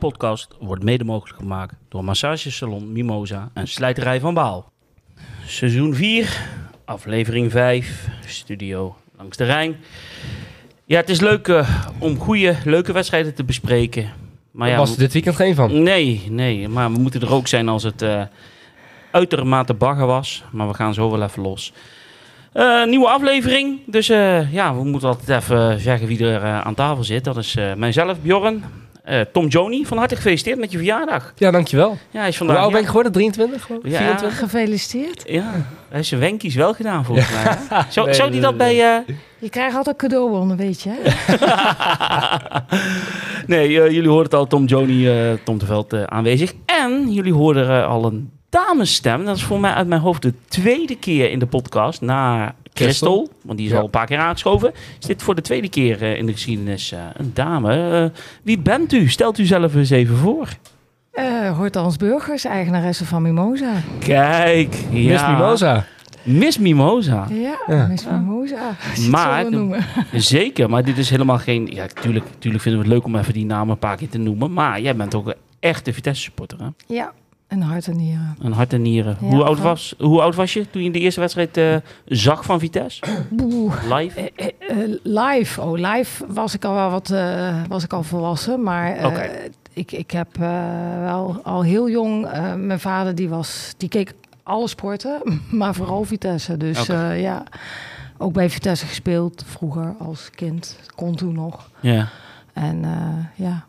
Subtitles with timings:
[0.00, 4.72] podcast wordt mede mogelijk gemaakt door massagesalon Mimosa en slijterij van Baal.
[5.46, 6.40] Seizoen 4,
[6.84, 9.76] aflevering 5, studio langs de Rijn.
[10.84, 14.10] Ja, het is leuk eh, om goede, leuke wedstrijden te bespreken.
[14.50, 15.82] Maar ja, was er dit weekend geen van.
[15.82, 18.22] Nee, nee, maar we moeten er ook zijn als het eh
[19.10, 20.44] uitermate bagger was.
[20.52, 21.72] Maar we gaan zo wel even los.
[22.52, 23.80] Eh, nieuwe aflevering.
[23.86, 24.06] Dus
[24.50, 27.24] ja, we moeten altijd even zeggen wie er aan tafel zit.
[27.24, 28.64] Dat is mijzelf, Bjorn.
[29.04, 31.32] Eh, Tom Joni, van harte gefeliciteerd met je verjaardag.
[31.36, 31.98] Ja, dankjewel.
[32.10, 32.64] Ja, hij is Hoe vandaag...
[32.64, 33.12] oud ben ik geworden?
[33.12, 33.90] 23 geloof ik?
[33.90, 33.96] Ja.
[33.98, 34.38] 24?
[34.38, 35.22] Gefeliciteerd.
[35.26, 37.42] Ja, hij heeft zijn wenkies wel gedaan volgens mij.
[37.42, 37.82] hè?
[37.88, 38.80] Zou, Nee, zou die nee, dat bij...
[38.96, 40.90] eh, Je krijgt altijd cadeaubonnen, weet je.
[43.46, 46.52] nee, eh, jullie hoorden het al, Tom Joni, eh, Tom de Veld aanwezig.
[46.66, 49.24] En jullie hoorden eh, al een damesstem.
[49.24, 53.28] Dat is voor mij uit mijn hoofd de tweede keer in de podcast na Christel.
[53.42, 53.78] Want die is Ja.
[53.78, 54.72] al een paar keer aangeschoven.
[55.00, 57.90] Is dit voor de tweede keer eh, in de geschiedenis eh, een dame.
[58.12, 59.08] Eh, wie bent u?
[59.08, 60.48] Stelt u zelf eens even voor.
[61.12, 63.72] Eh Hortans Burgers, eigenaresse van Mimosa.
[63.98, 65.10] Kijk, ja.
[65.12, 65.84] Miss Mimosa.
[66.22, 67.26] Miss Mimosa.
[67.30, 67.86] Ja, Ja.
[67.86, 68.76] Miss Mimosa.
[69.10, 69.46] Maar.
[70.14, 71.66] Zeker, maar dit is helemaal geen...
[71.66, 74.18] Ja, tuurlijk, tuurlijk vinden we het leuk om even die namen een paar keer te
[74.18, 74.52] noemen.
[74.52, 76.66] Maar jij bent ook een echte Vitesse supporter, hè?
[76.94, 77.12] Ja,
[77.50, 78.36] en hart en nieren.
[78.38, 79.16] Een hart en nieren.
[79.20, 82.44] Ja, hoe, oud was, hoe oud was je toen je de eerste wedstrijd eh, zag
[82.44, 83.02] van Vitesse?
[83.92, 84.32] Live?
[84.36, 87.14] Eh, eh, live, oh live was ik al wel wat,
[87.68, 89.12] was ik al volwassen, maar
[89.72, 90.36] ik, ik heb
[91.00, 96.56] wel al heel jong, mijn vader die was, die keek alle sporten, maar vooral Vitesse.
[96.56, 97.42] Dus ja,
[98.18, 101.70] ook bij Vitesse gespeeld vroeger als kind, kon toen nog.
[101.80, 102.08] Ja.
[102.52, 102.84] En
[103.34, 103.64] ja,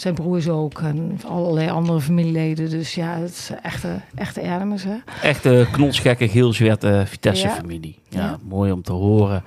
[0.00, 2.70] zijn broers ook en allerlei andere familieleden.
[2.70, 4.94] Dus ja, het is echte, echte Ernemers, hè.
[5.22, 7.54] Echte knotsgekke, geel-zwarte Vitesse Ja.
[7.54, 7.98] familie.
[8.08, 8.38] Ja, Ja.
[8.48, 9.42] mooi om te horen.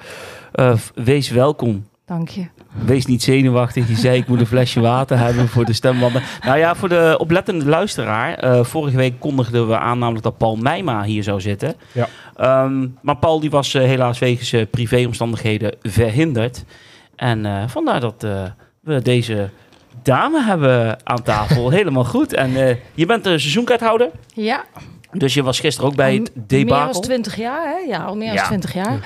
[0.52, 1.90] Eh, wees welkom.
[2.06, 2.46] Dank je.
[2.86, 3.88] Wees niet zenuwachtig.
[3.88, 6.22] Je zei ik moet een flesje water hebben voor de stembanden.
[6.46, 8.34] Nou ja, voor de oplettende luisteraar.
[8.34, 11.76] eh, vorige week kondigden we aan namelijk dat Paul Meijma hier zou zitten.
[11.92, 12.08] Ja.
[12.36, 16.64] Ehm, maar Paul die was eh, helaas wegens eh, privéomstandigheden verhinderd.
[17.16, 18.44] En eh, vandaar dat eh,
[18.82, 19.50] we deze
[20.04, 21.70] dame hebben aan tafel.
[21.80, 22.34] Helemaal goed.
[22.34, 24.10] En eh, je bent een seizoenkaarthouder.
[24.34, 24.64] Ja,
[25.12, 27.02] Dus je was gisteren ook bij het al meer dan debakel.
[27.02, 27.78] 20 jaar, hè?
[27.92, 28.46] Ja, al meer dan Ja.
[28.48, 29.00] 20 jaar.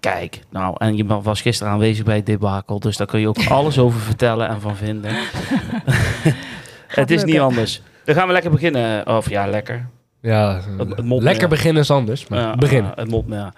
[0.00, 2.80] Kijk, nou, en je was gisteren aanwezig bij het debakel.
[2.80, 5.12] Dus daar kun je ook alles over vertellen en van vinden.
[6.86, 7.82] het is niet anders.
[8.04, 9.06] Dan gaan we lekker beginnen.
[9.16, 9.88] Of ja, lekker.
[10.20, 11.48] Ja, Het- het mot, lekker ja.
[11.48, 12.28] beginnen is anders.
[12.28, 12.92] Maar Ja, beginnen.
[12.94, 13.52] het mot, ja.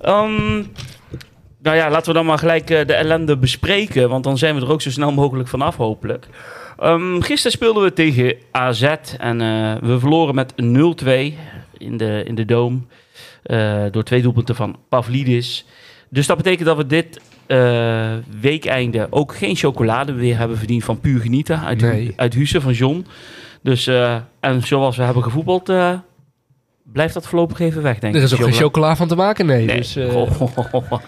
[0.00, 0.62] Ehm,
[1.62, 4.08] nou ja, laten we dan maar gelijk eh, de ellende bespreken.
[4.08, 6.26] Want dan zijn we er ook zo snel mogelijk vanaf, hopelijk.
[6.78, 8.82] Ehm, gisteren speelden we tegen AZ.
[9.18, 11.34] En eh, we verloren met 0-2
[11.78, 12.86] in de, in de Doom.
[13.42, 15.64] eh, door twee doelpunten van Pavlidis.
[16.08, 18.10] Dus dat betekent dat we dit eh,
[18.40, 21.60] weekeinde ook geen chocolade meer hebben verdiend van puur genieten.
[21.60, 22.12] Uit, Nee.
[22.16, 23.06] uit van John.
[23.62, 23.86] Dus,
[24.40, 25.72] en zoals we hebben gevoetbald,
[26.92, 28.26] blijft dat voorlopig even weg, denk Er ik.
[28.26, 28.96] is ook geen Chocola.
[28.96, 29.64] van te maken, nee.
[29.66, 29.76] Nee.
[29.76, 30.16] Dus, eh,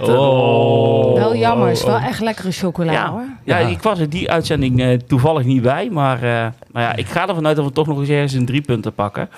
[0.00, 1.15] Oh.
[1.15, 2.06] Wel jammer, het is wel oh.
[2.06, 3.10] echt lekkere chocola, Ja.
[3.10, 3.25] hoor.
[3.44, 3.66] Ja, Ja.
[3.69, 5.88] ik was er die uitzending eh, toevallig niet bij.
[5.91, 8.47] Maar, eh, maar ja, ik ga ervan uit dat we toch nog eens ergens een
[8.47, 9.28] drie punten pakken.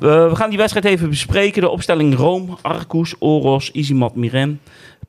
[0.00, 1.62] Eh, we gaan die wedstrijd even bespreken.
[1.62, 4.60] De opstelling Rome, Arcus, Oros, Izimat Miren,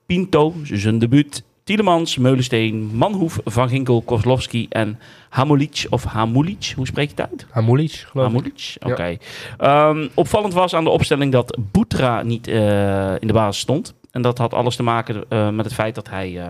[0.06, 5.00] Pinto, zijn debuut, Tielemans, Meulensteen, Manhoef, Van Ginkel, Kozlowski en
[5.30, 5.86] Hamulic.
[5.90, 7.46] Of Hamulic, hoe spreek je het uit?
[7.50, 8.34] Hamulic, geloof ik.
[8.34, 9.18] Hamulic, oké.
[9.58, 13.94] Ehm, opvallend was aan de opstelling dat Boetra niet eh, in de basis stond.
[14.12, 16.50] En dat had alles te maken eh, met het feit dat hij eh,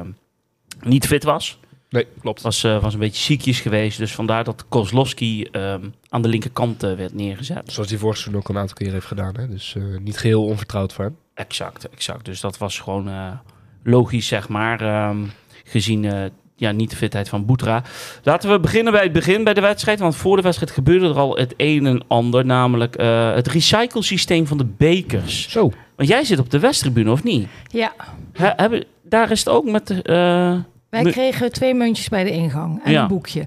[0.82, 1.60] niet fit was.
[1.90, 2.42] Nee, klopt.
[2.42, 3.98] Was, was een beetje ziekjes geweest.
[3.98, 7.72] Dus vandaar dat Kozlowski ehm, aan de linkerkant werd neergezet.
[7.72, 9.36] Zoals hij vorig seizoen ook een aantal keer heeft gedaan.
[9.36, 9.48] Hè?
[9.48, 11.18] Dus niet geheel onvertrouwd voor hem.
[11.34, 12.26] Exact, exact.
[12.26, 13.10] Dus dat was gewoon
[13.84, 14.82] logisch, zeg maar.
[14.82, 15.18] ehm,
[15.64, 16.22] gezien eh,
[16.56, 17.84] ja, niet de fitheid van Boetra.
[18.24, 20.00] Laten we beginnen bij het begin bij de wedstrijd.
[20.00, 22.46] Want voor de wedstrijd gebeurde er al het een en ander.
[22.46, 25.50] Namelijk eh, het recyclesysteem van de bekers.
[25.50, 25.72] Zo.
[25.96, 27.48] Want jij zit op de Westtribune, of niet?
[27.68, 27.92] Ja,
[28.34, 29.90] He- hebben, daar is het ook met...
[29.90, 30.56] eh,
[30.90, 33.02] wij kregen twee muntjes bij de ingang en Ja.
[33.02, 33.44] een boekje.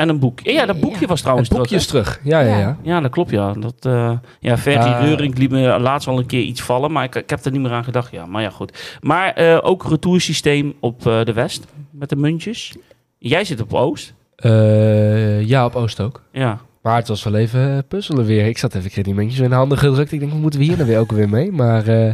[0.00, 0.40] En een boek.
[0.40, 1.06] Ja, dat boekje Ja.
[1.06, 2.20] was trouwens het boekje terug, is terug.
[2.32, 2.76] Ja, ja, Ja.
[2.82, 3.00] ja.
[3.00, 3.52] dat klopt, ja.
[3.52, 5.00] Dat, eh ja, Ferry Ah.
[5.02, 7.60] Reuring liet me laatst al een keer iets vallen, maar ik, ik heb er niet
[7.60, 8.12] meer aan gedacht.
[8.12, 8.98] Ja, maar ja, goed.
[9.00, 12.74] Maar eh, ook retoursysteem op eh, de West, met de muntjes.
[13.18, 14.14] Jij zit op Oost.
[14.36, 16.22] Eh, ja, op Oost ook.
[16.32, 16.58] Ja.
[16.82, 18.46] Maar het was wel even eh, puzzelen weer.
[18.46, 20.12] Ik zat even die muntjes in de handen gedrukt.
[20.12, 21.52] Ik denk, moeten we hier nou weer ook weer mee?
[21.52, 22.12] Maar eh,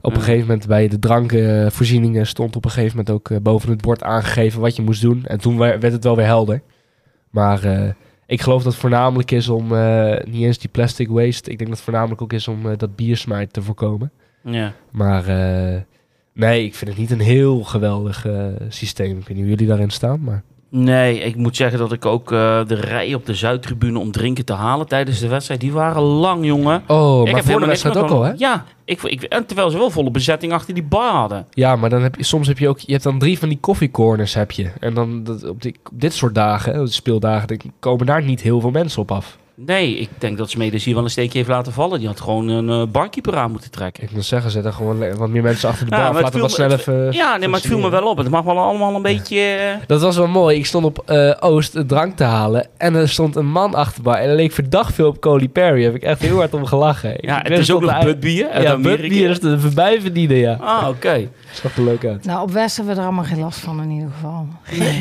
[0.00, 3.70] op een gegeven moment bij de drankvoorzieningen stond op een gegeven moment ook eh, boven
[3.70, 5.24] het bord aangegeven wat je moest doen.
[5.24, 6.62] En toen we- werd het wel weer helder.
[7.36, 7.88] Maar eh,
[8.26, 11.50] ik geloof dat het voornamelijk is om eh, niet eens die plastic waste.
[11.50, 14.10] Ik denk dat het voornamelijk ook is om eh, dat biersmijt te voorkomen.
[14.44, 14.72] Ja.
[14.90, 15.24] Maar
[16.32, 18.26] Nee, ik vind het niet een heel geweldig
[18.68, 19.18] systeem.
[19.18, 20.42] Ik weet niet hoe jullie daarin staan, maar...
[20.78, 24.44] Nee, ik moet zeggen dat ik ook eh, de rij op de Zuidtribune om drinken
[24.44, 26.82] te halen tijdens de wedstrijd, die waren lang, jongen.
[26.86, 28.32] Oh, ik maar voor de wedstrijd ook al, hè?
[28.36, 31.46] Ja, ik, ik, en terwijl ze wel volle bezetting achter die bar hadden.
[31.50, 32.78] Ja, maar dan heb je, soms heb je ook...
[32.78, 34.70] Je hebt dan drie van die koffiecorners, heb je.
[34.80, 38.40] En dan dat, op, die, op dit soort dagen, hè, speeldagen, dan komen daar niet
[38.40, 39.38] heel veel mensen op af.
[39.58, 41.98] Nee, ik denk dat Smedes hier wel een steekje heeft laten vallen.
[41.98, 44.02] Die had gewoon een eh, barkeeper aan moeten trekken.
[44.02, 46.00] Ik moet zeggen, zet er gewoon wat meer mensen achter de bar.
[46.00, 47.12] maar Ja, Laten we wat snel even...
[47.12, 48.16] Ja, nee, maar het viel me wel op.
[48.18, 49.38] Het mag wel allemaal een beetje...
[49.40, 50.56] eh, Dat was wel mooi.
[50.56, 52.66] Ik stond op eh, Oost drank te halen.
[52.76, 54.16] En er stond een man achter me.
[54.16, 55.82] En er leek verdacht veel op Coley Perry.
[55.84, 57.14] Heb ik echt heel hard om gelachen.
[57.14, 58.76] Ik ja, het is ook nog de- Budbier uit Ja.
[58.76, 60.58] Budbier is de voorbij verdienen, ja.
[60.60, 61.28] Ah, oké.
[61.56, 62.24] Zag er leuk uit.
[62.24, 64.46] Nou, op West hebben we er allemaal geen last van in ieder geval.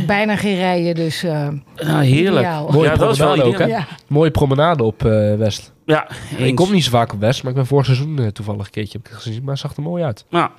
[0.07, 2.45] Bijna geen rijen, dus eh, Nou, heerlijk.
[2.45, 2.67] ideaal.
[2.71, 3.75] Mooie ja, dat is wel promenade ook, hè?
[3.75, 3.87] Ja.
[4.07, 5.73] Mooie promenade op eh, West.
[5.85, 6.07] Ja,
[6.37, 8.71] Ik kom niet zo vaak op West, maar ik ben vorig seizoen eh, toevallig een
[8.71, 9.41] keertje heb ik gezien.
[9.43, 10.25] Maar het zag er mooi uit.
[10.29, 10.51] Ja.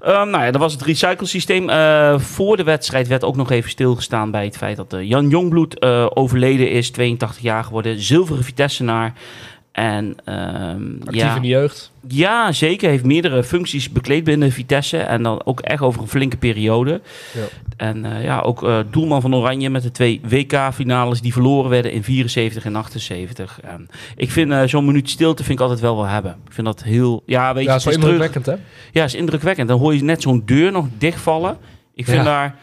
[0.00, 1.68] Ehm, nou ja, dat was het recyclesysteem.
[1.68, 5.78] Eh voor de wedstrijd werd ook nog even stilgestaan bij het feit dat Jan Jongbloed
[5.78, 9.12] eh, overleden is, 82 jaar geworden, zilveren Vitessenaar.
[9.74, 11.90] En ehm, Actief ja, in de jeugd.
[12.08, 12.88] ja, zeker.
[12.90, 14.98] Heeft meerdere functies bekleed binnen Vitesse.
[14.98, 17.00] En dan ook echt over een flinke periode.
[17.34, 17.40] Ja.
[17.76, 21.92] En eh, ja, ook eh, doelman van Oranje met de twee WK-finales die verloren werden
[21.92, 23.60] in 74 en 78.
[23.60, 26.36] En ik vind eh, zo'n minuut stilte vind ik altijd wel wel hebben.
[26.46, 27.22] Ik vind dat heel...
[27.26, 28.54] Ja, weet je, het is terug- indrukwekkend, hè?
[28.92, 29.68] ja, is indrukwekkend.
[29.68, 31.56] Dan hoor je net zo'n deur nog dichtvallen.
[31.94, 32.24] Ik vind Ja.
[32.24, 32.56] daar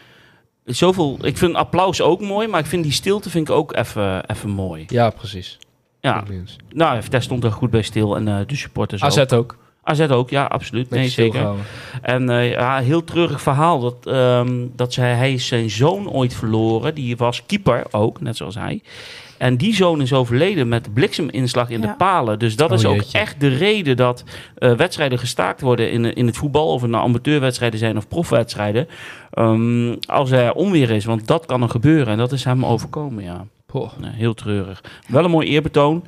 [0.64, 1.18] zoveel.
[1.22, 4.50] Ik vind applaus ook mooi, maar ik vind die stilte vind ik ook even, even
[4.50, 4.84] mooi.
[4.88, 5.58] Ja, precies.
[6.02, 6.24] Ja,
[6.70, 9.32] nou, Vitesse stond er goed bij stil en eh, de supporters AZ ook.
[9.32, 9.56] ook.
[9.82, 10.90] AZ ook, ja, absoluut.
[10.90, 11.50] Nee, zeker.
[12.02, 16.34] En eh, ja, heel treurig verhaal dat, ehm, dat zij, hij is zijn zoon ooit
[16.34, 16.94] verloren.
[16.94, 18.82] Die was keeper ook, net zoals hij.
[19.38, 21.86] En die zoon is overleden met blikseminslag in Ja.
[21.86, 22.38] de palen.
[22.38, 23.18] Dus dat Oh, is ook jeetje.
[23.18, 26.72] echt de reden dat eh, wedstrijden gestaakt worden in, in het voetbal.
[26.72, 28.88] Of het nou amateurwedstrijden zijn of profwedstrijden.
[29.30, 32.12] Ehm, als er onweer is, want dat kan er gebeuren.
[32.12, 33.44] En dat is hem overkomen, ja.
[34.00, 34.82] Heel treurig.
[35.08, 36.04] Wel een mooi eerbetoon.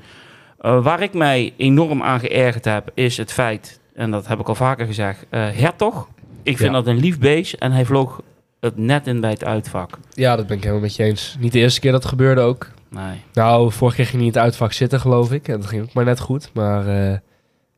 [0.58, 4.49] Eh, waar ik mij enorm aan geërgerd heb, is het feit, en dat heb ik
[4.49, 6.08] al vaker gezegd, eh Hertog.
[6.43, 6.76] Ik vind Ja.
[6.76, 8.22] dat een lief beest en hij vloog
[8.61, 9.99] het net in bij het uitvak.
[10.12, 11.37] Ja, dat ben ik helemaal met je eens.
[11.38, 12.69] Niet de eerste keer dat het gebeurde ook.
[12.88, 13.20] Nee.
[13.32, 15.49] Nou, vorige keer ging hij in het uitvak zitten, geloof ik.
[15.49, 16.50] En dat ging ook maar net goed.
[16.55, 17.19] Maar eh,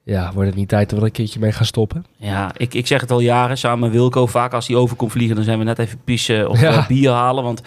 [0.03, 2.05] ja, wordt het niet tijd dat we er een keertje mee gaan stoppen?
[2.17, 4.27] Ja, ik, ik zeg het al jaren samen met Wilco.
[4.27, 6.85] Vaak als hij over komt vliegen, dan zijn we net even pissen of Ja.
[6.89, 7.45] bier halen.
[7.45, 7.63] Want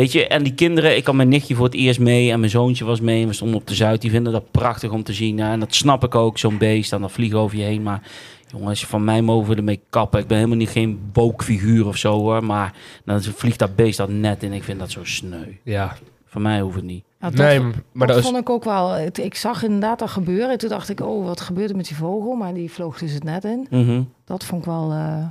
[0.00, 2.50] weet je, en die kinderen, ik had mijn nichtje voor het eerst mee en mijn
[2.50, 3.22] zoontje was mee.
[3.22, 5.38] En we stonden op de Zuid, die vinden dat prachtig om te zien.
[5.38, 5.50] hè.
[5.52, 6.92] En dat snap ik ook, zo'n beest.
[6.92, 7.82] En dat vliegen over je heen.
[7.82, 8.02] Maar
[8.46, 10.20] jongen, als je van mij mogen we ermee kappen.
[10.20, 12.44] Ik ben helemaal niet geen bookfiguur of zo hoor.
[12.44, 12.74] Maar
[13.04, 14.52] dan vliegt dat beest dat net in.
[14.52, 15.44] Ik vind dat zo sneu.
[15.62, 17.04] Ja, Van mij hoeft het niet.
[17.20, 17.60] Ja, dat, nee,
[17.92, 18.90] maar dat vond ik ook wel.
[18.90, 20.58] het- Ik zag inderdaad dat gebeuren.
[20.58, 22.34] Toen dacht ik, oh, wat gebeurt er met die vogel?
[22.34, 23.66] Maar die vloog dus het net in.
[23.70, 24.02] Mhm.
[24.24, 25.24] Dat vond ik wel, eh,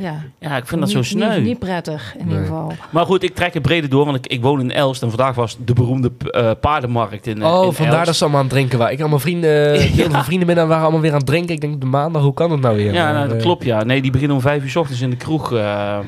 [0.00, 1.34] ja, Ja, ik vind dat zo sneu.
[1.36, 2.28] Niet, niet prettig in Nee.
[2.34, 2.72] ieder geval.
[2.90, 5.02] Maar goed, ik trek het breder door, want ik, ik woon in Elst.
[5.02, 8.06] En vandaag was de beroemde eh, paardenmarkt in, eh, Oh, in vandaar Elst.
[8.06, 8.92] dat ze allemaal aan het drinken waren.
[8.92, 9.80] Ik had mijn vrienden, Ja.
[9.80, 11.54] heel veel vrienden binnen waren allemaal weer aan het drinken.
[11.54, 12.92] Ik denk, de maandag, hoe kan het nou weer?
[12.92, 13.82] Ja, Maar, nou, dat eh, klopt ja.
[13.84, 15.52] Nee, die beginnen om vijf uur s ochtends in de kroeg.
[15.52, 15.98] eh.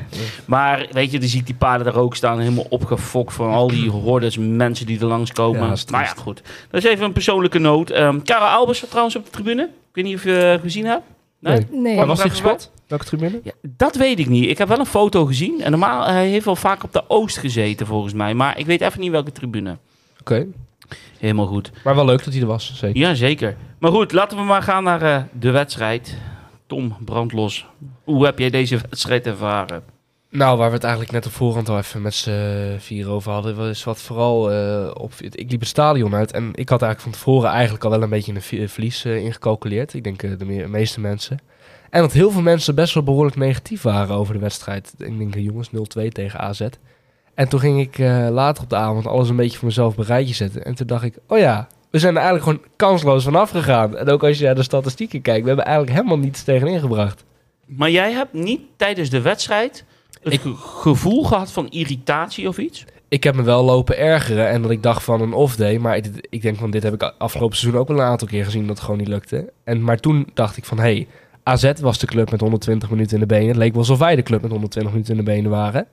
[0.45, 3.67] Maar weet je, dan zie ik die paarden daar ook staan, helemaal opgefokt van al
[3.67, 5.61] die hordes mensen die er langskomen.
[5.61, 6.41] Ja, dat maar ja, goed.
[6.71, 7.89] Dat is even een persoonlijke noot.
[7.89, 9.61] Ehm Karel Albers zat trouwens op de tribune.
[9.63, 11.01] Ik weet niet of je gezien hebt.
[11.39, 11.53] Nee?
[11.71, 11.79] Nee.
[11.81, 12.71] Nee, Waar was hij gespot?
[12.93, 13.39] Welke tribune?
[13.43, 14.49] Ja, dat weet ik niet.
[14.49, 15.61] Ik heb wel een foto gezien.
[15.61, 18.33] En normaal, hij heeft wel vaak op de Oost gezeten volgens mij.
[18.33, 19.77] Maar ik weet even niet welke tribune.
[20.19, 20.45] Oké.
[21.19, 21.71] Helemaal goed.
[21.83, 22.99] Maar wel leuk dat hij er was, zeker.
[22.99, 23.55] Ja, zeker.
[23.79, 26.17] Maar goed, laten we maar gaan naar eh, de wedstrijd.
[26.67, 27.65] Tom, brandlos.
[28.03, 29.83] Hoe heb jij deze wedstrijd ervaren?
[30.29, 33.55] Nou, waar we het eigenlijk net op voorhand al even met z'n vier over hadden,
[33.55, 35.13] was wat vooral eh, op.
[35.19, 38.09] Ik liep het stadion uit en ik had eigenlijk van tevoren eigenlijk al wel een
[38.09, 39.93] beetje een verlies eh, ingecalculeerd.
[39.93, 41.39] Ik denk eh, de me- meeste mensen.
[41.93, 44.93] En dat heel veel mensen best wel behoorlijk negatief waren over de wedstrijd.
[44.97, 46.61] Ik denk, eh, jongens, 0-2 tegen AZ.
[47.33, 50.33] En toen ging ik eh, later op de avond alles een beetje voor mezelf rijtje
[50.33, 50.65] zetten.
[50.65, 53.97] En toen dacht ik, oh ja, we zijn er eigenlijk gewoon kansloos vanaf gegaan.
[53.97, 57.23] En ook als je naar de statistieken kijkt, we hebben eigenlijk helemaal niets tegenin gebracht.
[57.65, 59.85] Maar jij hebt niet tijdens de wedstrijd
[60.23, 62.85] het Ik- gevoel gehad van irritatie of iets?
[63.07, 65.77] ik heb me wel lopen ergeren en dat ik dacht van een off-day.
[65.77, 68.45] Maar ik, ik denk van dit heb ik afgelopen seizoen ook wel een aantal keer
[68.45, 69.51] gezien dat het gewoon niet lukte.
[69.63, 71.07] En, maar toen dacht ik van hé, hey,
[71.43, 73.47] AZ was de club met 120 minuten in de benen.
[73.47, 75.87] Het leek wel alsof wij de club met 120 minuten in de benen waren.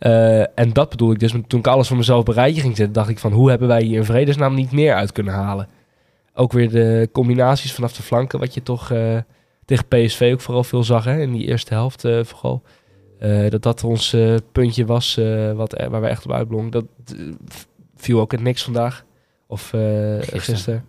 [0.00, 1.34] Eh, en dat bedoel ik dus.
[1.46, 3.98] Toen ik alles voor mezelf rijtje ging zetten, dacht ik van hoe hebben wij hier
[3.98, 5.68] in vredesnaam niet meer uit kunnen halen.
[6.34, 9.18] Ook weer de combinaties vanaf de flanken, wat je toch eh,
[9.64, 12.62] tegen PSV ook vooral veel zag hè, in die eerste helft eh, vooral.
[13.48, 14.16] Dat dat ons
[14.52, 15.20] puntje was
[15.54, 16.70] wat, waar we echt op uitblonken.
[16.70, 16.84] Dat
[17.96, 19.04] viel ook in niks vandaag.
[19.46, 20.40] Of Gisteren.
[20.40, 20.84] gisteren.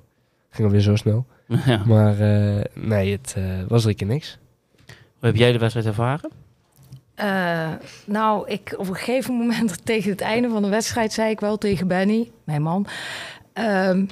[0.50, 1.26] Ging alweer zo snel.
[1.66, 1.82] ja.
[1.86, 4.38] Maar eh, nee, het eh, was drie keer niks.
[4.88, 6.32] Hoe heb jij de wedstrijd ervaren?
[7.16, 7.70] Eh,
[8.06, 11.58] nou, ik op een gegeven moment tegen het einde van de wedstrijd zei ik wel
[11.58, 12.88] tegen Benny, mijn man.
[13.54, 14.06] ehm,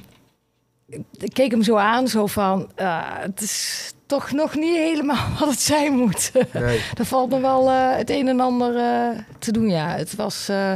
[1.18, 5.50] ik keek hem zo aan, zo van, eh, het is toch nog niet helemaal wat
[5.50, 6.32] het zijn moet.
[6.54, 6.82] Nee.
[6.98, 9.88] er valt nog wel eh, het een en ander eh, te doen, ja.
[9.96, 10.50] Het was...
[10.50, 10.74] eh,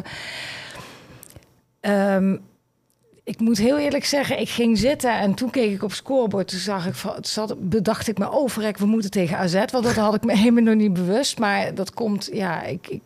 [1.79, 2.37] ehm,
[3.25, 6.47] ik moet heel eerlijk zeggen, ik ging zitten en toen keek ik op scorebord.
[6.47, 9.53] Toen zag ik, zat, bedacht ik me, oh verrek, we moeten tegen AZ.
[9.53, 11.39] Want dat had ik me helemaal nog niet bewust.
[11.39, 13.01] Maar dat komt, ja, ik, ik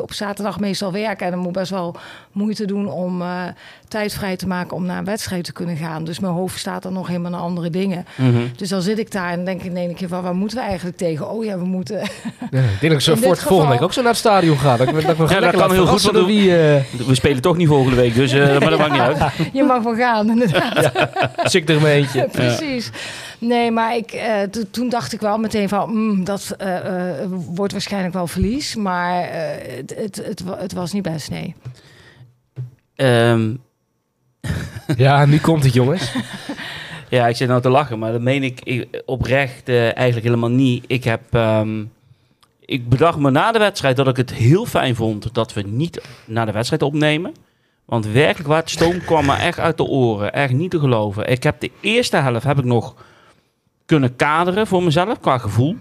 [0.00, 1.26] op zaterdag meestal werken.
[1.26, 1.96] En dan moet best wel
[2.32, 3.44] moeite doen om eh,
[3.90, 6.04] tijd vrij te maken om naar een wedstrijd te kunnen gaan.
[6.04, 8.04] Dus mijn hoofd staat dan nog helemaal naar andere dingen.
[8.56, 10.64] Dus dan zit ik daar en denk ik in één keer van, waar moeten we
[10.64, 11.30] eigenlijk tegen?
[11.30, 11.96] Oh ja, we moeten...
[12.50, 14.18] Ja, ik denk dat ik zo In voor het volgende week ook zo naar het
[14.18, 14.76] stadion ga.
[14.76, 17.96] Dat dat me dat kan heel goed, door wie eh We spelen toch niet volgende
[17.96, 19.32] week, dus eh, maar dat maakt niet uit.
[19.52, 20.90] Je mag wel gaan, inderdaad.
[21.50, 22.28] zit ik er mijn eentje.
[22.32, 22.90] Precies.
[23.38, 27.28] Nee, maar ik, eh, to- toen dacht ik wel meteen van, mm, dat eh, eh,
[27.30, 28.76] wordt waarschijnlijk wel verlies.
[28.76, 31.54] Maar eh, het, het, het, het was niet best, nee.
[32.96, 33.50] Ehm,
[34.96, 36.12] Ja, nu komt het, jongens.
[37.08, 40.50] ja, ik zit nou te lachen, maar dat meen ik, ik oprecht eh, eigenlijk helemaal
[40.50, 40.84] niet.
[40.86, 41.20] Ik heb...
[41.30, 41.82] ehm,
[42.70, 46.02] ik bedacht me na de wedstrijd dat ik het heel fijn vond dat we niet
[46.24, 47.32] naar de wedstrijd opnemen.
[47.84, 50.32] Want werkelijk waar, het stoom kwam me echt uit de oren.
[50.32, 51.28] Echt niet te geloven.
[51.30, 52.94] Ik heb de eerste helft heb ik nog
[53.86, 55.70] kunnen kaderen voor mezelf qua gevoel.
[55.70, 55.76] Ik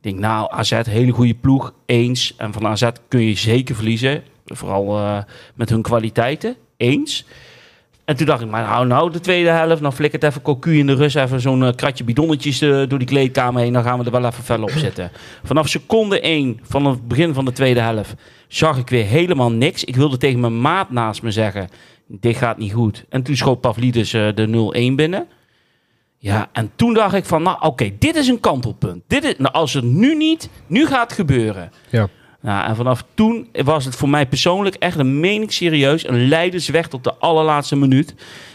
[0.00, 2.34] denk, nou, AZ, hele goede ploeg, eens.
[2.36, 4.22] En van AZ kun je zeker verliezen.
[4.44, 5.18] Vooral eh,
[5.54, 7.26] met hun kwaliteiten, eens.
[8.06, 10.86] En toen dacht ik, maar nou, nou de tweede helft, dan flikkert even Cocu in
[10.86, 14.04] de rust, even zo'n eh, kratje bidonnetjes eh, door die kleedkamer heen, dan gaan we
[14.04, 15.10] er wel even fel op zitten.
[15.44, 18.14] Vanaf seconde 1 van het begin van de tweede helft
[18.48, 19.84] zag ik weer helemaal niks.
[19.84, 21.68] Ik wilde tegen mijn maat naast me zeggen,
[22.08, 23.04] dit gaat niet goed.
[23.08, 25.26] En toen schoot Pavlidis eh, de 0-1 binnen.
[26.18, 29.02] Ja, en toen dacht ik van, nou oké, dit is een kantelpunt.
[29.06, 31.70] Dit is, nou, als het nu niet, nu gaat het gebeuren.
[31.90, 32.08] Ja.
[32.46, 36.08] Nou, en vanaf toen was het voor mij persoonlijk echt een mening serieus.
[36.08, 38.14] Een leidersweg tot de allerlaatste minuut.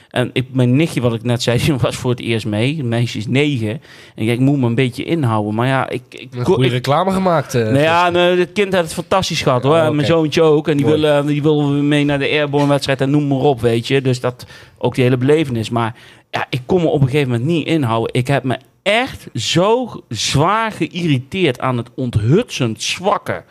[0.10, 2.78] En ik, mijn nichtje, wat ik net zei, die was voor het eerst mee.
[2.78, 3.82] Het meisje is negen.
[4.16, 5.56] En ik, moet me een beetje inhouden.
[5.56, 6.02] Maar ja, ik...
[6.10, 7.56] ik Een goede ik- reclame gemaakt.
[7.56, 9.76] eh, nou ja, het kind heeft het fantastisch gehad hoor.
[9.78, 9.90] Oh.
[9.90, 10.68] Mijn zoontje ook.
[10.68, 11.02] En die Mooi.
[11.02, 14.02] wil, die wil mee naar de Airborne wedstrijd en noem maar op, weet je.
[14.02, 14.46] Dus dat
[14.78, 15.70] ook die hele belevenis.
[15.70, 15.96] Maar
[16.32, 18.14] ja, ik kon me op een gegeven moment niet inhouden.
[18.14, 23.44] Ik heb me echt zo zwaar geïrriteerd aan het onthutsend zwakke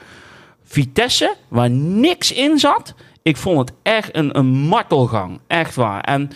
[0.70, 2.94] Vitesse, waar niks in zat.
[3.22, 5.40] Ik vond het echt een, een martelgang.
[5.46, 6.00] Echt waar.
[6.00, 6.30] En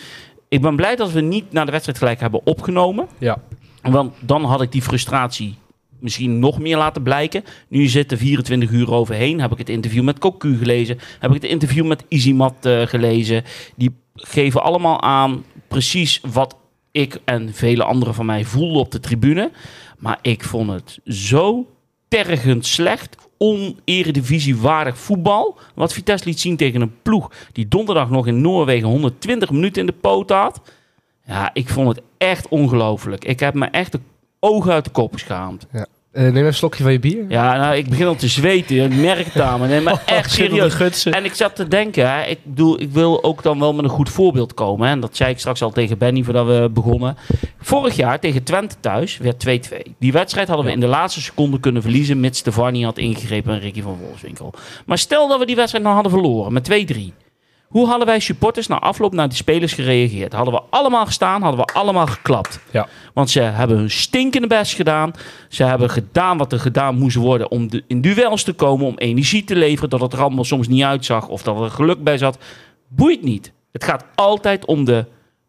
[0.49, 3.09] ik ben blij dat we niet naar de wedstrijd gelijk hebben opgenomen.
[3.19, 3.43] Ja.
[3.83, 5.55] Want dan had ik die frustratie
[5.99, 7.45] misschien nog meer laten blijken.
[7.69, 9.41] Nu zit er 24 uur overheen.
[9.41, 10.99] Heb ik het interview met Cocu gelezen.
[11.19, 13.45] Heb ik het interview met Izimat eh, gelezen.
[13.77, 16.57] Die geven allemaal aan precies wat
[16.91, 19.51] ik en vele anderen van mij voelden op de tribune.
[19.99, 21.67] Maar ik vond het zo
[22.09, 23.17] tergend slecht.
[23.45, 25.59] Oneredivisiewaardig voetbal.
[25.75, 29.87] Wat Vitesse liet zien tegen een ploeg die donderdag nog in Noorwegen 120 minuten in
[29.87, 30.61] de poot had.
[31.27, 33.25] Ja, ik vond het echt ongelooflijk.
[33.25, 34.01] Ik heb me echt de
[34.41, 35.67] ogen uit de kop geschaamd.
[36.15, 37.25] Eh, neem even een slokje van je bier.
[37.29, 38.77] Ja, nou, ik begin al te zweten.
[38.77, 39.67] Ik merk het aan me.
[39.67, 41.05] Nee, maar echt serieus.
[41.05, 43.91] En ik zat te denken, hè, ik bedoel, ik wil ook dan wel met een
[43.91, 44.87] goed voorbeeld komen.
[44.87, 44.93] Hè.
[44.93, 47.17] En dat zei ik straks al tegen Benny voordat we begonnen.
[47.61, 49.93] Vorig jaar tegen Twente thuis werd 2-2.
[49.99, 53.61] Die wedstrijd hadden we in de laatste seconde kunnen verliezen, mits Stefani had ingegrepen en
[53.61, 54.55] Ricky van Wolfswinkel.
[54.87, 57.24] Maar stel dat we die wedstrijd nou hadden verloren met 2-3.
[57.75, 60.33] Hoe hadden wij supporters na afloop naar die spelers gereageerd?
[60.33, 62.61] Hadden we allemaal gestaan, hadden we allemaal geklapt.
[62.71, 62.89] Ja.
[63.15, 65.13] Want ze hebben hun stinkende best gedaan.
[65.49, 68.99] Ze hebben gedaan wat er gedaan moest worden om de, in duels te komen, om
[68.99, 69.91] energie te leveren.
[69.91, 72.39] Dat het er allemaal soms niet uitzag of dat er geluk bij zat.
[72.89, 73.53] Boeit niet.
[73.73, 75.05] Het gaat altijd om de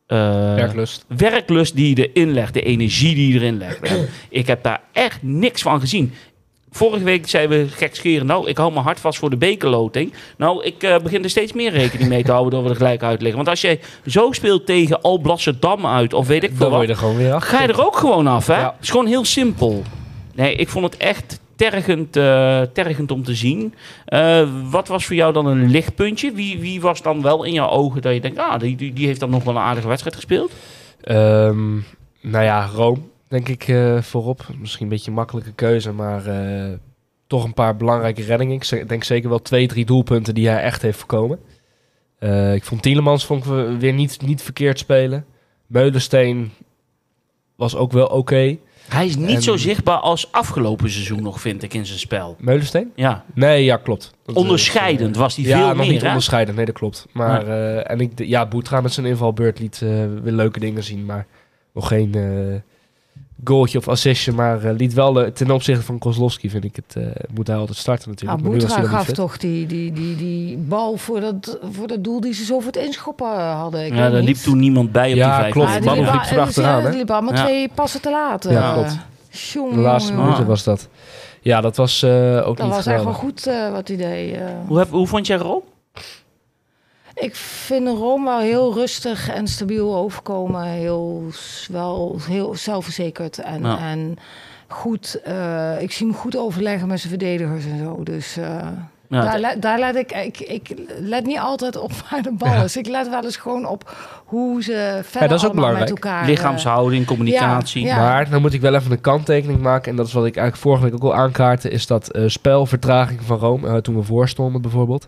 [0.08, 0.18] eh,
[0.56, 1.06] Werklust.
[1.08, 3.92] werklust die je erin legt, de energie die je erin legt.
[4.30, 6.14] Ik heb daar echt niks van gezien.
[6.76, 10.14] Vorige week zeiden we gekscherend, nou, ik hou mijn hart vast voor de bekerloting.
[10.38, 13.04] Nou, ik eh, begin er steeds meer rekening mee te houden dat we er gelijk
[13.04, 13.36] uit liggen.
[13.36, 16.96] Want als jij zo speelt tegen Alblasserdam uit, of weet ik veel wat, je er
[16.96, 17.44] gewoon weer af.
[17.44, 18.60] ga je er ook gewoon af, hè?
[18.60, 18.66] Ja.
[18.66, 19.84] Het is gewoon heel simpel.
[20.34, 23.74] Nee, ik vond het echt tergend, eh, tergend om te zien.
[24.06, 26.32] Eh, wat was voor jou dan een lichtpuntje?
[26.32, 29.08] Wie, wie was dan wel in jouw ogen dat je denkt, ah, die, die, die
[29.08, 30.52] heeft dan nog wel een aardige wedstrijd gespeeld?
[31.02, 31.74] Ehm,
[32.22, 34.46] nou ja, Rome, denk ik eh, voorop.
[34.60, 36.74] Misschien een beetje een makkelijke keuze, maar eh,
[37.28, 38.56] toch een paar belangrijke reddingen.
[38.56, 41.40] Ik denk zeker wel twee, drie doelpunten die hij echt heeft voorkomen.
[42.20, 45.26] Eh, ik vond Tielemans vond ik we- weer niet, niet verkeerd spelen.
[45.68, 46.52] Meulensteen
[47.56, 48.58] was ook wel oké.
[48.90, 52.36] Hij is niet En- zo zichtbaar als afgelopen seizoen nog, vind ik, in zijn spel.
[52.40, 52.92] Meulensteen?
[52.96, 54.14] Ja, Nee, ja, klopt.
[54.26, 56.08] Dat onderscheidend was hij ja, veel nog meer, niet hè?
[56.08, 56.58] onderscheidend.
[56.58, 57.06] Nee, dat klopt.
[57.12, 57.48] Maar
[57.84, 61.26] en ik, ja, Boetra met zijn invalbeurt liet weer leuke dingen zien, maar
[61.74, 62.12] nog geen,
[63.44, 66.96] goaltje of assistje, maar eh, liet wel de, ten opzichte van Kozlowski vind ik het,
[66.96, 68.40] eh, moet hij altijd starten natuurlijk.
[68.40, 72.20] Abutra dan niet gaf toch die, die, die, die bal voor dat, voor dat doel
[72.20, 73.86] die ze zo voor het inschoppen hadden.
[73.86, 75.54] Ik Ja, daar liep toen niemand bij op Ja, die vijf.
[75.54, 75.74] klopt.
[75.74, 77.44] Liep achteraan, ja, die liep allemaal Ja.
[77.44, 78.44] twee passen te laat.
[78.44, 78.74] Ja, eh.
[78.74, 78.98] klopt.
[79.74, 80.88] De laatste minuten was dat.
[81.46, 84.40] Ja, dat was eh, ook Dat niet was echt wel goed eh, wat eh.
[84.68, 85.62] Hoe, heb, hoe vond jij Rome?
[87.16, 90.64] Ik vind Rome wel heel rustig en stabiel overkomen.
[90.64, 91.24] Heel,
[91.72, 93.78] wel heel zelfverzekerd en, Ja.
[93.80, 94.16] en
[94.68, 95.22] goed.
[95.24, 98.04] eh, ik zie hem goed overleggen met zijn verdedigers en zo.
[98.04, 98.68] Dus eh,
[99.08, 100.40] Ja, daar, daar let ik, ik...
[100.40, 102.78] Ik let niet altijd op waar de bal is.
[102.78, 103.96] Ik let wel eens gewoon op
[104.26, 105.90] hoe ze verder dat is ook allemaal met belangrijk.
[106.04, 106.22] elkaar...
[106.22, 107.86] eh, lichaamshouding, communicatie.
[107.86, 107.98] ja.
[107.98, 109.92] Maar dan moet ik wel even een kanttekening maken.
[109.92, 111.70] En dat is wat ik eigenlijk vorige week ook al aankaartte.
[111.70, 113.68] Is dat eh, spelvertraging van Rome.
[113.68, 115.08] eh, toen we voorstonden bijvoorbeeld.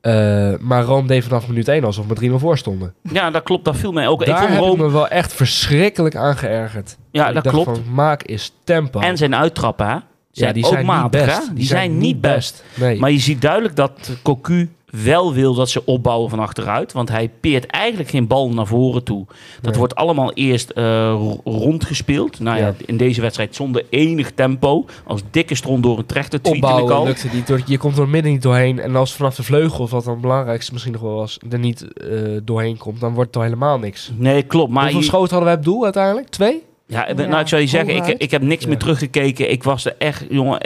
[0.00, 2.94] Eh, maar Rome deed vanaf minuut 1 alsof we 3-0 voor stonden.
[3.02, 3.64] Ja, dat klopt.
[3.64, 4.20] Dat viel mij ook.
[4.20, 4.84] ik Daar vond heb ik Rome...
[4.84, 6.96] me wel echt verschrikkelijk aan geërgerd.
[7.10, 7.64] Ja, ik dat klopt.
[7.64, 9.00] Van, maak is tempo.
[9.00, 9.96] En zijn uittrappen, hè?
[10.30, 11.48] ja, die ook zijn matig, niet best.
[11.48, 11.54] hè?
[11.54, 12.64] Die, zijn, niet best.
[12.74, 12.98] Nee.
[12.98, 14.68] Maar je ziet duidelijk dat Cocu
[15.04, 16.92] wel wil dat ze opbouwen van achteruit.
[16.92, 19.24] Want hij peert eigenlijk geen bal naar voren toe.
[19.60, 19.78] Dat Nee.
[19.78, 22.40] wordt allemaal eerst eh, ro- rondgespeeld.
[22.40, 22.74] Nou ja, Ja.
[22.86, 24.84] in deze wedstrijd zonder enig tempo.
[25.06, 27.04] Als dikke stront door een trechter opbouwen al.
[27.04, 27.46] lukte niet.
[27.46, 28.78] Door, je komt er midden niet doorheen.
[28.80, 31.92] En als vanaf de vleugel, wat dan het belangrijkste misschien nog wel was, er niet
[31.92, 32.08] eh,
[32.44, 34.10] doorheen komt, dan wordt het al helemaal niks.
[34.16, 34.72] Nee, klopt.
[34.72, 36.28] Maar Hoeveel schoten hadden wij op doel uiteindelijk?
[36.28, 36.62] Twee?
[36.88, 38.68] Ja, Ja, nou, ik zou je zeggen, ik, ik heb niks Ja.
[38.68, 39.50] meer teruggekeken.
[39.50, 40.60] Ik was er echt, jongen,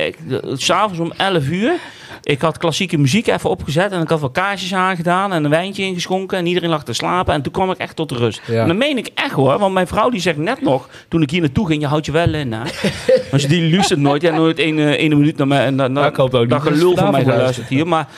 [0.53, 1.73] s'avonds om 11 uur.
[2.23, 5.83] Ik had klassieke muziek even opgezet en ik had wel kaarsjes aangedaan en een wijntje
[5.83, 7.35] ingeschonken en iedereen lag te slapen.
[7.35, 8.41] En toen kwam ik echt tot rust.
[8.47, 8.61] Ja.
[8.62, 11.31] En dat meen ik echt hoor, want mijn vrouw die zegt net nog, toen ik
[11.31, 12.62] hier naartoe ging, je houdt je wel in hè.
[13.31, 15.65] Maar ze die luistert nooit, ja, nooit één, eh, één minuut naar mij.
[15.65, 17.87] En dan, ik hoop ook niet dat dat ze gelul van mij geluisterd hier.
[17.87, 18.09] Maar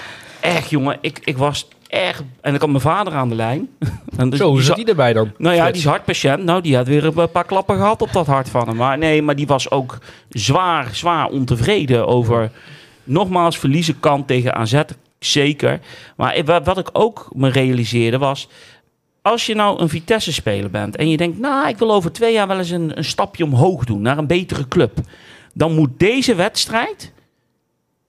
[0.41, 3.69] echt jongen, ik, ik was echt, en ik had mijn vader aan de lijn.
[4.17, 5.33] En dus Zo, zat za- die erbij dan?
[5.39, 6.45] nou ja, die is hartpatiënt.
[6.45, 8.77] Nou, die had weer een paar klappen gehad op dat hart van hem.
[8.77, 12.51] Maar nee, maar die was ook zwaar, zwaar ontevreden over...
[13.05, 14.81] Nogmaals, verliezen kan tegen AZ,
[15.19, 15.81] zeker.
[16.17, 18.49] Maar wat ik ook me realiseerde was...
[19.23, 21.39] Als je nou een Vitesse-speler bent en je denkt...
[21.39, 24.27] Nou, ik wil over twee jaar wel eens een, een stapje omhoog doen naar een
[24.27, 24.99] betere club.
[25.55, 27.13] Dan moet deze wedstrijd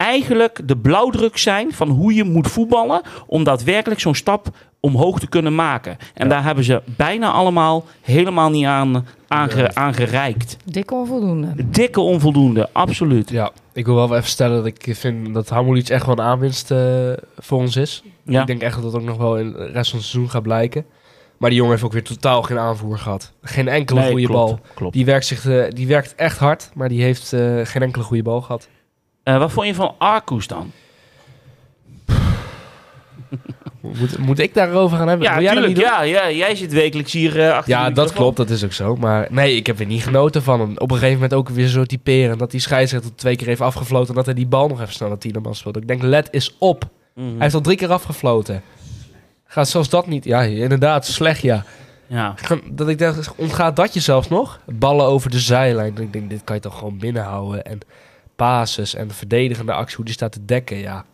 [0.03, 4.47] eigenlijk de blauwdruk zijn van hoe je moet voetballen om daadwerkelijk zo'n stap
[4.79, 5.97] omhoog te kunnen maken.
[6.13, 6.33] En Ja.
[6.33, 10.57] daar hebben ze bijna allemaal helemaal niet aan, aange, aangereikt.
[10.65, 11.53] Dik onvoldoende.
[11.65, 13.29] Dikke onvoldoende, absoluut.
[13.29, 16.71] Ja, ik wil wel even stellen dat ik vind dat Hamulic echt wel een aanwinst
[16.71, 16.77] eh,
[17.37, 18.03] voor ons is.
[18.23, 18.41] Ja.
[18.41, 20.43] Ik denk echt dat dat ook nog wel in de rest van het seizoen gaat
[20.43, 20.85] blijken.
[21.37, 23.31] Maar die jongen heeft ook weer totaal geen aanvoer gehad.
[23.41, 24.59] Geen enkele Nee, goede klopt, bal.
[24.73, 24.93] Klopt.
[24.93, 28.23] Die werkt, zich, eh, die werkt echt hard, maar die heeft eh, geen enkele goede
[28.23, 28.67] bal gehad.
[29.23, 30.71] Eh, wat vond je van Arcus dan?
[33.79, 35.27] Moet, moet ik daarover gaan hebben?
[35.27, 35.69] Ja, jij?
[35.69, 38.95] Ja, ja, jij zit wekelijks hier eh, achter Ja, dat klopt, dat is ook zo.
[38.95, 40.71] Maar nee, ik heb weer niet genoten van hem.
[40.77, 42.37] Op een gegeven moment ook weer zo typeren.
[42.37, 44.09] Dat die scheidsrechter twee keer heeft afgefloten.
[44.09, 45.79] En dat hij die bal nog even snel naar Tielemans speelde.
[45.79, 46.89] Ik denk, let is op.
[47.15, 47.27] Mhm.
[47.27, 48.61] Hij heeft al drie keer afgefloten.
[49.45, 50.23] Gaat zelfs dat niet.
[50.23, 51.65] Ja, inderdaad, slecht ja.
[52.07, 52.35] Ja.
[52.71, 54.59] Dat ik dacht, ontgaat dat je zelfs nog?
[54.65, 55.97] Ballen over de zijlijn.
[55.97, 57.65] Ik denk, dit kan je toch gewoon binnenhouden.
[57.65, 57.79] En
[58.35, 61.05] passes en de verdedigende actie, hoe die staat te dekken, ja.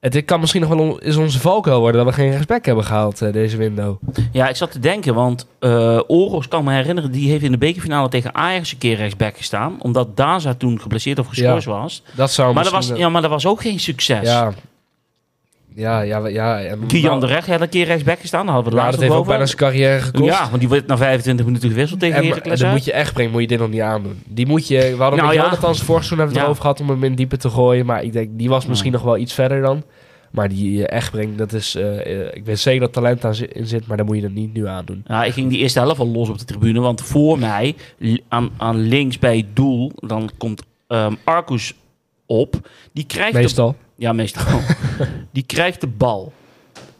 [0.00, 2.84] Het kan misschien nog wel on- is onze valkuil worden dat we geen respect hebben
[2.84, 3.96] gehaald eh, deze window.
[4.32, 7.58] ja, ik zat te denken, want eh Oros kan me herinneren, die heeft in de
[7.58, 9.76] bekerfinale tegen Ajax een keer rechtsback gestaan.
[9.82, 12.02] Omdat Daza toen geblesseerd of geschorst was.
[12.14, 14.28] Dat zou Maar dat, was, ja, maar dat was ook geen succes.
[14.28, 14.52] ja.
[15.76, 16.60] Ja, ja, ja.
[16.60, 18.46] en- Kian nou, de Recht had een keer rechtsback gestaan.
[18.46, 19.80] Daar hadden we nou, het dat laatst heeft ook nog bijna over.
[19.82, 20.38] zijn carrière gekost.
[20.42, 22.76] Ja, want die werd na 25 minuten gewisseld tegen En, en Heracles dan uit.
[22.76, 24.22] moet je echt brengen, moet je dit nog niet aandoen.
[24.26, 25.42] Die moet je, we hadden Nou met ja.
[25.42, 26.42] Jonathan vorig seizoen hebben we het Ja.
[26.42, 27.86] erover gehad om hem in diepe te gooien.
[27.86, 28.96] Maar ik denk, die was misschien Ja.
[28.96, 29.82] nog wel iets verder dan.
[30.30, 33.48] Maar die echt brengt, dat is, eh, eh, ik weet zeker dat talent aan zi-
[33.52, 35.04] in zit, maar dan moet je dat niet nu aandoen.
[35.06, 36.80] Ja, ik ging die eerste helft al los op de tribune.
[36.80, 37.74] Want voor mij,
[38.28, 41.74] aan, aan links bij het doel, dan komt ehm Arcus
[42.26, 42.68] op.
[42.92, 43.76] Die krijgt Meestal.
[43.96, 44.60] Ja, meestal.
[45.32, 46.32] die krijgt de bal.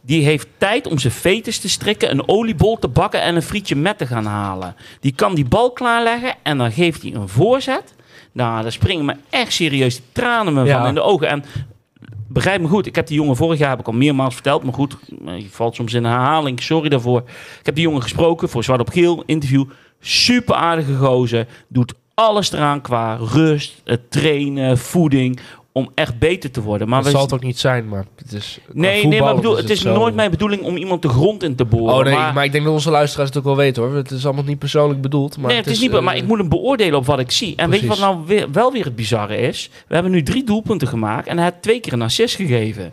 [0.01, 3.77] Die heeft tijd om zijn fetus te strikken, een oliebol te bakken en een frietje
[3.77, 4.77] met te gaan halen.
[5.01, 7.95] Die kan die bal klaarleggen en dan geeft hij een voorzet.
[8.33, 10.79] Nou, daar springen me echt serieus de tranen me Ja.
[10.79, 11.29] van in de ogen.
[11.29, 11.45] En
[12.29, 14.63] begrijp me goed, ik heb die jongen vorig jaar heb ik al meermaals verteld.
[14.63, 16.63] Maar goed, je valt soms in herhaling.
[16.63, 17.23] Sorry daarvoor.
[17.59, 19.65] Ik heb die jongen gesproken voor Zwart op Geel interview.
[20.01, 21.47] Super aardige gozer.
[21.69, 25.39] Doet alles eraan qua rust, het trainen, voeding.
[25.77, 26.89] Om echt beter te worden.
[26.89, 28.59] Maar dat we zal het ook niet zijn, maar het is...
[28.73, 31.55] Nee, nee, maar bedoel, is het is nooit mijn bedoeling om iemand de grond in
[31.55, 31.95] te boren.
[31.95, 33.95] Oh nee, maar, maar, ik denk dat onze luisteraars het ook wel weten hoor.
[33.95, 35.37] Het is allemaal niet persoonlijk bedoeld.
[35.39, 37.57] Maar nee, het is niet, eh, maar ik moet hem beoordelen op wat ik zie.
[37.57, 39.71] En weet je wat nou weer, wel weer het bizarre is?
[39.87, 42.93] We hebben nu drie doelpunten gemaakt en hij heeft twee keer een assist gegeven.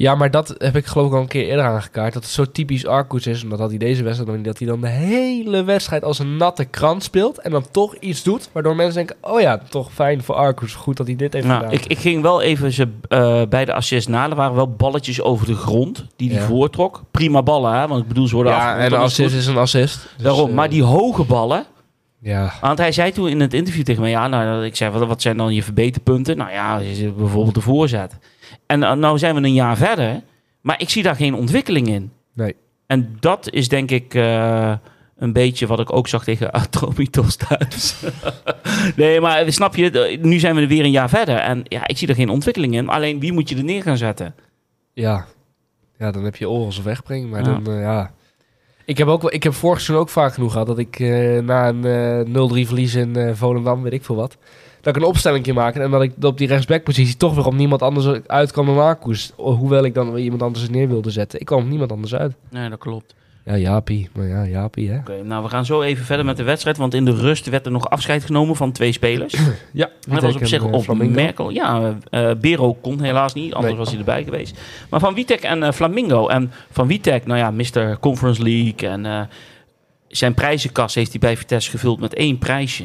[0.00, 2.12] Ja, maar dat heb ik geloof ik al een keer eerder aangekaart.
[2.12, 3.42] Dat het zo typisch Arcus is.
[3.42, 4.46] Omdat had hij deze wedstrijd nog niet.
[4.46, 7.38] Dat hij dan de hele wedstrijd als een natte krant speelt.
[7.40, 8.48] En dan toch iets doet.
[8.52, 10.74] Waardoor mensen denken, oh ja, toch fijn voor Arcus.
[10.74, 11.74] Goed dat hij dit heeft Nou, gedaan.
[11.74, 14.28] ik, ik ging wel even ze, eh, bij de assist na.
[14.30, 16.46] Er waren wel balletjes over de grond die hij Ja.
[16.46, 17.02] voortrok.
[17.10, 17.86] Prima ballen, hè?
[17.88, 20.08] Want ik bedoel, ze worden ja, en een dat is assist is een assist.
[20.16, 21.64] Dus, Daarom, eh, maar die hoge ballen...
[22.22, 24.10] Ja, Want hij zei toen in het interview tegen mij...
[24.10, 26.36] Ja, nou, ik zei, wat, wat zijn dan je verbeterpunten?
[26.36, 26.80] Nou ja,
[27.16, 28.18] bijvoorbeeld de voorzet.
[28.70, 30.20] En uh, nou zijn we een jaar verder...
[30.60, 32.12] Maar ik zie daar geen ontwikkeling in.
[32.34, 32.54] Nee.
[32.86, 34.72] En dat is denk ik eh,
[35.16, 37.96] een beetje wat ik ook zag tegen Atromitos thuis.
[38.96, 41.36] nee, maar snap je, nu zijn we er weer een jaar verder.
[41.36, 42.88] En ja, ik zie er geen ontwikkeling in.
[42.88, 44.34] Alleen wie moet je er neer gaan zetten?
[44.92, 45.26] ja.
[45.98, 47.28] ja, dan heb je Orels of wegbrengen.
[47.28, 47.44] Maar Ja.
[47.58, 48.12] dan, eh, ja...
[48.84, 51.38] Ik heb, ook, wel- ik heb vorig seizoen ook vaak genoeg gehad dat ik eh,
[51.42, 54.36] na een eh 0-3 verlies in eh, Volendam, weet ik veel wat,
[54.80, 57.82] dat ik een opstelling maak en dat ik op die rechtsbackpositie toch weer op niemand
[57.82, 59.32] anders uitkwam dan Marcus.
[59.36, 61.40] Hoewel ik dan weer iemand anders neer wilde zetten.
[61.40, 62.34] Ik kwam op niemand anders uit.
[62.50, 63.14] Nee, dat klopt.
[63.44, 64.08] Ja, Jaapie.
[64.14, 64.98] Maar ja, Jaapie, hè.
[64.98, 66.76] Oké, nou we gaan zo even verder met de wedstrijd.
[66.76, 69.34] Want in de rust werd er nog afscheid genomen van twee spelers.
[69.72, 71.54] Ja, Dat was op zich op opmerkelijk.
[71.56, 73.80] Ja, eh Bero kon helaas niet, anders Nee.
[73.82, 74.60] was hij erbij geweest.
[74.90, 76.28] Maar van Witek en eh, Flamingo.
[76.28, 77.98] En van Witek, nou ja, Mr.
[77.98, 78.88] Conference League.
[78.88, 79.20] En eh,
[80.08, 82.84] zijn prijzenkast heeft hij bij Vitesse gevuld met één prijsje.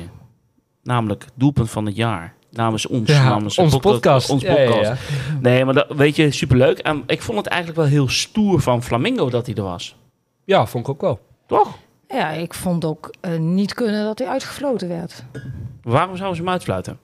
[0.85, 2.33] Namelijk doelpunt van het jaar.
[2.51, 3.09] Namens ons.
[3.09, 4.29] Ja, namens onze podcast.
[4.29, 4.89] Ons Ja, ja, podcast.
[4.89, 4.97] ja.
[5.41, 6.77] Nee, maar dat, weet je, superleuk.
[6.79, 9.95] En ik vond het eigenlijk wel heel stoer van Flamingo dat hij er was.
[10.43, 11.19] Ja, vond ik ook wel.
[11.47, 11.77] Toch?
[12.07, 15.23] Ja, ik vond ook eh, niet kunnen dat hij uitgefloten werd.
[15.83, 16.99] Waarom zouden ze hem uitfluiten?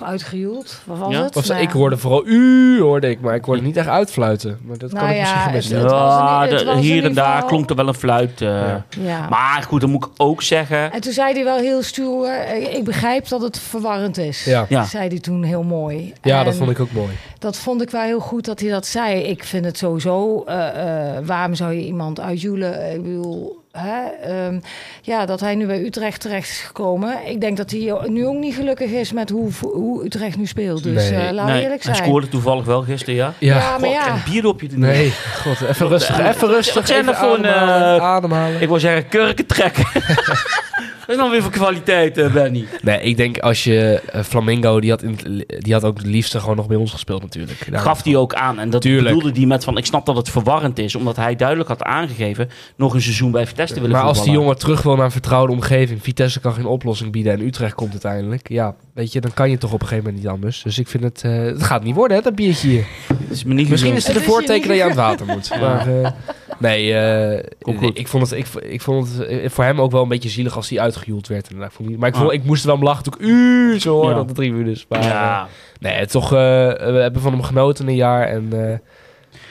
[0.00, 0.80] Of uitgejoeld.
[0.84, 1.22] Wat was Ja?
[1.22, 1.46] het?
[1.48, 4.58] Nou ik hoorde vooral u, hoorde ik, maar ik hoorde niet echt uitfluiten.
[4.62, 7.70] Maar dat kan Nou ik misschien ja, het de- was in hier en daar klonk
[7.70, 8.40] er wel een fluit.
[8.40, 8.48] eh.
[8.48, 8.84] Ja.
[9.00, 9.28] Ja.
[9.28, 10.92] Maar goed, dan moet ik ook zeggen...
[10.92, 14.44] En toen zei hij wel heel stoer, eh, ik begrijp dat het verwarrend is.
[14.44, 14.66] Ja.
[14.68, 14.84] Ja.
[14.84, 16.12] Zei hij toen heel mooi.
[16.22, 17.10] Ja, dat vond ik ook mooi.
[17.38, 19.20] dat vond ik wel heel goed dat hij dat zei.
[19.22, 22.92] Ik vind het sowieso, eh, eh, waarom zou je iemand uitjoelen?
[22.94, 24.60] Ik bedoel, hè, ehm,
[25.02, 27.16] ja, dat hij nu bij Utrecht terecht is gekomen.
[27.26, 30.82] Ik denk dat hij nu ook niet gelukkig is met hoe, hoe Utrecht nu speelt.
[30.82, 31.18] Dus Nee.
[31.20, 32.06] eh, laten we Nee, eerlijk hij zijn.
[32.06, 33.32] scoorde toevallig wel gisteren, ja.
[33.38, 34.06] Ja, Ja, maar ja.
[34.06, 36.74] en bierdopje er nee, god, even rustig, even rustig.
[36.74, 38.60] Wat zijn even er voor een, ademhalen, eh, ademhalen.
[38.62, 39.84] Ik wil zeggen, kurken trekken.
[41.06, 42.64] Wat is dan weer voor kwaliteit, eh, Benny?
[42.82, 45.18] Nee, ik denk als je eh, Flamingo, die had, in,
[45.58, 47.70] die had ook het liefste gewoon nog bij ons gespeeld natuurlijk.
[47.70, 48.58] Daar- Gaf hij ook aan.
[48.58, 49.14] En dat Tuurlijk.
[49.14, 50.94] bedoelde hij met van, ik snap dat het verwarrend is.
[50.94, 54.32] Omdat hij duidelijk had aangegeven nog een seizoen bij Vitesse te willen Maar als die
[54.32, 57.90] jongen terug wil naar een vertrouwde omgeving, Vitesse kan geen oplossing bieden en Utrecht komt
[57.90, 58.48] uiteindelijk.
[58.48, 60.62] Ja, weet je, dan kan je toch op een gegeven moment niet anders.
[60.62, 62.86] Dus ik vind het, eh, het gaat niet worden hè, dat biertje hier.
[63.28, 64.98] Is me niet Misschien is het Het een is je voorteken dat je aan het
[64.98, 65.50] water moet.
[65.60, 66.10] Maar eh,
[66.58, 67.98] nee, eh, Komt goed.
[67.98, 70.56] ik vond, het, ik, ik vond het eh, voor hem ook wel een beetje zielig
[70.56, 71.44] als hij uitgejoeld werd.
[71.44, 71.70] inderdaad.
[71.70, 72.34] Ik vond niet- Maar ik, vond, Ah.
[72.34, 74.20] ik moest er wel om lachen toen ik u zo hoorde Ja.
[74.20, 74.86] op de tribunes.
[74.88, 75.48] Maar, eh, Ja,
[75.80, 76.38] Nee, toch, eh,
[76.72, 78.26] we hebben van hem genoten een jaar.
[78.28, 78.80] En eh, ik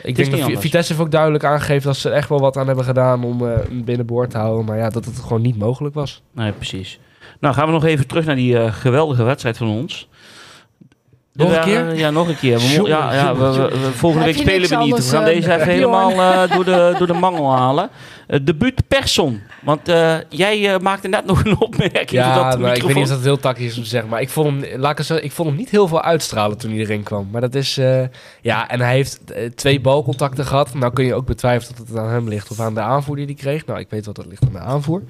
[0.03, 0.61] niet denk dat Vi- anders.
[0.61, 3.47] Vitesse heeft ook duidelijk aangegeven dat ze er echt wel wat aan hebben gedaan om
[3.47, 4.65] eh, hem binnenboord te houden.
[4.65, 6.21] Maar ja, dat het gewoon niet mogelijk was.
[6.31, 6.99] nee, precies.
[7.43, 10.07] Nou, gaan we nog even terug naar die eh, geweldige wedstrijd van ons.
[11.33, 11.95] Nog een keer?
[11.95, 12.57] Ja, nog een keer.
[12.57, 14.95] We Jongen, ja, ja, we, we- we- volgende week spelen we niet.
[14.95, 17.89] We gaan eh, deze even helemaal eh, door, de, door de mangel halen.
[18.27, 19.41] Uh, debuut Persson.
[19.63, 22.09] Want eh, jij eh, maakte net nog een opmerking.
[22.09, 24.09] Ja, dat ik weet niet of dat heel tactisch is om te zeggen.
[24.09, 26.71] Maar ik vond hem, laat ik, zo, ik vond hem niet heel veel uitstralen toen
[26.71, 27.27] hij erin kwam.
[27.31, 27.77] Maar dat is...
[27.77, 28.01] eh,
[28.41, 30.73] ja, en hij heeft eh, twee balcontacten gehad.
[30.73, 33.25] Nou kun je ook betwijfelen dat het aan hem ligt of aan de aanvoer die
[33.25, 33.65] hij kreeg.
[33.65, 35.01] Nou, ik weet wat dat ligt aan de aanvoer.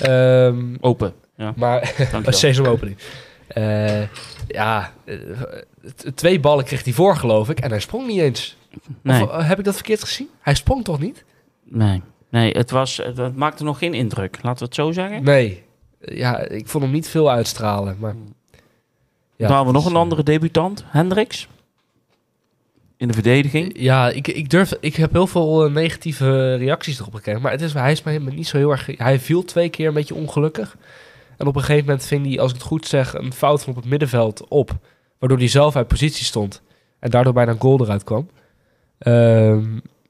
[0.00, 1.12] Ehm, Open.
[1.36, 1.94] Ja, maar.
[2.24, 2.96] Een sesamopening.
[3.48, 4.02] Eh
[4.48, 5.16] ja, eh,
[6.14, 7.60] twee ballen kreeg hij voor, geloof ik.
[7.60, 8.56] En hij sprong niet eens.
[9.02, 10.28] Nee, Of, eh, heb ik dat verkeerd gezien?
[10.40, 11.24] Hij sprong toch niet?
[11.64, 12.02] nee.
[12.30, 14.38] Nee, het, was, het, het maakte nog geen indruk.
[14.42, 15.22] Laten we het zo zeggen.
[15.24, 15.62] Nee.
[16.00, 17.96] Ja, ik vond hem niet veel uitstralen.
[17.98, 18.14] Maar,
[19.36, 20.84] ja, Dan hadden we nog een andere debutant.
[20.86, 21.48] Hendricks.
[22.96, 23.72] In de verdediging.
[23.76, 24.72] Ja, ik, ik durf.
[24.80, 27.42] Ik heb heel veel negatieve reacties erop gekregen.
[27.42, 28.86] Maar het is, hij is mij niet zo heel erg.
[28.96, 30.76] Hij viel twee keer een beetje ongelukkig.
[31.36, 33.72] En op een gegeven moment ving hij, als ik het goed zeg, een fout van
[33.72, 34.70] op het middenveld op.
[35.18, 36.62] Waardoor hij zelf uit positie stond.
[36.98, 38.28] En daardoor bijna een goal eruit kwam.
[38.98, 39.62] Ehm,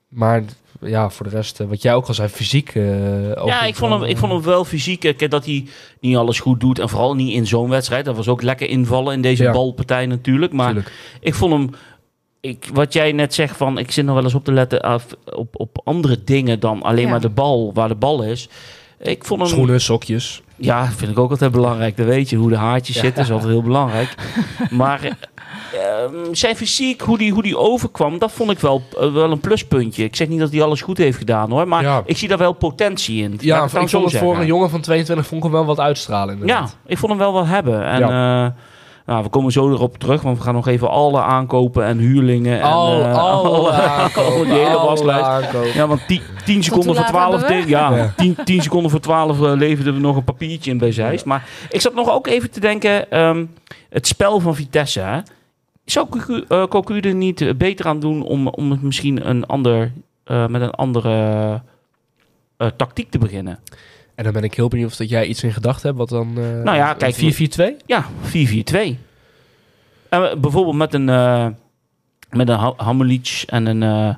[0.08, 0.42] maar
[0.80, 2.74] ja, voor de rest, eh, wat jij ook al zei, fysiek.
[2.74, 5.04] eh, Ja, ik vond, hem, wel, ik vond hem wel fysiek.
[5.04, 5.66] eh, dat hij
[6.00, 6.78] niet alles goed doet.
[6.78, 8.04] En vooral niet in zo'n wedstrijd.
[8.04, 9.52] Dat was ook lekker invallen in deze Ja.
[9.52, 10.52] balpartij natuurlijk.
[10.52, 10.92] Maar tuurlijk.
[11.20, 11.70] ik vond hem...
[12.40, 13.78] Ik, wat jij net zegt van...
[13.78, 17.04] Ik zit nog wel eens op te letten af, op, op andere dingen dan alleen
[17.04, 17.10] Ja.
[17.10, 17.70] maar de bal.
[17.74, 18.48] Waar de bal is.
[18.98, 19.48] Ik vond hem...
[19.48, 20.42] Schoenen, sokjes.
[20.56, 21.96] Ja, vind ik ook altijd belangrijk.
[21.96, 23.02] Dan weet je hoe de haartjes Ja.
[23.02, 23.22] zitten.
[23.22, 24.14] is altijd heel belangrijk.
[24.70, 25.10] maar eh,
[26.02, 28.18] ehm, zijn fysiek, hoe die, hoe die overkwam...
[28.18, 30.04] Dat vond ik wel, eh, wel een pluspuntje.
[30.04, 31.68] Ik zeg niet dat hij alles goed heeft gedaan hoor.
[31.68, 32.02] Maar Ja.
[32.06, 33.36] ik zie daar wel potentie in.
[33.40, 36.38] Ja, ik vond het voor een jongen van 22 vond ik hem wel wat uitstralen.
[36.46, 37.84] Ja, ik vond hem wel wat hebben.
[37.86, 38.54] En, ja.
[39.06, 42.56] Nou, we komen zo erop terug, want we gaan nog even alle aankopen en huurlingen.
[42.60, 45.74] En, Al, eh, alle alle- aankopen, die hele waslijst.
[45.74, 46.00] Ja, want
[46.44, 47.62] 10 seconden voor laat 12 hebben we?
[47.62, 48.12] te- ja, Ja.
[48.16, 51.24] 10 10 seconden voor 12 eh, leverden we nog een papiertje in bij Zeist.
[51.24, 53.44] Maar ik zat nog ook even te denken, ehm,
[53.88, 55.00] het spel van Vitesse.
[55.00, 55.18] Hè?
[55.84, 59.92] Zou Cocu eh, Cocu er niet beter aan doen om, om het misschien een ander,
[60.24, 61.10] eh, met een andere
[62.56, 63.58] eh, tactiek te beginnen?
[64.14, 65.98] En dan ben ik heel benieuwd of dat jij iets in gedachten hebt.
[65.98, 66.28] Wat dan...
[66.38, 67.84] eh, Nou ja, kijk, 4-4-2?
[67.86, 68.98] Ja, 4-4-2.
[70.08, 71.46] En bijvoorbeeld met een, eh
[72.30, 74.14] met een Ha- Hamulic en een eh,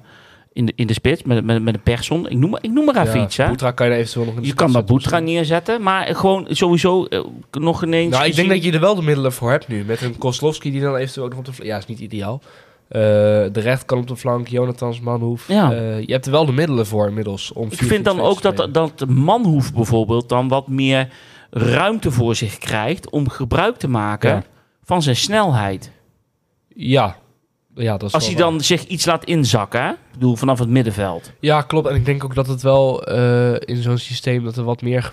[0.52, 2.28] in, de, in de spits, met, met, met een Persson.
[2.28, 3.48] Ik noem, maar- ik noem maar even iets, hè.
[3.48, 7.20] Boetra kan je eventueel nog in Je kan zetten Boetra neerzetten, maar gewoon sowieso eh,
[7.50, 8.12] nog ineens...
[8.12, 9.85] Nou, ik denk dat je er wel de middelen voor hebt nu.
[9.85, 11.64] Met een Koslowski die dan eventueel ook nog op de.
[11.64, 12.42] Ja, is niet ideaal.
[12.88, 13.01] Eh,
[13.53, 15.49] de recht kan op de flank, Jonathans, Manhoef.
[15.49, 15.72] Ja.
[15.72, 17.53] Eh, je hebt er wel de middelen voor inmiddels.
[17.53, 21.09] Om Ik vind dan 4-4-2 ook dat, dat Manhoef bijvoorbeeld dan wat meer
[21.51, 24.42] ruimte voor zich krijgt om gebruik te maken Ja.
[24.85, 25.90] van zijn snelheid.
[26.68, 27.16] Ja.
[27.75, 28.42] Ja, dat is Als hij waar.
[28.51, 29.90] dan zich iets laat inzakken, hè?
[29.90, 31.33] ik bedoel vanaf het middenveld.
[31.40, 31.88] Ja, klopt.
[31.88, 35.11] En ik denk ook dat het wel eh, in zo'n systeem dat er wat meer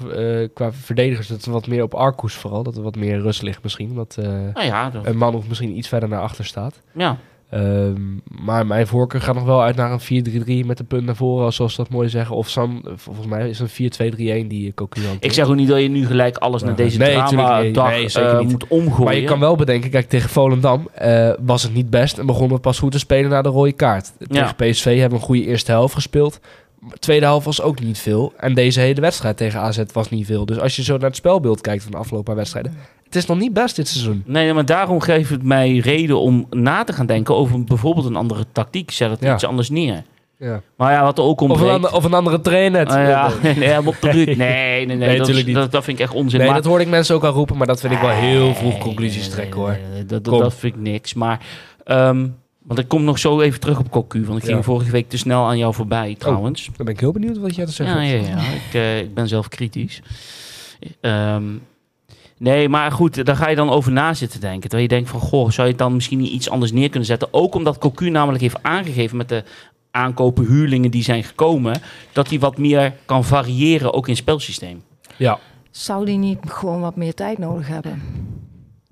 [0.54, 3.64] qua verdedigers, dat er wat meer op Arcus vooral, dat er wat meer rust ligt
[3.64, 3.90] misschien.
[3.90, 4.16] Omdat
[4.54, 6.82] Nou ja, dat- een man of misschien iets verder naar achter staat.
[6.94, 7.18] ja.
[7.54, 8.02] Ehm,
[8.46, 11.54] maar mijn voorkeur gaat nog wel uit naar een 4-3-3 met de punt naar voren,
[11.54, 12.36] zoals ze dat mooi zeggen.
[12.36, 13.70] Of Sam, volgens mij is een
[14.46, 15.24] 4-2-3-1 die Cocu hanteert.
[15.24, 18.10] Ik zeg ook niet dat je nu gelijk alles naar deze nee, drama dag Nee,
[18.10, 19.04] zeker eh, moet omgooien.
[19.04, 22.56] Maar je kan wel bedenken, kijk, tegen Volendam eh, was het niet best en begonnen
[22.56, 24.12] we pas goed te spelen na de rode kaart.
[24.28, 26.40] Tegen PSV hebben we een goede eerste helft gespeeld.
[27.00, 28.34] Tweede helft was ook niet veel.
[28.38, 30.46] En deze hele wedstrijd tegen AZ was niet veel.
[30.46, 32.78] Dus als je zo naar het spelbeeld kijkt van de afgelopen wedstrijden.
[33.14, 34.24] Het is nog niet best dit seizoen.
[34.26, 38.16] Nee, maar daarom geeft het mij reden om na te gaan denken over bijvoorbeeld een
[38.16, 38.92] andere tactiek.
[38.92, 39.34] Zet het Ja.
[39.34, 40.04] iets anders neer.
[40.38, 40.62] Ja.
[40.78, 41.70] Maar ja, wat er ook Of, ontbreekt...
[41.70, 42.86] een ander- of een andere trainer.
[42.88, 44.26] Ah, ja, nee, nee, helemaal op de ruut.
[44.26, 45.56] Nee, nee, nee, Nee, dat, is- niet.
[45.56, 46.38] dat, dat vind ik echt onzin.
[46.40, 47.58] Nee, maar, dat hoorde ik mensen ook al roepen.
[47.58, 49.78] Maar dat vind ik wel heel vroeg conclusies trekken hoor.
[50.08, 51.14] dat, dat, dat vind ik niks.
[51.14, 51.40] Maar,
[51.84, 52.28] ehm,
[52.64, 54.26] want ik kom nog zo even terug op Cocu.
[54.26, 54.64] Want ik ging Ja.
[54.64, 56.66] vorige week te snel aan jou voorbij trouwens.
[56.66, 58.28] Dan ben ik heel benieuwd wat jij te zeggen Ja, hebt.
[58.28, 58.42] ja, ja.
[58.42, 60.02] Ik, eh, ik ben zelf kritisch.
[61.02, 61.44] Ehm,
[62.44, 64.62] nee, maar goed, daar ga je dan over na zitten denken.
[64.62, 67.08] Terwijl je denkt van, goh, zou je het dan misschien niet iets anders neer kunnen
[67.08, 67.28] zetten?
[67.32, 69.44] Ook omdat Cocu namelijk heeft aangegeven met de
[69.92, 74.84] aankopen, huurlingen die zijn gekomen, dat hij wat meer kan variëren, ook in het spelsysteem.
[75.18, 75.40] Ja.
[75.72, 78.02] Zou die niet gewoon wat meer tijd nodig hebben?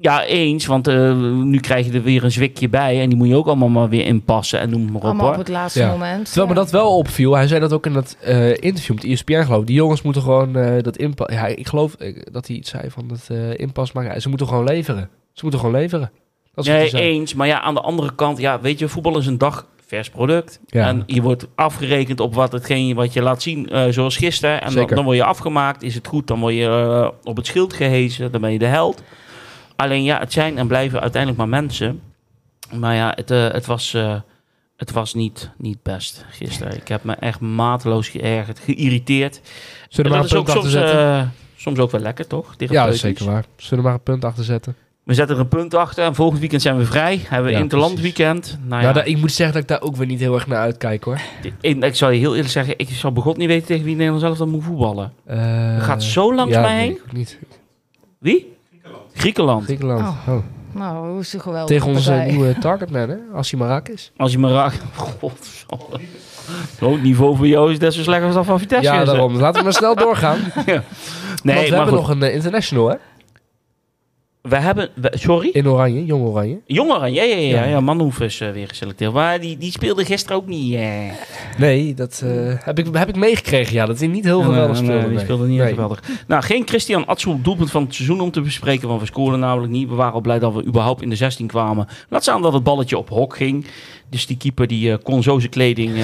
[0.01, 3.27] Ja, eens, want eh, nu krijg je er weer een zwikje bij en die moet
[3.27, 5.89] je ook allemaal maar weer inpassen en noem maar op Allemaal op het laatste Ja.
[5.91, 6.25] moment.
[6.25, 7.33] Terwijl me dat wel opviel.
[7.35, 9.67] Hij zei dat ook in dat eh, interview met ESPN geloof ik.
[9.67, 11.33] Die jongens moeten gewoon eh, dat inpas...
[11.33, 11.95] Ja, ik geloof
[12.31, 14.13] dat hij iets zei van dat eh, inpas maken.
[14.13, 15.09] Ja, ze moeten gewoon leveren.
[15.33, 16.11] Ze moeten gewoon leveren.
[16.53, 17.33] Dat is Nee, eens.
[17.33, 20.59] Maar ja, aan de andere kant, ja, weet je, voetbal is een dag vers product.
[20.65, 20.87] Ja.
[20.87, 24.61] En je wordt afgerekend op wat, hetgeen wat je laat zien, eh, zoals gisteren.
[24.61, 25.83] En dan, dan word je afgemaakt.
[25.83, 28.31] Is het goed, dan word je op het schild gehezen.
[28.31, 29.03] Dan ben je de held.
[29.81, 32.01] Alleen ja, het zijn en blijven uiteindelijk maar mensen.
[32.79, 34.15] Maar ja, het, eh, het was, eh,
[34.77, 36.75] het was niet, niet best gisteren.
[36.75, 39.41] Ik heb me echt mateloos geërgerd, geïrriteerd.
[39.89, 40.99] Zullen we maar een punt achter soms, zetten?
[40.99, 41.21] eh,
[41.55, 42.53] soms ook wel lekker, toch?
[42.57, 43.45] ja, dat is zeker waar.
[43.55, 44.75] Zullen we maar een punt achter zetten?
[45.03, 47.21] We zetten er een punt achter en volgend weekend zijn we vrij.
[47.27, 48.17] Hebben we Ja, Interland precies.
[48.17, 48.59] weekend.
[48.65, 51.03] Nou Ja, ik moet zeggen dat ik daar ook weer niet heel erg naar uitkijk
[51.03, 51.21] hoor.
[51.61, 54.21] ik, ik zal je heel eerlijk zeggen, ik zal begot niet weten tegen wie Nederland
[54.21, 55.13] zelf dan moet voetballen.
[55.79, 56.91] Gaat zo langs ja, mij heen.
[56.91, 57.39] ik ook niet.
[58.19, 58.55] Wie?
[59.13, 59.63] Griekenland.
[59.63, 60.01] Griekenland.
[60.01, 60.27] Oh.
[60.27, 60.43] Oh.
[60.71, 61.77] Nou, hoe is het geweldig.
[61.77, 62.31] Tegen onze partij.
[62.31, 63.15] nieuwe targetman, hè?
[63.33, 63.49] Als
[64.17, 64.81] Als je me raakt.
[64.95, 65.99] Godsamme.
[66.79, 68.91] Zo, het niveau voor jou is net zo slecht als dat van Vitesse.
[68.91, 69.35] Ja, is, daarom.
[69.35, 70.37] Laten we maar snel doorgaan.
[70.55, 70.83] Want Nee,
[71.43, 71.91] we maar hebben goed.
[71.91, 72.95] nog een eh, international, hè?
[74.41, 74.89] We hebben...
[74.95, 75.49] we- sorry?
[75.53, 76.59] In oranje, jong oranje.
[76.65, 77.63] Jongeren, ja, ja, ja.
[77.63, 77.63] Ja.
[77.63, 77.79] ja.
[77.79, 79.13] Manhoef is eh, weer geselecteerd.
[79.13, 80.73] Maar die, die speelde gisteren ook niet.
[80.73, 80.81] eh.
[81.57, 82.31] Nee, dat eh,
[82.63, 83.73] heb, ik, heb ik meegekregen.
[83.73, 85.05] Ja, dat hij niet heel geweldig nee, speelde.
[85.05, 85.23] die nee.
[85.23, 85.61] speelde niet Nee.
[85.65, 86.03] echt geweldig.
[86.27, 88.87] Nou, geen Christian Atsu doelpunt van het seizoen om te bespreken.
[88.87, 89.89] Want we scoren namelijk niet.
[89.89, 91.87] We waren al blij dat we überhaupt in de 16 kwamen.
[92.09, 93.65] Laat staan dat het balletje op hok ging.
[94.09, 95.91] Dus die keeper die kon zo zijn kleding...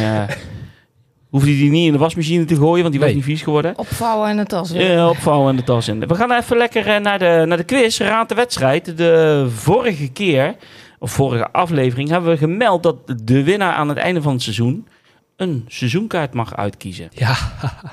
[1.30, 3.16] hoefde die niet in de wasmachine te gooien, want die was Nee.
[3.18, 3.78] niet vies geworden.
[3.78, 4.92] Opvouwen en de tas weer.
[4.92, 6.00] Ja, opvouwen en de tas in.
[6.08, 8.00] We gaan even lekker eh, naar de, naar de quiz.
[8.00, 8.98] Raad de wedstrijd.
[8.98, 10.56] De vorige keer,
[11.00, 14.88] of vorige aflevering, hebben we gemeld dat de winnaar aan het einde van het seizoen
[15.36, 17.08] een seizoenkaart mag uitkiezen.
[17.12, 17.36] Ja,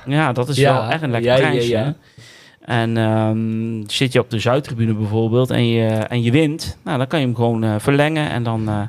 [0.05, 1.95] Ja, dat is Ja, wel echt een lekker ja, prijsje.
[2.61, 7.07] En ehm, zit je op de Zuidtribune bijvoorbeeld en je, en je wint, nou, dan
[7.07, 8.29] kan je hem gewoon eh, verlengen.
[8.29, 8.81] En dan eh,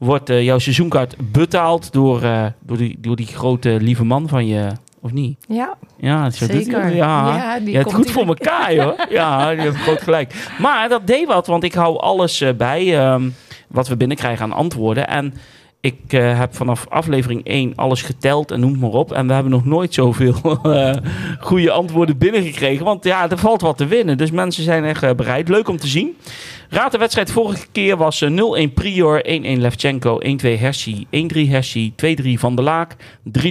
[0.00, 4.46] wordt eh, jouw seizoenkaart betaald door, eh, door, die, door die grote lieve man van
[4.46, 4.68] je,
[5.00, 5.38] of niet?
[5.48, 6.94] Ja, Ja, zeker.
[6.94, 8.98] Ja, Ja, die je hebt goed voor elkaar, joh.
[9.10, 10.54] Ja, je hebt groot gelijk.
[10.58, 13.28] Maar dat deed wat, want ik hou alles eh, bij ehm,
[13.68, 15.08] wat we binnenkrijgen aan antwoorden.
[15.08, 15.34] En
[15.80, 19.12] ik heb vanaf aflevering 1 alles geteld en noem maar op.
[19.12, 20.94] En we hebben nog nooit zoveel eh,
[21.40, 22.84] goede antwoorden binnengekregen.
[22.84, 24.16] Want ja, er valt wat te winnen.
[24.18, 25.48] Dus mensen zijn echt bereid.
[25.48, 26.16] Leuk om te zien.
[26.70, 30.26] Raad de wedstrijd vorige keer was eh, 0-1 Prior, 1-1 Levchenko, 1-2
[30.58, 31.08] Hershey, 1-3
[31.48, 32.96] Hershey, 2-3 Van der Laak,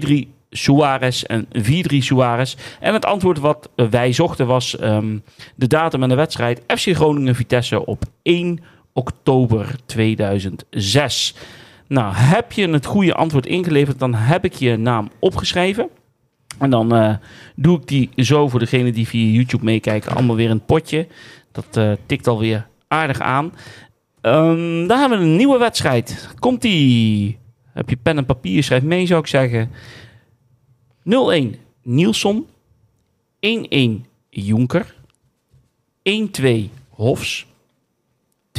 [0.07, 0.11] 3-3
[0.49, 1.49] Suarez en 4-3
[1.97, 2.55] Suarez.
[2.79, 5.17] En het antwoord wat eh, wij zochten was ehm,
[5.55, 8.59] de datum en de wedstrijd FC Groningen-Vitesse op 1
[8.93, 11.35] oktober 2006.
[11.87, 15.89] Nou, heb je het goede antwoord ingeleverd, dan heb ik je naam opgeschreven.
[16.59, 17.13] En dan eh,
[17.55, 21.07] doe ik die zo voor degenen die via YouTube meekijken, allemaal weer het potje.
[21.51, 23.53] Dat eh, tikt alweer aardig aan.
[24.21, 26.29] Ehm dan hebben we een nieuwe wedstrijd.
[26.39, 27.37] Komt die?
[27.73, 28.63] Heb je pen en papier?
[28.63, 29.71] Schrijf mee, zou ik zeggen.
[31.03, 32.45] 0-1 Nielsen.
[33.39, 34.95] 1-1 Jonker.
[36.03, 37.45] 1-2 Hofs.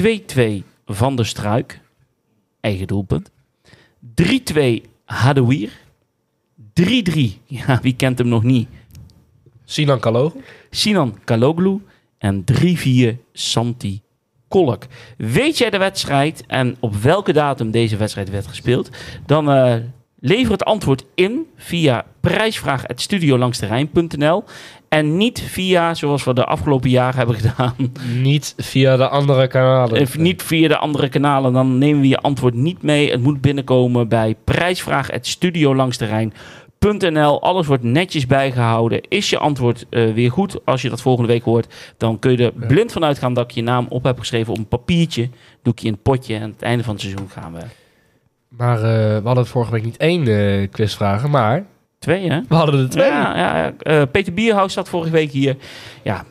[0.03, 1.81] 2-2 Van der Struik.
[2.61, 3.31] Eigen doelpunt.
[4.23, 5.71] 3-2 Hadouier.
[6.81, 6.85] 3-3.
[7.45, 8.69] Ja, wie kent hem nog niet?
[9.65, 10.41] Sinan Kalogu.
[10.71, 11.81] Sinan Kaloglu.
[12.19, 14.03] En 3-4 Santi
[14.51, 14.83] Kolk.
[15.17, 18.89] Weet jij de wedstrijd en op welke datum deze wedstrijd werd gespeeld?
[19.27, 19.75] Dan eh,
[20.21, 24.45] lever het antwoord in via prijsvraag.studiolangsterrein.nl
[24.89, 27.75] en niet via, zoals we de afgelopen jaren hebben gedaan,
[28.21, 30.07] Niet via de andere kanalen.
[30.19, 31.53] niet via de andere kanalen.
[31.53, 33.11] Dan nemen we je antwoord niet mee.
[33.11, 36.33] Het moet binnenkomen bij prijsvraag.studiolangsterrein.nl.
[37.41, 39.01] Alles wordt netjes bijgehouden.
[39.09, 40.65] Is je antwoord eh, weer goed?
[40.65, 42.67] Als je dat volgende week hoort, dan kun je er Ja.
[42.67, 45.29] blind van uitgaan dat ik je naam op heb geschreven op een papiertje.
[45.63, 46.35] Doe ik je in het potje.
[46.35, 47.61] En aan het einde van het seizoen gaan we
[48.49, 51.65] Maar eh, we hadden vorige week niet één eh, quizvragen, maar
[51.99, 52.41] twee, hè?
[52.49, 53.07] we hadden er twee.
[53.07, 54.07] Ja, ja, ja.
[54.07, 55.57] Peter Bierhuis zat vorige week hier.
[56.03, 56.25] Ja,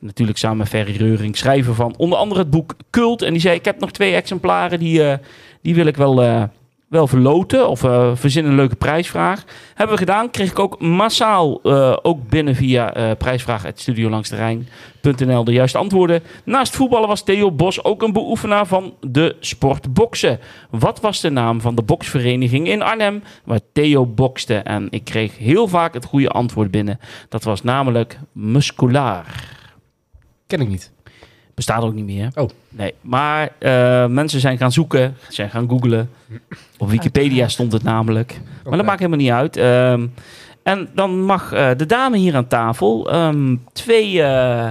[0.00, 3.22] natuurlijk samen met Ferry Reuring, schrijver van onder andere het boek Cult.
[3.22, 5.02] En die zei, ik heb nog twee exemplaren, die,
[5.62, 6.48] die wil ik wel,
[6.88, 7.68] wel verloten.
[7.68, 9.44] Of eh verzin een leuke prijsvraag.
[9.74, 10.30] Hebben we gedaan.
[10.30, 16.22] Kreeg ik ook massaal, eh, ook binnen via eh prijsvraag.studiolangsterrein.nl de juiste antwoorden.
[16.44, 20.38] Naast voetballen was Theo Bos ook een beoefenaar van de sport boksen.
[20.70, 24.54] Wat was de naam van de boksvereniging in Arnhem waar Theo bokste?
[24.54, 26.98] En ik kreeg heel vaak het goede antwoord binnen.
[27.28, 29.54] Dat was namelijk musculaar.
[30.46, 30.94] Ken ik niet.
[31.56, 32.28] Bestaat ook niet meer.
[32.34, 32.48] Oh.
[32.68, 36.10] Nee, maar eh, mensen zijn gaan zoeken, zijn gaan googlen.
[36.78, 38.40] Op Wikipedia stond het namelijk.
[38.64, 39.56] Maar dat maakt helemaal niet uit.
[39.56, 40.06] Ehm,
[40.62, 44.22] en dan mag eh, de dame hier aan tafel ehm, twee...
[44.22, 44.68] eh,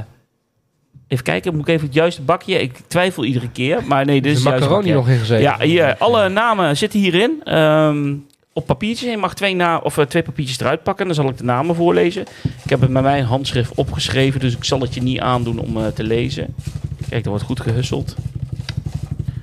[1.08, 2.62] even kijken, moet ik even het juiste bakje?
[2.62, 4.93] Ik twijfel iedere keer, maar nee, dit Is er juiste macaroni bakje.
[5.06, 5.43] nog in gezeten?
[5.43, 7.41] Ja, hier, alle namen zitten hierin.
[7.43, 8.13] Ehm,
[8.55, 9.09] op papiertjes.
[9.09, 11.05] Je mag twee, na of, eh, twee papiertjes eruit pakken.
[11.05, 12.21] Dan zal ik de namen voorlezen.
[12.63, 14.39] Ik heb het met mijn handschrift opgeschreven.
[14.39, 16.55] Dus ik zal het je niet aandoen om eh, te lezen.
[17.09, 18.15] Kijk, er wordt goed gehusseld.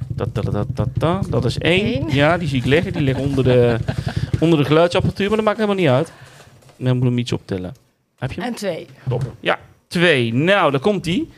[0.09, 2.03] Dat, dat, dat, dat, dat, dat is één.
[2.03, 2.14] Eén.
[2.14, 2.92] Ja, die zie ik liggen.
[2.92, 3.79] Die liggen onder de,
[4.40, 5.27] onder de geluidsapparatuur.
[5.27, 6.12] Maar dat maakt helemaal niet uit.
[6.77, 7.75] Dan moet hem iets optillen.
[8.18, 8.51] Heb je hem?
[8.51, 8.87] En twee.
[9.09, 9.33] Top.
[9.40, 10.35] Ja, twee.
[10.35, 11.31] Nou, daar komt die.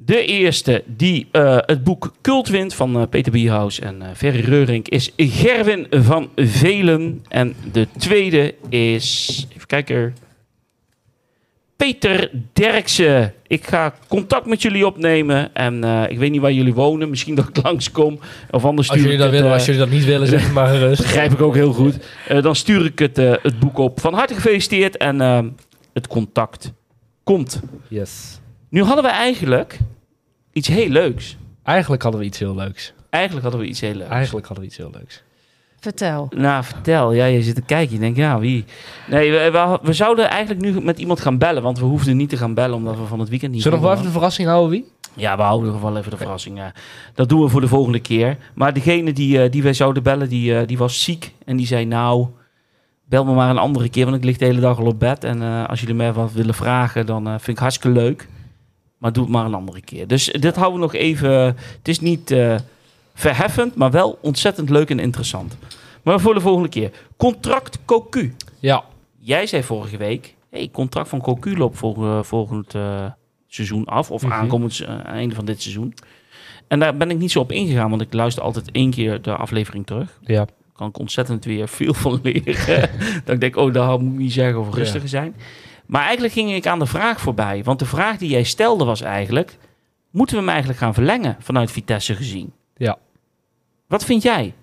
[0.00, 4.40] De eerste die eh, het boek Cult wint van eh, Peter Bierhaus en eh Ferry
[4.40, 7.24] Reurink is Gerwin van Velen.
[7.28, 10.14] En de tweede is, even kijken,
[11.76, 13.34] Peter Derksen.
[13.46, 17.10] Ik ga contact met jullie opnemen en ik weet niet waar jullie wonen.
[17.10, 18.18] Misschien dat ik langskom
[18.50, 20.52] of anders Als stuur jullie, ik dat het, willen, als jullie dat niet willen, zeg
[20.52, 21.02] maar gerust.
[21.08, 21.98] Begrijp ik ook heel goed.
[22.40, 24.00] Dan stuur ik het, het boek op.
[24.00, 25.20] Van harte gefeliciteerd en
[25.92, 26.72] het contact
[27.24, 27.60] komt.
[27.88, 28.40] Yes.
[28.68, 29.78] Nu hadden we eigenlijk
[30.52, 31.36] iets heel leuks.
[31.62, 32.92] Eigenlijk hadden we iets heel leuks.
[33.10, 34.10] Eigenlijk hadden we iets heel leuks.
[34.10, 35.22] Eigenlijk hadden we iets heel leuks.
[35.80, 36.28] Vertel.
[36.36, 37.12] Nou, vertel.
[37.12, 37.94] Ja, je zit te kijken.
[37.94, 38.64] Je denkt, ja, wie?
[39.08, 41.62] Nee, we, we, we zouden eigenlijk nu met iemand gaan bellen.
[41.62, 43.62] Want we hoefden niet te gaan bellen, omdat we van het weekend niet...
[43.62, 44.86] Zullen we nog wel even de verrassing houden, wie?
[45.14, 46.58] Ja, we houden nog wel even de verrassing.
[46.58, 46.72] Ja.
[47.14, 48.36] Dat doen we voor de volgende keer.
[48.54, 51.32] Maar degene die, eh, die wij zouden bellen, die, eh, die was ziek.
[51.44, 52.26] En die zei, nou,
[53.04, 54.04] bel me maar een andere keer.
[54.04, 55.24] Want ik lig de hele dag al op bed.
[55.24, 58.28] En eh, als jullie mij wat willen vragen, dan vind ik hartstikke leuk.
[58.98, 60.06] Maar doe het maar een andere keer.
[60.06, 61.30] Dus dit houden we nog even...
[61.30, 62.56] Het is niet eh,
[63.14, 65.56] verheffend, maar wel ontzettend leuk en interessant.
[66.02, 66.90] Maar voor de volgende keer.
[67.16, 68.34] Contract Cocu.
[68.58, 68.84] Ja.
[69.18, 73.04] Jij zei vorige week, hey, contract van Cocu loopt volgend, volgend eh,
[73.46, 74.10] seizoen af.
[74.10, 74.32] Of Mhm.
[74.32, 75.94] aankomend eh, einde van dit seizoen.
[76.68, 79.36] En daar ben ik niet zo op ingegaan, want ik luister altijd één keer de
[79.36, 80.18] aflevering terug.
[80.24, 80.46] Ja.
[80.76, 82.90] kan ik ontzettend weer veel van leren.
[83.24, 85.34] dat ik denk, oh, dat moet ik niet zeggen of rustiger zijn.
[85.88, 87.64] Maar eigenlijk ging ik aan de vraag voorbij.
[87.64, 89.56] Want de vraag die jij stelde was eigenlijk...
[90.10, 92.52] moeten we hem eigenlijk gaan verlengen vanuit Vitesse gezien?
[92.76, 92.98] Ja.
[93.86, 94.54] Wat vind jij?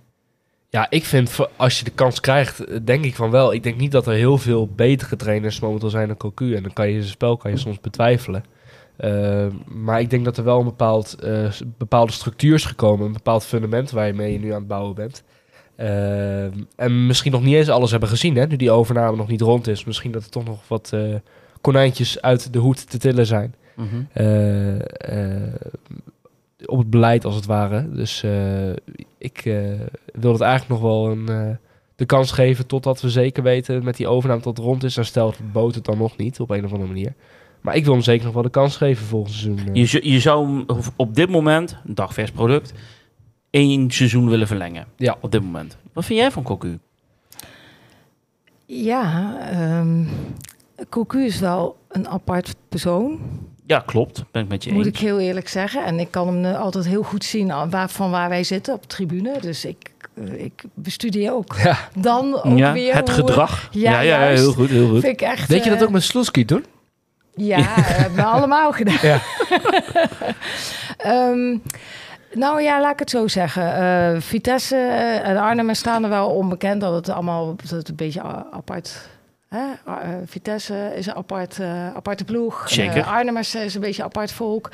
[0.70, 3.54] Ja, ik vind, als je de kans krijgt, eh, denk ik van wel.
[3.54, 6.56] Ik denk niet dat er heel veel betere trainers momenteel zijn dan Cocu.
[6.56, 8.44] En dan kan je zijn spel kan je soms betwijfelen.
[8.98, 13.06] Eh, maar ik denk dat er wel een bepaald, eh, bepaalde structuur is gekomen.
[13.06, 15.24] Een bepaald fundament waar je mee nu aan het bouwen bent.
[15.76, 16.44] Eh,
[16.76, 19.68] en misschien nog niet eens alles hebben gezien, hè, nu die overname nog niet rond
[19.68, 19.84] is.
[19.86, 21.16] Misschien dat er toch nog wat eh,
[21.62, 23.56] konijntjes uit de hoed te tillen zijn.
[24.14, 25.54] Eh,
[26.66, 27.90] op het beleid als het ware.
[27.92, 28.70] Dus eh,
[29.18, 29.42] ik
[30.14, 31.58] wil het eigenlijk nog wel een,
[31.96, 34.94] de kans geven totdat we zeker weten met die overname tot het rond is.
[34.94, 37.14] Dan stelt Boot het dan nog niet op een of andere manier.
[37.62, 39.76] Maar ik wil hem zeker nog wel de kans geven volgend seizoen.
[39.76, 40.66] Je, zou- je zou hem
[40.96, 42.74] op dit moment, een dagvers product,
[43.56, 44.86] één seizoen willen verlengen.
[44.98, 45.18] Ja.
[45.22, 45.78] Op dit moment.
[45.94, 46.80] Wat vind jij van Cocu?
[48.66, 50.04] Ja, ehm
[50.90, 53.20] Cocu is wel een apart persoon,
[53.66, 54.24] Ja, klopt.
[54.32, 54.96] Ben ik met je moet eens.
[54.96, 55.86] ik heel eerlijk zeggen.
[55.86, 58.74] En ik kan hem eh, altijd heel goed zien aan waar, van waar wij zitten
[58.74, 59.38] op de tribune.
[59.42, 61.78] Dus ik, eh, ik bestudeer ook Ja.
[61.96, 63.68] dan ook ja, weer het hoe- gedrag.
[63.72, 65.00] Ja, ja, ja, heel goed, heel goed.
[65.02, 66.66] Vind ik echt, Weet je dat eh, ook met Sloeski doen?
[67.36, 68.98] Ja, dat hebben we allemaal gedaan.
[69.02, 69.20] Ja.
[72.36, 73.76] Nou ja, laat ik het zo zeggen.
[73.76, 74.78] Eh, Vitesse
[75.24, 78.22] en Arnhem staan er wel onbekend dat het allemaal dat het een beetje
[78.52, 79.10] apart...
[79.48, 79.66] Hè?
[79.86, 79.94] Eh,
[80.26, 82.70] Vitesse is een apart, eh, aparte ploeg.
[82.70, 83.04] Zeker.
[83.04, 84.72] Arnhem is, een beetje apart volk.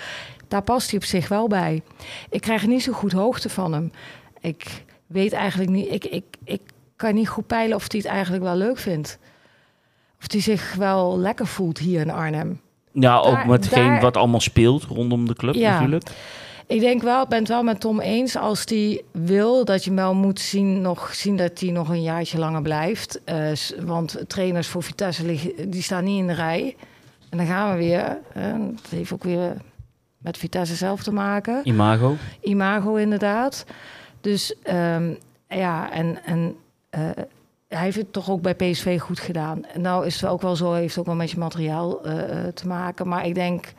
[0.48, 1.82] Daar past hij op zich wel bij.
[2.30, 3.92] Ik krijg niet zo goed hoogte van hem.
[4.40, 5.92] Ik weet eigenlijk niet...
[5.92, 6.62] Ik, ik, ik
[6.96, 9.20] kan niet goed peilen of hij het eigenlijk wel leuk vindt.
[10.22, 12.62] Of hij zich wel lekker voelt hier in Arnhem.
[12.92, 15.72] Ja, ook Daar- met hetgeen daar- wat allemaal speelt rondom de club Ja.
[15.72, 16.10] natuurlijk.
[16.72, 18.36] Ik denk wel, ik ben het wel met Tom eens.
[18.36, 22.38] Als die wil dat je wel moet zien, nog, zien dat hij nog een jaartje
[22.38, 23.24] langer blijft.
[23.24, 26.76] Eh, want trainers voor Vitesse liggen, die staan niet in de rij.
[27.30, 28.20] En dan gaan we weer.
[28.34, 29.54] eh, dat heeft ook weer
[30.18, 31.62] met Vitesse zelf te maken.
[31.64, 32.16] Imago.
[32.42, 33.66] Imago inderdaad.
[34.22, 35.14] Dus ehm,
[35.48, 36.56] ja, en, en
[36.90, 37.10] eh,
[37.68, 39.66] hij heeft het toch ook bij PSV goed gedaan.
[39.66, 42.68] En nou is het ook wel zo, heeft ook wel met je materiaal eh, te
[42.68, 43.08] maken.
[43.08, 43.74] Maar ik denk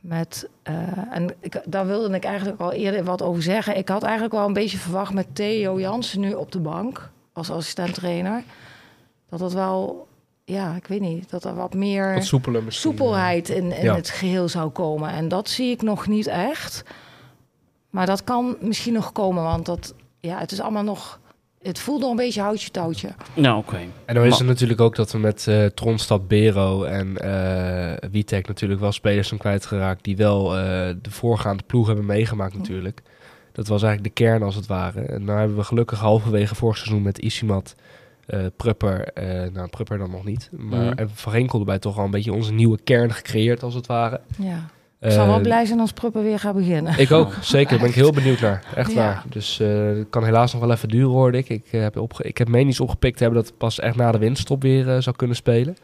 [0.00, 0.74] met, eh,
[1.10, 3.76] en ik, daar wilde ik eigenlijk al eerder wat over zeggen.
[3.76, 7.50] Ik had eigenlijk wel een beetje verwacht met Theo Jansen nu op de bank als
[7.50, 8.42] assistent-trainer.
[9.28, 10.06] Dat dat wel,
[10.44, 12.24] ja, ik weet niet, dat er wat meer Wat
[12.72, 13.94] soepelheid in, in Ja.
[13.94, 15.10] het geheel zou komen.
[15.10, 16.82] En dat zie ik nog niet echt.
[17.90, 21.20] Maar dat kan misschien nog komen, want dat, ja, het is allemaal nog...
[21.62, 23.08] Het voelt nog een beetje houtje touwtje.
[23.34, 23.78] Nou, oké.
[24.04, 28.46] En dan is het natuurlijk ook dat we met eh Tronstad, Bero en eh Witek
[28.48, 30.62] natuurlijk wel spelers zijn kwijtgeraakt die wel eh,
[31.02, 33.02] de voorgaande ploeg hebben meegemaakt natuurlijk.
[33.52, 35.00] Dat was eigenlijk de kern als het ware.
[35.00, 37.74] En nou hebben we gelukkig halverwege vorig seizoen met Isimat,
[38.26, 42.04] eh Prupper, eh, nou Prupper dan nog niet, maar en Van Ginkel erbij toch al
[42.04, 44.20] een beetje onze nieuwe kern gecreëerd als het ware.
[44.38, 44.70] Ja.
[45.00, 46.98] Ik zal wel Eh, blij zijn als Pruppen weer gaat beginnen.
[46.98, 47.70] Ik ook, zeker.
[47.70, 48.64] Daar ben ik heel benieuwd naar.
[48.74, 48.96] Echt Ja.
[48.96, 49.24] waar.
[49.28, 51.48] Dus eh, het kan helaas nog wel even duren, hoorde ik.
[51.48, 54.18] Ik, eh, heb, opge ik heb medisch opgepikt hebben dat het pas echt na de
[54.18, 55.76] winststop weer zou kunnen spelen.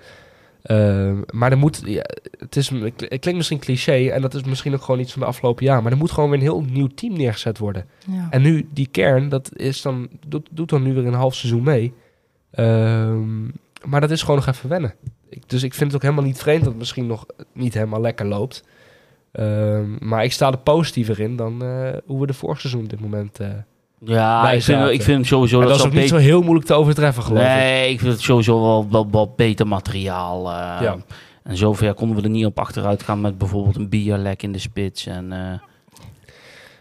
[0.62, 2.02] Ehm, maar er moet, ja,
[2.38, 5.28] het, is, het klinkt misschien cliché en dat is misschien ook gewoon iets van de
[5.28, 5.82] afgelopen jaar.
[5.82, 7.86] Maar er moet gewoon weer een heel nieuw team neergezet worden.
[8.10, 8.26] Ja.
[8.30, 11.62] En nu, die kern, dat is dan, doet, doet dan nu weer een half seizoen
[11.62, 11.92] mee.
[12.50, 13.44] Ehm,
[13.84, 14.94] maar dat is gewoon nog even wennen.
[15.28, 18.00] Ik, dus ik vind het ook helemaal niet vreemd dat het misschien nog niet helemaal
[18.00, 18.64] lekker loopt.
[19.36, 22.90] Ehm, maar ik sta er positiever in dan eh, hoe we de vorig seizoen op
[22.90, 23.40] dit moment...
[23.40, 23.48] eh
[24.00, 26.74] Ja, ik vind, ik vind sowieso dat, dat is ook niet zo heel moeilijk te
[26.74, 27.48] overtreffen, geloof ik.
[27.48, 30.50] Nee, ik vind het sowieso wel, wel, wel beter materiaal.
[30.50, 30.78] eh.
[30.80, 30.96] Ja.
[31.42, 34.58] En zover konden we er niet op achteruit gaan met bijvoorbeeld een Bialek in de
[34.58, 35.06] spits.
[35.06, 35.32] En,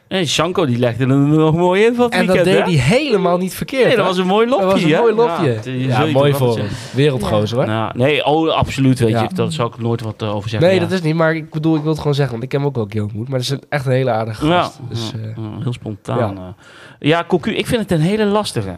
[0.08, 2.62] eh nee, Sanko die legde er nog mooi in van het En dat deed hè?
[2.62, 3.86] hij helemaal niet verkeerd.
[3.88, 4.10] Nee, dat hè?
[4.12, 4.64] was een mooi lopje.
[4.66, 5.00] Dat was een hè?
[5.00, 5.52] mooi lopje.
[5.54, 6.68] Ja, die Ja, zul je mooi toch wel voor hem.
[6.70, 6.96] zeggen.
[6.98, 7.66] Wereldgozer, hoor.
[7.68, 9.22] Nou, nee, oh, absoluut, weet Ja.
[9.22, 9.30] je.
[9.34, 10.70] Daar zou ik nooit wat eh, over zeggen.
[10.70, 10.84] Nee, ja.
[10.86, 11.16] dat is niet.
[11.16, 12.34] Maar ik bedoel, ik wil het gewoon zeggen.
[12.34, 13.28] Want ik heb hem ook wel keer ontmoet.
[13.30, 14.80] Maar dat is een- echt een hele aardige Ja, gast.
[14.90, 16.18] Dus, ja, eh, ja, heel spontaan.
[16.18, 16.34] ja.
[16.36, 16.56] Ja,
[17.00, 18.76] ja Cocu, ik vind het een hele lastige.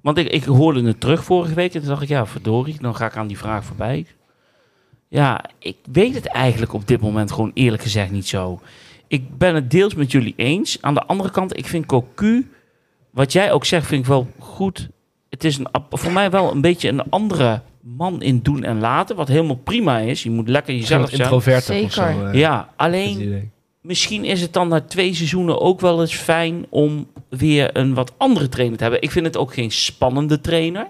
[0.00, 2.94] Want ik, ik hoorde het terug vorige week en toen dacht ik, ja, verdorie, dan
[2.96, 4.06] ga ik aan die vraag voorbij.
[5.08, 8.60] Ja, ik weet het eigenlijk op dit moment gewoon eerlijk gezegd niet zo.
[9.08, 10.78] Ik ben het deels met jullie eens.
[10.80, 12.50] Aan de andere kant, ik vind Cocu,
[13.10, 14.88] wat jij ook zegt, vind ik wel goed.
[15.28, 19.16] Het is een, voor mij wel een beetje een andere man in doen en laten,
[19.16, 20.22] wat helemaal prima is.
[20.22, 21.20] Je moet lekker jezelf zijn.
[21.20, 22.02] introverter of zo.
[22.02, 22.26] Zeker.
[22.28, 23.50] eh, Ja, alleen
[23.82, 28.12] misschien is het dan na twee seizoenen ook wel eens fijn om weer een wat
[28.16, 29.02] andere trainer te hebben.
[29.02, 30.86] Ik vind het ook geen spannende trainer.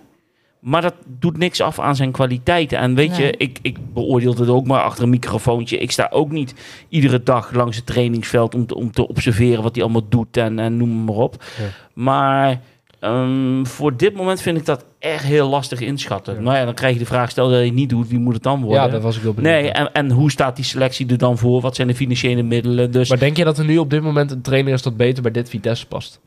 [0.60, 2.78] Maar dat doet niks af aan zijn kwaliteiten.
[2.78, 3.20] En weet Nee.
[3.26, 5.78] je, ik, ik beoordeel het ook maar achter een microfoontje.
[5.78, 6.54] Ik sta ook niet
[6.88, 10.58] iedere dag langs het trainingsveld om te, om te observeren wat hij allemaal doet en,
[10.58, 11.44] en noem maar op.
[11.58, 11.64] Ja.
[11.94, 12.60] Maar
[13.00, 16.34] ehm, voor dit moment vind ik dat echt heel lastig inschatten.
[16.34, 16.40] Ja.
[16.40, 18.34] Nou ja, dan krijg je de vraag, stel dat je het niet doet, wie moet
[18.34, 18.82] het dan worden?
[18.82, 19.52] Ja, daar was ik wel benieuwd.
[19.54, 21.60] Nee, en, en hoe staat die selectie er dan voor?
[21.60, 22.90] Wat zijn de financiële middelen?
[22.90, 25.22] Dus Maar denk je dat er nu op dit moment een trainer is dat beter
[25.22, 26.20] bij dit Vitesse past?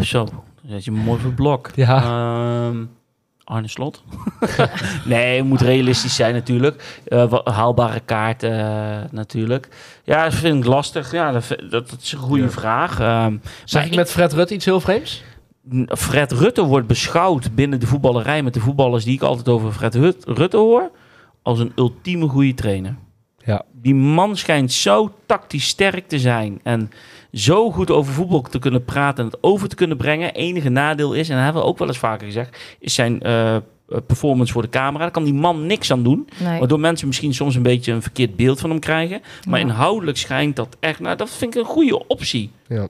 [0.00, 0.28] zo,
[0.66, 1.70] dan zet je mooi voor blok.
[1.74, 2.02] Ja.
[2.02, 2.84] Ehm,
[3.44, 4.02] Arne Slot.
[5.04, 7.00] nee, moet realistisch zijn natuurlijk.
[7.06, 9.68] Eh, haalbare kaart eh, natuurlijk.
[10.04, 11.12] Ja, dat vind ik lastig.
[11.12, 12.50] Ja, dat, dat, dat is een goede Ja.
[12.50, 13.00] vraag.
[13.00, 15.22] Ehm, Zeg maar ik met Fred Rutte iets heel vreemds?
[15.86, 19.94] Fred Rutte wordt beschouwd binnen de voetballerij met de voetballers die ik altijd over Fred
[20.24, 20.90] Rutte hoor,
[21.42, 22.96] als een ultieme goede trainer.
[23.46, 23.62] Ja.
[23.72, 26.60] Die man schijnt zo tactisch sterk te zijn.
[26.62, 26.90] En
[27.32, 30.34] zo goed over voetbal te kunnen praten en het over te kunnen brengen.
[30.34, 33.56] Enige nadeel is, en dat hebben we ook wel eens vaker gezegd, is zijn eh,
[34.06, 35.02] performance voor de camera.
[35.02, 36.28] Daar kan die man niks aan doen.
[36.44, 36.58] Nee.
[36.58, 39.20] Waardoor mensen misschien soms een beetje een verkeerd beeld van hem krijgen.
[39.48, 39.64] Maar Ja.
[39.66, 42.50] inhoudelijk schijnt dat echt, nou dat vind ik een goede optie.
[42.68, 42.88] Ja.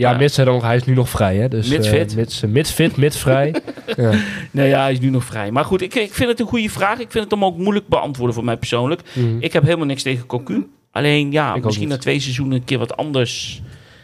[0.00, 0.16] Ja, Ja.
[0.16, 1.48] mits hij, dan, hij is nu nog vrij, hè?
[1.48, 2.16] Dus, Mits eh, fit.
[2.16, 3.54] mits, eh, mits fit, mits vrij.
[3.96, 4.10] ja.
[4.50, 5.50] Nou ja, hij is nu nog vrij.
[5.50, 6.98] Maar goed, ik, ik vind het een goede vraag.
[6.98, 9.00] Ik vind het hem ook moeilijk beantwoorden voor mij persoonlijk.
[9.12, 9.36] Mhm.
[9.40, 10.66] Ik heb helemaal niks tegen Cocu.
[10.92, 13.62] Alleen ja, Ik misschien na twee seizoenen een keer wat anders.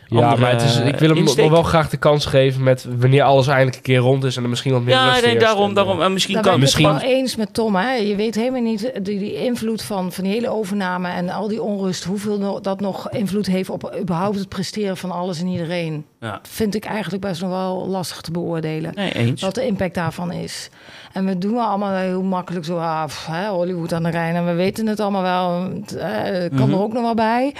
[0.08, 1.44] Ja, andere, maar het is, ik wil hem insteek.
[1.44, 4.42] nog wel graag de kans geven met wanneer alles eindelijk een keer rond is en
[4.42, 5.40] er misschien wat meer Ja, nee, heerst.
[5.40, 5.98] daarom, En, daarom.
[5.98, 7.76] eh, En misschien Daar kan ben ik misschien- het wel eens met Tom.
[7.76, 7.92] Hè?
[7.94, 11.62] Je weet helemaal niet die, die invloed van, van die hele overname en al die
[11.62, 16.04] onrust, hoeveel no- dat nog invloed heeft op überhaupt het presteren van alles en iedereen.
[16.20, 16.40] Ja.
[16.42, 18.92] Vind ik eigenlijk best nog wel lastig te beoordelen.
[18.94, 19.42] Nee, eens.
[19.42, 20.70] Wat de impact daarvan is.
[21.12, 24.34] En we doen allemaal heel makkelijk zo, ah, pff, hè, Hollywood aan de Rijn.
[24.34, 25.62] En we weten het allemaal wel.
[25.80, 26.72] Het eh, kan Mhm.
[26.72, 27.54] er ook nog wel bij.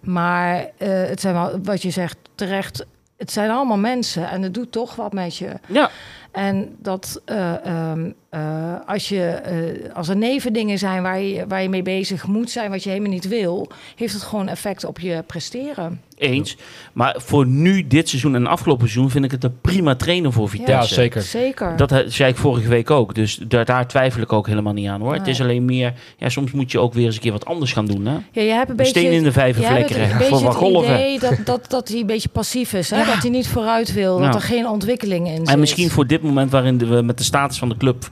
[0.00, 2.86] Maar eh, het zijn wel, wat je zegt, terecht.
[3.16, 5.52] Het zijn allemaal mensen en het doet toch wat met je.
[5.66, 5.90] Ja,
[6.32, 8.40] En dat eh, ehm, eh,
[8.86, 12.70] als, je, eh, als er nevendingen zijn waar je, waar je mee bezig moet zijn,
[12.70, 16.00] wat je helemaal niet wil, heeft het gewoon effect op je presteren.
[16.18, 16.56] eens.
[16.92, 20.48] Maar voor nu, dit seizoen en afgelopen seizoen, vind ik het een prima trainer voor
[20.48, 20.72] Vitesse.
[20.72, 21.22] Ja, zeker.
[21.22, 21.76] Zeker.
[21.76, 23.14] Dat he- zei ik vorige week ook.
[23.14, 25.14] Dus daar, daar twijfel ik ook helemaal niet aan hoor.
[25.14, 27.72] Het is alleen meer, ja, soms moet je ook weer eens een keer wat anders
[27.72, 28.06] gaan doen.
[28.06, 28.12] Hè?
[28.12, 30.10] ja, je hebt een Een beetje steen in de vijver je hebt flikkeren.
[30.10, 30.94] een beetje Voor wat het golven.
[30.94, 32.90] idee dat, dat, dat hij een beetje passief is.
[32.90, 33.04] Hè?
[33.04, 34.18] Dat hij niet vooruit wil.
[34.20, 34.24] Ja.
[34.26, 35.48] Dat er geen ontwikkeling in zit.
[35.48, 38.08] En misschien voor dit moment waarin we met de status van de club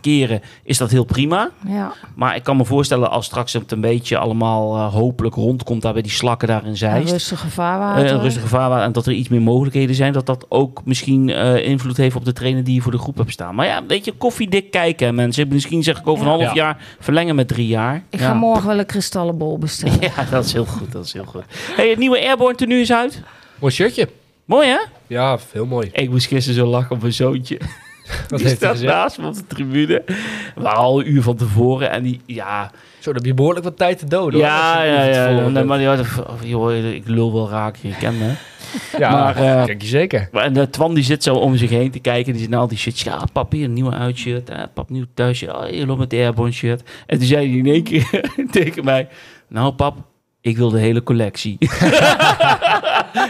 [0.62, 1.50] is dat heel prima.
[1.66, 1.92] Ja.
[2.14, 5.92] Maar ik kan me voorstellen als straks het een beetje allemaal eh, hopelijk rondkomt daar
[5.92, 7.10] bij die slakken daar in Een Zeist.
[7.12, 8.04] rustige vaarwater.
[8.04, 11.30] Eh, een rustige vaarwater en dat er iets meer mogelijkheden zijn, dat dat ook misschien
[11.30, 13.54] eh, invloed heeft op de trainer die je voor de groep hebt staan.
[13.54, 15.48] Maar ja, weet je, koffiedik kijken mensen.
[15.48, 16.36] Misschien zeg ik over een Ja.
[16.38, 16.54] half Ja.
[16.62, 18.02] jaar verlengen met drie jaar.
[18.10, 18.26] Ik ja.
[18.26, 20.00] ga morgen wel een kristallenbol bestellen.
[20.00, 21.42] Ja, dat is heel goed, dat is heel goed.
[21.76, 23.22] Hey, het nieuwe Airborne tenue is uit.
[23.60, 24.08] Mooi shirtje.
[24.44, 24.78] Mooi hè?
[25.06, 25.88] Ja, heel mooi.
[25.92, 27.60] Ik moest gisteren zo lachen op mijn zoontje.
[28.28, 30.02] Wat die staat naast me op de tribune.
[30.54, 32.70] We waren al een uur van tevoren en die, ja...
[32.98, 34.40] Zo, dan heb je behoorlijk wat tijd te doden.
[34.40, 35.48] hoor, Ja, ja, ja.
[35.48, 36.06] Nee, maar die had,
[36.42, 38.32] joh, ik lul wel raak, je kent me.
[38.98, 40.28] ja, maar, eh, kijk je zeker.
[40.32, 42.32] Maar En de Twan die zit zo om zich heen te kijken.
[42.32, 43.00] Die zit naar al die shit.
[43.00, 44.50] Ja, pap, hier een nieuwe uitshirt.
[44.50, 45.54] Eh, pap, nieuw thuisje.
[45.56, 46.82] Oh, hier loopt met de Airborne shirt.
[47.06, 49.08] En toen zei hij in één keer tegen mij...
[49.48, 49.96] Nou, pap,
[50.40, 51.56] ik wil de hele collectie.
[51.58, 51.68] toen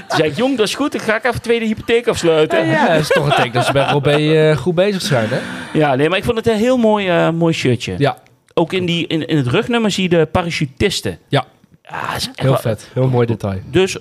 [0.09, 0.93] zei ik, jong, dat is goed.
[0.93, 2.67] Dan ga ik even tweede hypotheek afsluiten.
[2.67, 5.03] Ja, ja, dat is toch een teken dat ze bij Rob B, eh, goed bezig
[5.03, 5.39] zijn, hè?
[5.79, 7.95] Ja, nee, maar ik vond het een heel mooi, eh, mooi shirtje.
[7.99, 8.19] Ja,
[8.55, 11.19] Ook in, die, in, in het rugnummer zie je de parachutisten.
[11.29, 11.45] Ja.
[11.83, 12.91] Ja, is echt heel wel- vet.
[12.93, 13.61] Heel mooi detail.
[13.71, 13.97] Dus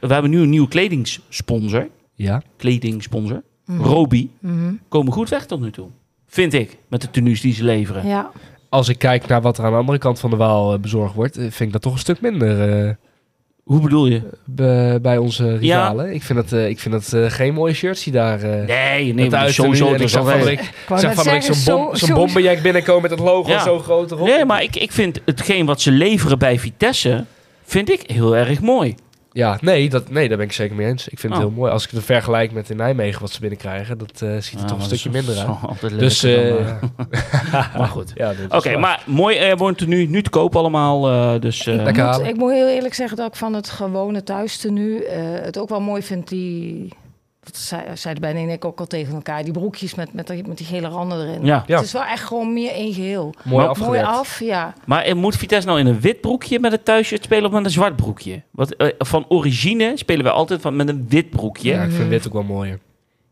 [0.00, 1.88] we hebben nu een nieuwe kledingsponsor.
[2.14, 2.42] Ja.
[2.56, 3.42] Kledingsponsor.
[3.66, 3.82] Mhm.
[3.82, 4.30] Robi.
[4.40, 4.72] Mhm.
[4.88, 5.88] Komen goed weg tot nu toe.
[6.26, 6.76] Vind ik.
[6.88, 8.06] Met de tenues die ze leveren.
[8.06, 8.30] Ja.
[8.70, 11.14] Als ik kijk naar wat er aan de andere kant van de Waal eh, bezorgd
[11.14, 12.90] wordt, eh, vind ik dat toch een stuk minder eh,
[13.62, 14.22] Hoe bedoel je?
[15.02, 16.14] bij onze rivalen.
[16.14, 18.42] Ik vind eh, ik vind eh, geen mooie shirts die daar...
[18.42, 19.94] eh Nee, nee, het maar uit sowieso.
[19.94, 22.14] ik zag van week, Ik zag van week zo'n bom, zo- zo-
[22.62, 23.62] binnenkomen met het logo Ja.
[23.62, 24.26] zo groot erop.
[24.26, 27.24] Nee, maar ik, ik vind hetgeen wat ze leveren bij Vitesse,
[27.64, 28.94] vind ik heel erg mooi.
[29.32, 31.08] Ja, nee, dat, nee, daar ben ik zeker mee eens.
[31.08, 31.48] Ik vind het Oh.
[31.48, 31.72] heel mooi.
[31.72, 34.78] Als ik het vergelijk met in Nijmegen wat ze binnenkrijgen, dat eh, ziet er toch
[34.78, 35.80] een stukje minder uit.
[35.80, 36.72] Dus, Dus, eh,
[37.78, 38.12] maar goed.
[38.14, 41.08] ja, Oké, maar mooi Airborne tenue, nu te koop allemaal.
[41.08, 44.22] eh, dus, eh, Lekker moet- ik moet heel eerlijk zeggen dat ik van het gewone
[44.22, 46.88] thuistenu eh het ook wel mooi vind die...
[47.42, 49.44] Dat zei, zeiden Ben en ik ook al tegen elkaar.
[49.44, 51.44] Die broekjes met, met, die- met die gele randen erin.
[51.44, 51.64] ja.
[51.66, 51.76] Ja.
[51.76, 53.34] Het is wel echt gewoon meer één geheel.
[53.44, 54.74] Mooi Maar- Mooi af, ja.
[54.86, 57.64] Maar eh, moet Vitesse nou in een wit broekje met het thuisshirt spelen of met
[57.64, 58.42] een zwart broekje?
[58.50, 61.68] Want eh, van origine spelen we altijd van, met een wit broekje.
[61.70, 61.82] Ja, Ja.
[61.82, 62.78] ik vind wit ook wel mooier.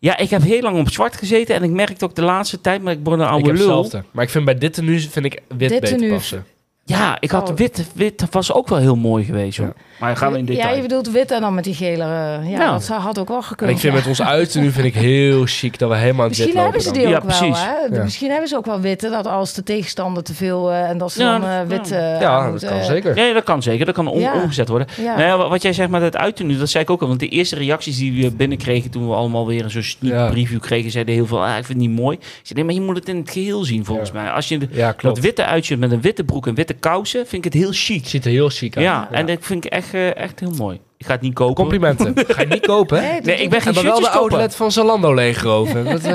[0.00, 2.92] ik heb heel lang op zwart gezeten en ik merkte ook de laatste tijd, maar
[2.92, 3.66] ik word een ik oude heb lul.
[3.82, 4.09] hetzelfde.
[4.12, 6.44] Maar ik vind bij dit tenue vind ik wit Dit beter tenue- passen.
[6.84, 7.56] Ja, ik had Oh.
[7.56, 7.86] wit.
[7.94, 9.59] Wit was ook wel heel mooi geweest.
[9.59, 9.66] Hoor.
[9.66, 9.82] Ja.
[9.99, 10.76] Maar gaan we in Ja, detail.
[10.76, 12.03] je bedoelt wit en dan met die gele...
[12.05, 12.70] eh, ja, Ja.
[12.72, 13.70] dat zou- had ook wel En gekund.
[13.70, 13.99] ik vind ja.
[13.99, 16.99] met ons uiten vind ik heel chic dat we helemaal in Misschien hebben ze dan.
[16.99, 17.61] die Ja, ook wel, precies.
[17.64, 17.96] hè?
[17.96, 18.03] Ja.
[18.03, 20.70] Misschien hebben ze ook wel witte, dat als de tegenstander te veel...
[20.70, 21.88] eh, en dat ze Ja, dan eh, dat- wit...
[21.88, 22.14] ja.
[22.14, 23.14] eh, Ja, dat kan eh, zeker.
[23.14, 23.86] Nee, dat kan zeker.
[23.86, 24.34] Dat kan om- Ja.
[24.42, 24.86] omgezet worden.
[24.96, 25.16] Ja.
[25.16, 27.09] Nou ja, wa- wat jij zegt met het uiten nu, dat zei ik ook al.
[27.09, 30.28] Want de eerste reacties die we binnenkregen toen we allemaal weer een zo'n Ja.
[30.30, 32.16] preview kregen, zeiden heel veel, ah, ik vind het niet mooi.
[32.16, 34.22] Ik zei, nee, maar je moet het in het geheel zien volgens Ja.
[34.22, 34.30] mij.
[34.30, 37.44] Als je de- Ja, dat witte uitshirt met een witte broek en witte kousen, vind
[37.44, 38.01] ik het heel chic.
[38.01, 38.84] Het ziet er heel chic uit.
[38.84, 40.80] Ja, en dat vind ik echt, eh, echt heel mooi.
[40.97, 41.55] Ik ga het niet kopen.
[41.55, 42.14] Complimenten.
[42.28, 43.18] Ga je niet kopen, hè?
[43.22, 45.84] Nee, ik ben geen wel de outlet van Zalando leegroven.
[45.84, 46.14] Dat, eh,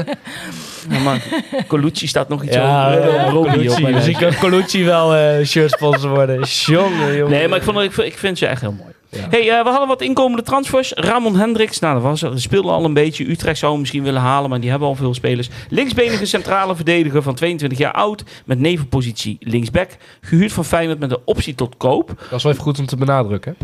[0.89, 3.13] Ja, maar Colucci staat nog iets ja, over.
[3.13, 3.61] ja, eh, Colucci.
[3.65, 4.13] Dus lijstje.
[4.13, 6.41] kan Colucci wel eh shirt sponsor worden.
[6.43, 7.32] Jongen, jongen.
[7.32, 8.92] Nee, maar ik, vond, ik, ik vind ze echt heel mooi.
[9.14, 9.28] Ja.
[9.30, 10.91] Hey, eh, we hadden wat inkomende transfers.
[10.95, 12.41] Ramon Hendricks, nou, dat was er.
[12.41, 13.30] speelde al een beetje.
[13.30, 15.49] Utrecht zou hem misschien willen halen, maar die hebben al veel spelers.
[15.70, 18.24] Linksbenige centrale verdediger van 22 jaar oud.
[18.45, 19.89] Met nevenpositie linksback.
[20.22, 22.07] Gehuurd van Feyenoord met een optie tot koop.
[22.07, 23.55] Dat is wel even goed om te benadrukken.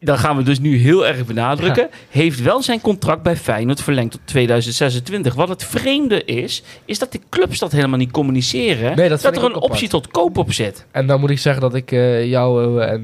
[0.00, 1.88] Dat gaan we dus nu heel erg benadrukken.
[2.10, 5.34] Heeft wel zijn contract bij Feyenoord verlengd tot 2026.
[5.34, 8.96] Wat het vreemde is, is dat de clubs dat helemaal niet communiceren.
[8.96, 10.86] Nee, dat er een optie tot koop op zit.
[10.90, 13.00] En dan moet ik zeggen dat ik eh, jou eh, en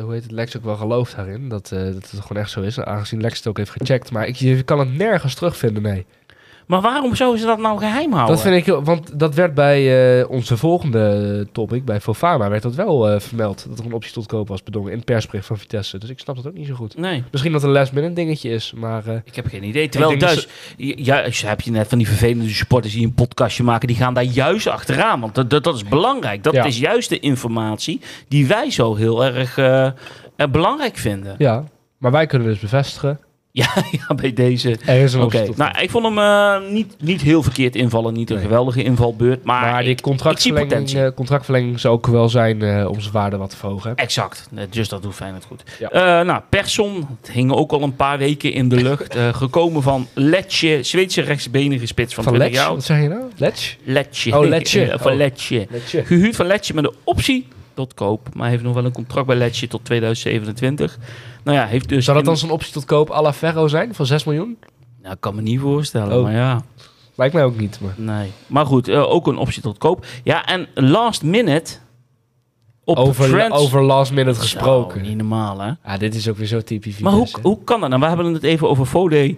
[0.00, 1.48] hoe heet het, Lex ook wel geloof daarin.
[1.48, 2.80] Dat, eh, dat het gewoon echt zo is.
[2.80, 4.10] Aangezien Lex het ook heeft gecheckt.
[4.10, 6.06] Maar ik, je kan het nergens terugvinden, nee.
[6.66, 8.34] Maar waarom zouden ze dat nou geheim houden?
[8.34, 12.74] Dat vind ik, want dat werd bij eh, onze volgende topic, bij Fofana, werd dat
[12.74, 13.66] wel eh, vermeld.
[13.68, 15.98] Dat er een optie tot koop was bedongen in het persbericht van Vitesse.
[15.98, 16.96] Dus ik snap dat ook niet zo goed.
[16.96, 17.22] Nee.
[17.30, 19.22] Misschien dat het een last minute dingetje is, maar...
[19.24, 19.88] Ik heb geen idee.
[19.88, 23.96] Terwijl thuis, juist heb je net van die vervelende supporters die een podcastje maken, die
[23.96, 25.20] gaan daar juist achteraan.
[25.20, 26.42] Want dat, dat, dat is belangrijk.
[26.42, 26.64] Dat Ja.
[26.64, 29.58] is juist de informatie die wij zo heel erg
[30.36, 31.34] belangrijk vinden.
[31.38, 31.64] ja,
[31.98, 33.18] maar wij kunnen dus bevestigen.
[33.56, 34.76] Ja, ja bij deze.
[34.86, 38.14] Er is een nou, ik vond hem eh, niet, niet heel verkeerd invallen.
[38.14, 38.44] Niet een Nee.
[38.44, 39.44] geweldige invalbeurt.
[39.44, 43.36] Maar, Maar die ik, contractverlenging, eh, contractverlenging zou ook wel zijn eh, om zijn waarde
[43.36, 43.96] wat te verhogen.
[43.96, 44.48] Exact.
[44.70, 45.62] Dus dat doet Feyenoord goed.
[45.78, 45.90] Ja.
[45.90, 47.08] Eh, nou, Persson.
[47.20, 49.14] Het hing ook al een paar weken in de lucht.
[49.16, 50.82] Eh, gekomen van Letje.
[50.82, 52.66] Zweedse rechtsbenige spits van, Van 20 Letch?
[52.66, 53.22] jaar Wat zeg je nou?
[53.36, 53.76] Letch?
[53.84, 54.38] Letje.
[54.38, 54.84] Oh, Letje.
[54.90, 55.16] Eh, van Oh.
[55.18, 55.66] Letje.
[55.70, 56.04] Letje.
[56.04, 58.28] Gehuurd van Letje met een optie tot koop.
[58.34, 60.98] Maar heeft nog wel een contract bij Letje tot 2027.
[61.44, 62.04] Nou ja, heeft dus...
[62.04, 64.56] Zou dat dan zo'n optie tot koop à la Ferro zijn van 6 miljoen?
[65.02, 66.22] Nou, ik kan me niet voorstellen, Oh.
[66.22, 66.62] maar ja.
[67.14, 67.94] Lijkt mij ook niet, maar...
[67.96, 68.30] Nee.
[68.46, 70.06] Maar goed, eh, ook een optie tot koop.
[70.24, 71.72] Ja, en last minute...
[72.86, 75.00] Op Over, over last minute gesproken.
[75.00, 75.72] Zo, niet normaal, hè?
[75.84, 77.88] Ja, dit is ook weer zo typisch Maar hoe, hoe kan dat?
[77.88, 79.36] Nou, we hebben het even over Fode.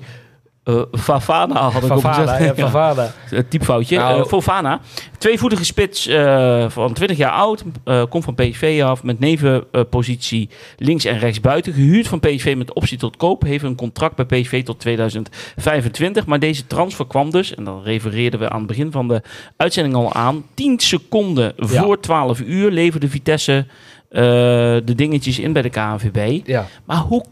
[0.67, 2.57] Eh Fafana had ik ook Fafana, gezegd.
[2.57, 3.12] ja, Fafana.
[3.31, 3.99] Het typfoutje.
[3.99, 4.81] Nou- Eh, Fofana.
[5.19, 7.64] Tweevoetige spits eh, van 20 jaar oud.
[7.85, 9.03] eh, komt van PSV af.
[9.03, 10.49] Met nevenpositie
[10.79, 11.73] links en rechts buiten.
[11.73, 13.43] Gehuurd van PSV met optie tot koop.
[13.43, 16.27] Heeft een contract bij PSV tot 2025.
[16.27, 17.55] Maar deze transfer kwam dus.
[17.55, 19.23] En dan refereerden we aan het begin van de
[19.57, 20.45] uitzending al aan.
[20.55, 21.67] 10 seconden Ja.
[21.83, 23.67] voor 12 uur leverde Vitesse
[24.09, 24.23] eh,
[24.85, 26.47] de dingetjes in bij de KNVB.
[26.47, 26.67] Ja.
[26.85, 27.25] Maar hoe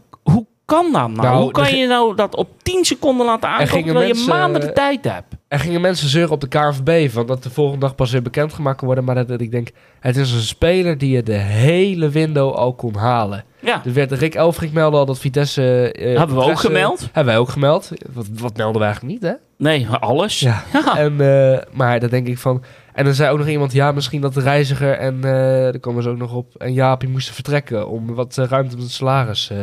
[0.65, 1.11] kan dat nou?
[1.15, 4.67] Nou, hoe kan je nou dat op 10 seconden laten aankomen terwijl je maanden de
[4.67, 5.35] eh, tijd hebt?
[5.47, 8.77] Er gingen mensen zeuren op de KNVB van dat de volgende dag pas weer bekendgemaakt
[8.77, 9.03] kan worden.
[9.05, 12.73] Maar dat, dat ik denk, het is een speler die je de hele window al
[12.73, 13.43] kon halen.
[13.59, 15.91] Ja, Er werd Rick Elfrink meldde al dat Vitesse...
[15.91, 16.99] eh, hebben we ook gemeld?
[17.11, 17.91] Hebben wij ook gemeld.
[18.13, 19.33] Wat, wat melden we eigenlijk niet, hè?
[19.57, 20.39] Nee, alles.
[20.39, 20.63] Ja.
[20.73, 20.97] Ja.
[20.97, 22.63] En, eh, maar dan denk ik van...
[22.93, 25.15] En dan zei ook nog iemand, ja, misschien dat de reiziger en...
[25.15, 25.31] eh
[25.71, 26.55] daar komen ze ook nog op.
[26.57, 29.49] En Jaapie moesten vertrekken om wat eh, ruimte met het salaris.
[29.49, 29.57] eh.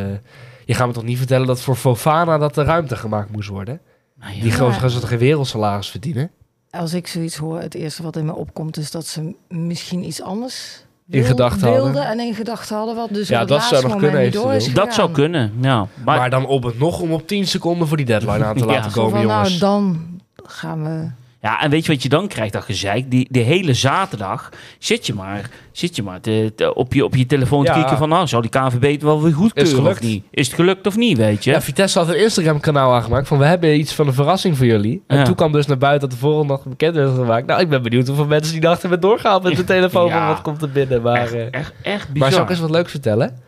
[0.73, 3.81] Je gaat me toch niet vertellen dat voor Fofana dat er ruimte gemaakt moest worden?
[4.21, 4.43] Nou ja.
[4.43, 6.31] Die gozer gaan ze toch geen wereldsalaris verdienen?
[6.71, 10.23] Als ik zoiets hoor, het eerste wat in me opkomt is dat ze misschien iets
[10.23, 11.83] anders In gedachten hadden.
[11.85, 13.09] wilden en in gedachten hadden wat.
[13.13, 14.59] Dus Ja, op het dat zou nog kunnen niet door.
[14.75, 15.77] Dat zou kunnen, ja.
[16.05, 18.61] Maar, Maar, dan op het nog om op 10 seconden voor die deadline aan te
[18.65, 18.67] Ja.
[18.67, 19.59] laten komen, van, jongens.
[19.59, 20.07] nou, dan
[20.45, 21.11] gaan we...
[21.43, 23.11] ja, en weet je wat je dan krijgt, dat gezeik?
[23.11, 27.15] Die, de hele zaterdag zit je maar, zit je maar te, te- op, je, op
[27.15, 27.79] je telefoon te Ja.
[27.79, 28.09] kijken van...
[28.09, 30.01] Nou, zou die KNVB het wel weer goedkeuren of gelukt.
[30.01, 30.25] niet?
[30.31, 31.51] Is het gelukt of niet, weet je?
[31.51, 35.03] Ja, Vitesse had een Instagram-kanaal aangemaakt van we hebben iets van een verrassing voor jullie.
[35.07, 35.25] En Ja.
[35.25, 37.47] toen kwam dus naar buiten dat de volgende dag bekend werd gemaakt.
[37.47, 40.19] Nou, ik ben benieuwd hoeveel mensen die dachten met doorgaan met de telefoon Ja.
[40.19, 41.03] van wat komt er binnen.
[41.03, 42.19] Maar, echt, eh, echt, echt bizar.
[42.19, 43.39] maar zou ik eens wat leuks vertellen?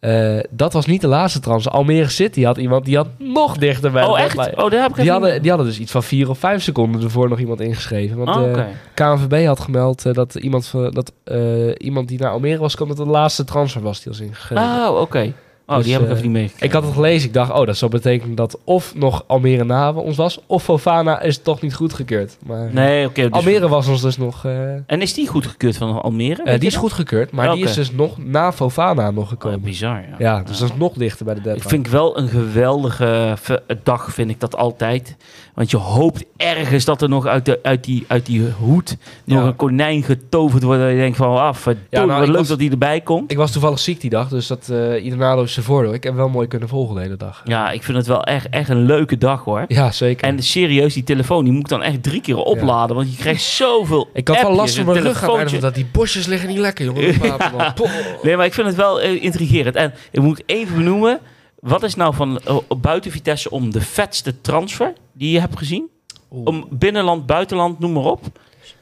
[0.00, 1.68] Eh, dat was niet de laatste trans.
[1.68, 4.46] Almere City had iemand die had nog dichter bij de oh, deadline.
[4.46, 4.56] echt?
[4.62, 7.02] Oh, daar heb ik Die hadden, die hadden dus iets van vier of vijf seconden
[7.02, 8.16] ervoor nog iemand ingeschreven.
[8.16, 8.66] Want Oh, de oké.
[8.94, 12.88] KNVB had gemeld eh, dat, iemand, van- dat eh, iemand die naar Almere was, kwam
[12.88, 14.64] dat de laatste transfer was die was ingeschreven.
[14.64, 15.32] Oh, oké.
[15.70, 16.66] Oh, Dus, die heb ik eh, even niet meegekregen.
[16.66, 17.28] Ik had het gelezen.
[17.28, 21.20] Ik dacht, oh, dat zou betekenen dat of nog Almere na ons was, of Fofana
[21.20, 22.36] is toch niet goedgekeurd.
[22.46, 23.22] Maar Nee, oké.
[23.22, 24.44] dus- Almere was ons dus nog...
[24.44, 26.44] eh, eh, En is die goedgekeurd van Almere?
[26.58, 26.82] Die is dat?
[26.82, 29.60] goedgekeurd, maar die is dus nog na Fofana nog Oh, gekomen.
[29.60, 30.14] bizar, ja.
[30.18, 31.68] ja, dus dat is nog dichter bij de Ik deadline.
[31.68, 33.36] vind ik wel een geweldige
[33.82, 35.16] dag, vind ik dat altijd.
[35.60, 39.40] Want je hoopt ergens dat er nog uit, de, uit, die, uit die hoed nog
[39.40, 39.46] Ja.
[39.46, 40.80] een konijn getoverd wordt.
[40.80, 43.30] Dat je denkt van, ah, verdomme, Ja, nou, wat leuk was- dat hij erbij komt.
[43.30, 45.92] Ik was toevallig ziek die dag, dus dat eh ieder nadeel is zijn voordeel.
[45.94, 47.40] Ik heb wel mooi kunnen volgen de hele dag.
[47.44, 49.64] Ja, ik vind het wel echt, echt een leuke dag, hoor.
[49.68, 50.28] Ja, zeker.
[50.28, 52.96] En serieus, die telefoon, die moet ik dan echt drie keer opladen.
[52.96, 56.26] Want je krijgt zoveel ik had wel last van mijn rug aan dat die bosjes
[56.26, 57.18] liggen niet lekker, jongen.
[57.74, 57.90] Poh.
[58.22, 59.74] Nee, maar ik vind het wel eh, intrigerend.
[59.76, 61.18] En ik moet even benoemen,
[61.58, 65.88] wat is nou van eh, buiten Vitesse om de vetste transfer die je hebt gezien?
[66.30, 66.46] Oeh.
[66.46, 68.20] Om binnenland, buitenland, noem maar op.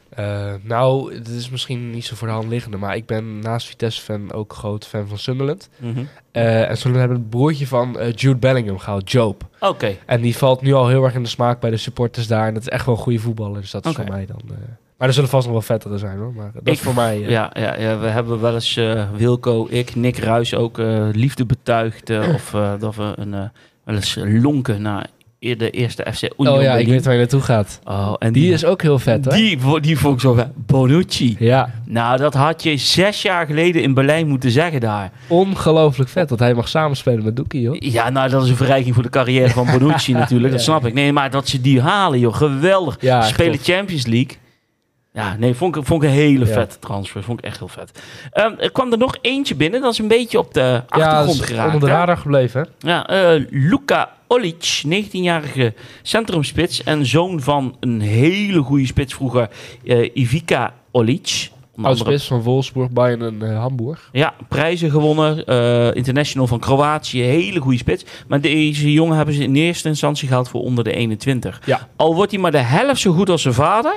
[0.09, 3.67] Eh, nou, het is misschien niet zo voor de hand liggende, maar ik ben naast
[3.67, 5.69] Vitesse-fan ook groot fan van Sunderland.
[5.77, 6.03] Mhm.
[6.31, 9.43] Eh, en Sunderland hebben het broertje van eh, Jude Bellingham gehaald, Job.
[9.59, 9.95] Oké.
[10.05, 12.47] En die valt nu al heel erg in de smaak bij de supporters daar.
[12.47, 14.41] En dat is echt wel een goede voetballer, dus dat is voor mij dan...
[14.97, 16.33] Maar er zullen vast nog wel vettere zijn hoor.
[16.33, 17.19] Maar dat is Ik- voor mij...
[17.19, 18.79] Ja, ja, ja, we hebben wel eens,
[19.15, 20.77] Wilco, ik, Nick Ruis ook
[21.11, 22.09] liefde betuigd.
[22.35, 23.31] of dat we een,
[23.83, 25.09] wel eens lonken naar
[25.39, 27.79] de eerste FC Union Oh ja, ik weet waar je naartoe gaat.
[27.83, 29.31] Oh, en Die is ook heel vet hè?
[29.31, 30.47] die, die vond ik zo vet.
[30.65, 31.35] Bonucci.
[31.39, 35.11] Ja, Nou, dat had je zes jaar geleden in Berlijn moeten zeggen daar.
[35.27, 37.75] ongelooflijk vet dat hij mag samenspelen met Doekie joh.
[37.79, 40.51] Ja, nou, dat is een verrijking voor de carrière van Bonucci natuurlijk.
[40.53, 40.93] Dat snap ik.
[40.93, 42.33] Nee, maar dat ze die halen, joh.
[42.35, 42.97] Geweldig.
[42.99, 43.57] Ja, Spelen.
[43.61, 44.37] Champions League.
[45.13, 46.51] Ja, nee, vond ik, vond ik een hele Ja.
[46.53, 47.23] vette transfer.
[47.23, 48.03] Vond ik echt heel vet.
[48.31, 49.81] Ehm, er kwam er nog eentje binnen.
[49.81, 51.73] Dat is een beetje op de Ja, achtergrond dat is geraakt.
[51.73, 51.99] onder de hè?
[51.99, 52.89] radar gebleven hè?
[52.89, 59.49] Ja, eh, Luka Olic, 19-jarige centrumspits en zoon van een hele goede spits vroeger,
[59.85, 61.49] eh, Ivica Olic.
[61.81, 64.09] Oud-spits van Wolfsburg, Bayern en eh, Hamburg.
[64.11, 65.45] Ja, prijzen gewonnen.
[65.95, 68.05] international van Kroatië, hele goede spits.
[68.27, 71.61] Maar deze jongen hebben ze in eerste instantie gehaald voor onder de 21.
[71.65, 71.87] Ja.
[71.95, 73.93] Al wordt hij maar de helft zo goed als zijn vader,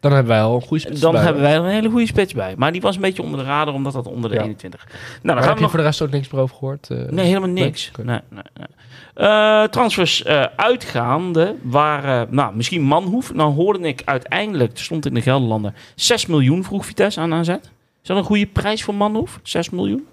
[0.00, 1.50] Dan hebben wij al een goede spits dan bij, hebben hoor.
[1.50, 2.54] wij er een hele goede spits bij.
[2.56, 4.42] Maar die was een beetje onder de radar, omdat dat onder de Ja.
[4.42, 4.84] 21.
[4.84, 6.90] Nou, dan Maar gaan heb we nog voor de rest ook niks meer over gehoord?
[6.90, 6.98] eh?
[7.08, 7.90] Nee, helemaal niks.
[7.96, 8.66] Nee, nee, nee.
[9.14, 13.34] Eh, transfers eh, uitgaande waren, nou, misschien Manhoef.
[13.34, 17.48] Nou hoorde ik uiteindelijk, er stond in de Gelderlander, 6 miljoen vroeg Vitesse aan AZ.
[17.48, 17.58] Is
[18.02, 19.40] dat een goede prijs voor Manhoef?
[19.42, 20.06] 6 miljoen?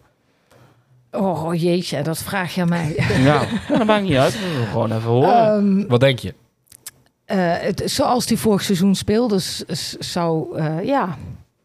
[1.11, 2.95] Oh jeetje, dat vraag je aan mij.
[3.19, 3.41] Ja,
[3.77, 4.33] dat maakt niet uit.
[4.33, 5.45] We gewoon even horen.
[5.53, 6.33] Ehm, Wat denk je?
[7.28, 11.17] Eh, het, zoals die vorig seizoen speelde, s- s- zou eh, ja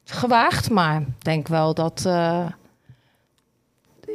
[0.04, 2.46] gewaagd, maar ik denk wel dat eh,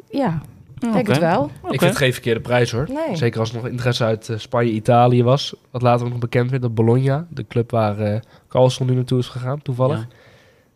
[0.10, 0.42] ja,
[0.80, 1.46] ik denk het wel.
[1.64, 2.88] Ik vind het geen verkeerde prijs hoor.
[2.90, 3.16] Nee.
[3.16, 5.56] Zeker als er nog interesse uit Spanje, Italië was.
[5.72, 8.20] Wat later ook nog bekend werd, dat Bologna, de club waar eh
[8.50, 10.08] Carlson nu naartoe is gegaan, toevallig,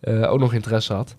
[0.02, 0.22] Ja.
[0.22, 1.16] eh, ook nog interesse had.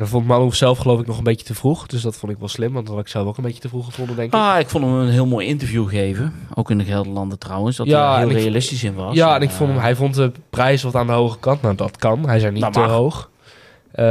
[0.00, 1.86] Dan vond Malhoef zelf geloof ik nog een beetje te vroeg.
[1.86, 3.68] Dus dat vond ik wel slim, want dat had ik zelf ook een beetje te
[3.68, 4.38] vroeg gevonden, denk ik.
[4.40, 6.32] Ah, ik vond hem een heel mooi interview geven.
[6.54, 7.76] Ook in de Gelderlanden trouwens.
[7.76, 9.14] Dat Ja, hij heel realistisch in was.
[9.14, 11.62] ja, en ik eh, vond hem, hij vond de prijs wat aan de hoge kant.
[11.62, 12.28] Nou, dat kan.
[12.28, 13.30] Hij zijn niet Dat te hoog.
[13.92, 14.04] Eh,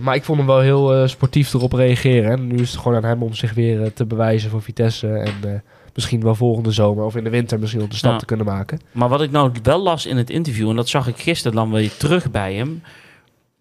[0.00, 2.30] maar ik vond hem wel heel eh, sportief erop reageren.
[2.30, 5.08] En nu is het gewoon aan hem om zich weer eh, te bewijzen voor Vitesse.
[5.08, 5.60] En eh,
[5.94, 8.80] misschien wel volgende zomer of in de winter misschien op de stap te kunnen maken.
[8.92, 11.70] Maar wat ik nou wel las in het interview, en dat zag ik gisteren dan
[11.70, 12.82] weer terug bij hem.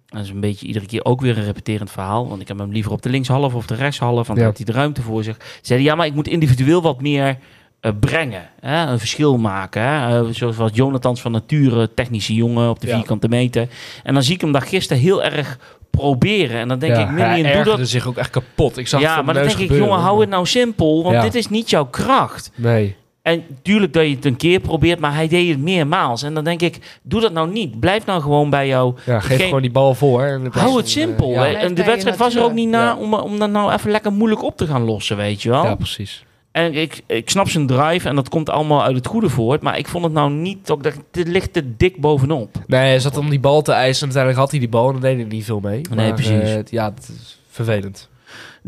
[0.10, 2.28] Dat is een beetje iedere keer ook weer een repeterend verhaal.
[2.30, 4.14] Want ik heb hem liever op de linkshalf of de rechtshalf.
[4.16, 4.44] Want dan Ja.
[4.46, 5.38] heeft hij de ruimte voor zich.
[5.62, 7.38] Zei hij, ja, maar ik moet individueel wat meer
[7.80, 8.50] eh, brengen.
[8.60, 8.86] Hè?
[8.92, 9.82] Een verschil maken.
[9.82, 10.20] Hè?
[10.28, 12.96] Eh, zoals wat Jonathans van nature, technische jongen op de Ja.
[12.96, 13.68] vierkante meter.
[14.04, 15.58] En dan zie ik hem daar gisteren heel erg
[15.90, 16.60] proberen.
[16.60, 17.88] En dan denk Ja, ik, hij Minion, doe dat.
[17.88, 18.78] zich ook echt kapot.
[18.78, 21.04] Ik zag het Ja, voor maar dan denk ik, jongen, hou het nou simpel.
[21.04, 21.22] Want Ja.
[21.22, 22.52] dit is niet jouw kracht.
[22.56, 22.96] Nee.
[23.22, 26.24] En tuurlijk dat je het een keer probeert, maar hij deed het meermaals.
[26.24, 27.80] En dan denk ik, doe dat nou niet.
[27.80, 28.94] Blijf nou gewoon bij jou.
[29.06, 30.24] Ja, geef Geen- gewoon die bal voor.
[30.24, 31.32] En Hou het eh, simpel.
[31.32, 31.46] ja.
[31.54, 32.96] En de wedstrijd was er ook niet na Ja.
[32.98, 35.64] om, om dat nou even lekker moeilijk op te gaan lossen, weet je wel.
[35.64, 36.24] ja, precies.
[36.52, 39.62] En ik, ik snap zijn drive en dat komt allemaal uit het goede voort.
[39.62, 42.56] Maar ik vond het nou niet, ook dat, dit ligt te dik bovenop.
[42.68, 44.08] Nee, hij zat om die bal te eisen.
[44.10, 45.82] En uiteindelijk had hij die bal en dan deed hij er niet veel mee.
[45.90, 46.32] Nee, Maar, precies.
[46.50, 48.10] eh, ja, het is vervelend.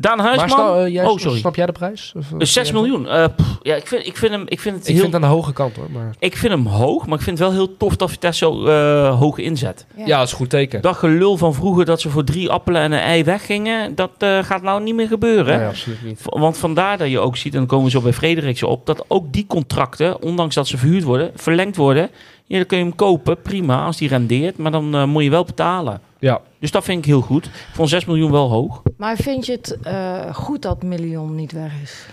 [0.02, 2.14] Daan Maar Huisman, snap, eh, jij, oh sorry, snap jij de prijs?
[2.18, 3.08] Of, Eh, 6 miljoen.
[3.08, 5.24] Eh, pff, ja, ik vind, ik vind hem, ik vind het Ik heel, vind het
[5.24, 5.92] aan de hoge kant hoor.
[5.92, 6.16] Maar...
[6.20, 9.20] ik vind hem hoog, maar ik vind het wel heel tof dat Vitesse zo eh,
[9.20, 9.86] hoog inzet.
[10.06, 10.82] Ja, dat is een goed teken.
[10.82, 14.44] Dat gelul van vroeger dat ze voor drie appelen en een ei weggingen, dat eh,
[14.44, 15.58] gaat nou niet meer gebeuren.
[15.60, 16.20] Nee, absoluut niet.
[16.22, 18.86] V- Want vandaar dat je ook ziet, en dan komen we zo bij Frederiksen op,
[18.86, 22.10] dat ook die contracten, ondanks dat ze verhuurd worden, verlengd worden.
[22.52, 25.30] Ja, dan kun je hem kopen, prima, als die rendeert, maar dan eh, moet je
[25.30, 26.02] wel betalen.
[26.20, 27.46] Ja, Dus dat vind ik heel goed.
[27.46, 28.82] Ik vond 6 miljoen wel hoog.
[28.98, 32.06] Maar vind je het eh, goed dat Million niet weg is?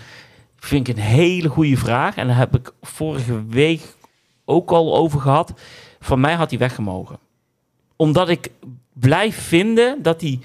[0.55, 2.15] Vind ik een hele goede vraag.
[2.15, 3.81] En daar heb ik vorige week
[4.45, 5.53] ook al over gehad.
[5.99, 7.19] Van mij had hij weggemogen.
[7.95, 8.51] Omdat ik
[8.93, 10.39] blijf vinden dat hij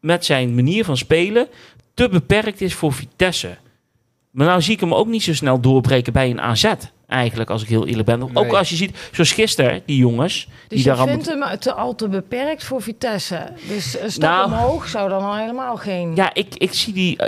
[0.00, 1.48] met zijn manier van spelen
[1.94, 3.56] te beperkt is voor Vitesse.
[4.30, 6.72] Maar nou zie ik hem ook niet zo snel doorbreken bij een AZ.
[7.12, 8.22] Eigenlijk, als ik heel eerlijk ben.
[8.22, 8.56] Ook Nee.
[8.56, 10.46] als je ziet, zoals gisteren, die jongens.
[10.46, 13.48] Dus die je daar vindt hem te, al te beperkt voor Vitesse.
[13.68, 14.44] Dus een stap Nou.
[14.46, 16.14] omhoog zou dan al helemaal geen...
[16.14, 17.26] Ja, ik, ik zie die eh,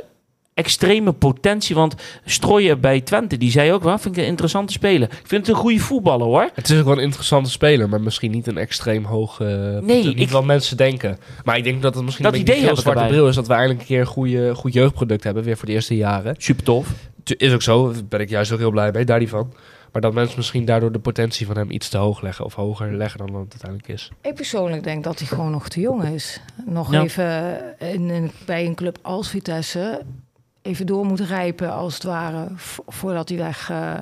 [0.54, 1.74] extreme potentie.
[1.74, 5.08] Want Strooien bij Twente, die zei ook wel, vind ik een interessante speler.
[5.10, 6.50] Ik vind het een goede voetballer hoor.
[6.54, 9.40] het is ook wel een interessante speler, maar misschien niet een extreem hoog.
[9.40, 11.18] eh, Nee, niet ik- wat mensen denken.
[11.44, 13.12] Maar ik denk dat het misschien Dat een beetje idee ik zwarte erbij.
[13.16, 15.72] bril is dat we eindelijk een keer een goede, goed jeugdproduct hebben, weer voor de
[15.72, 16.34] eerste jaren.
[16.38, 16.88] Super tof.
[17.36, 19.52] Is ook zo, daar ben ik juist ook heel blij mee, daar die van.
[19.94, 22.92] Maar dat mensen misschien daardoor de potentie van hem iets te hoog leggen of hoger
[22.96, 24.10] leggen dan het uiteindelijk is.
[24.20, 26.40] Ik persoonlijk denk dat hij gewoon nog te jong is.
[26.66, 27.02] Nog Ja.
[27.02, 30.02] even in, bij een club als Vitesse
[30.62, 33.70] even door moet rijpen als het ware vo- voordat hij weg...
[33.70, 33.94] eh,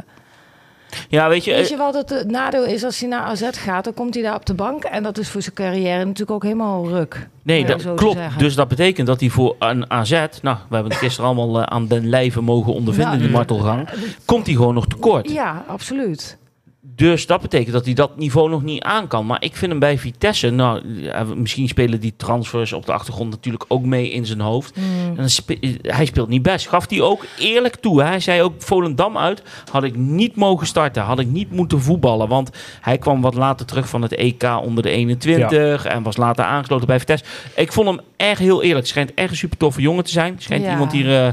[1.08, 3.48] Ja, weet je, Weet eh, je wat het eh, nadeel is als hij naar AZ
[3.50, 3.84] gaat?
[3.84, 6.42] Dan komt hij daar op de bank en dat is voor zijn carrière natuurlijk ook
[6.42, 7.28] helemaal ruk.
[7.42, 8.38] nee, dat klopt.
[8.38, 10.10] Dus dat betekent dat hij voor een AZ,
[10.42, 13.88] nou, we hebben het gisteren allemaal eh, aan den lijve mogen ondervinden, Nou, die martelgang,
[14.24, 15.30] komt hij gewoon nog tekort.
[15.30, 16.40] Ja, absoluut.
[16.84, 19.26] Dus dat betekent dat hij dat niveau nog niet aan kan.
[19.26, 23.30] Maar ik vind hem bij Vitesse, nou, ja, misschien spelen die transfers op de achtergrond
[23.30, 24.76] natuurlijk ook mee in zijn hoofd.
[24.76, 25.18] Mm.
[25.18, 26.68] En spe- hij speelt niet best.
[26.68, 28.00] Gaf hij ook eerlijk toe.
[28.02, 28.06] hè.
[28.08, 29.42] Hij zei ook Volendam uit.
[29.70, 31.02] Had ik niet mogen starten.
[31.02, 32.28] Had ik niet moeten voetballen.
[32.28, 35.84] Want hij kwam wat later terug van het EK onder de 21.
[35.84, 37.24] En was later aangesloten bij Vitesse.
[37.56, 38.86] Ik vond hem echt heel eerlijk.
[38.86, 40.34] Schijnt echt een super toffe jongen te zijn.
[40.38, 40.70] Schijnt Ja.
[40.70, 41.32] iemand hier, eh,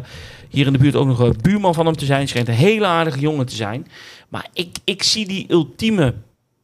[0.49, 2.27] hier in de buurt ook nog een buurman van hem te zijn.
[2.27, 3.87] Schijnt een hele aardige jongen te zijn.
[4.29, 6.13] Maar ik, ik zie die ultieme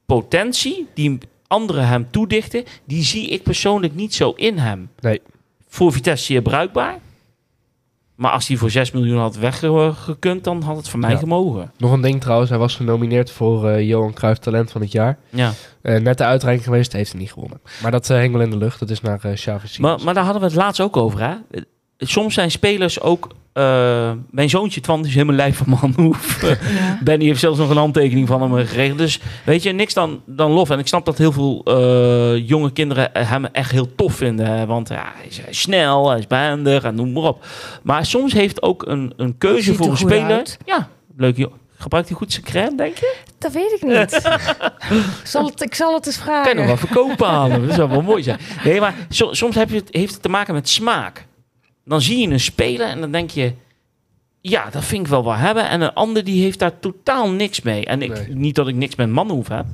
[0.06, 2.64] potentie die anderen hem toedichten.
[2.86, 5.22] Die zie ik persoonlijk niet zo in hem Nee.
[5.68, 7.00] voor Vitesse zeer bruikbaar.
[8.16, 11.18] Maar als hij voor 6 miljoen had weggekund, dan had het voor mij Ja.
[11.18, 11.72] gemogen.
[11.78, 15.18] Nog een ding trouwens, hij was genomineerd voor eh, Johan Cruijff Talent van het jaar.
[15.30, 15.54] Ja.
[15.82, 17.62] Eh, net de uitreiking geweest, heeft hij niet gewonnen.
[17.82, 19.82] Maar dat eh, hing wel in de lucht, dat is naar uh, Xavi.
[19.82, 21.20] Maar, maar daar hadden we het laatst ook over.
[21.20, 21.36] Hè?
[21.98, 23.28] Soms zijn spelers ook...
[23.56, 26.42] eh, mijn zoontje Twan is helemaal lijf van Manhoef.
[26.42, 26.58] Ja.
[27.04, 28.98] Benny heeft zelfs nog een handtekening van hem gekregen.
[28.98, 30.70] Dus weet je, niks dan, dan lof.
[30.70, 34.46] En ik snap dat heel veel eh, jonge kinderen hem echt heel tof vinden.
[34.46, 34.66] hè.
[34.66, 37.46] Want ja, hij is snel, hij is behendig en noem maar op.
[37.84, 40.32] Maar soms heeft ook een, een keuze voor een speler...
[40.32, 40.58] uit.
[40.66, 41.54] Ja, leuk joh.
[41.78, 43.16] Gebruikt hij goed zijn crème, denk je?
[43.38, 44.22] Dat weet ik niet.
[45.24, 46.66] zal het, ik zal het eens Kan je nog vragen.
[46.66, 47.68] wel verkopen halen.
[47.68, 48.40] Dat zou wel mooi zijn.
[48.64, 51.26] Nee, maar so- soms heb je het, heeft het te maken met smaak.
[51.86, 53.54] Dan zie je een speler en dan denk je...
[54.42, 55.70] Ja, dat vind ik wel wat hebben.
[55.70, 57.86] En een ander die heeft daar totaal niks mee.
[57.86, 58.36] En ik, Nee.
[58.36, 59.66] niet dat ik niks met Manhoef heb.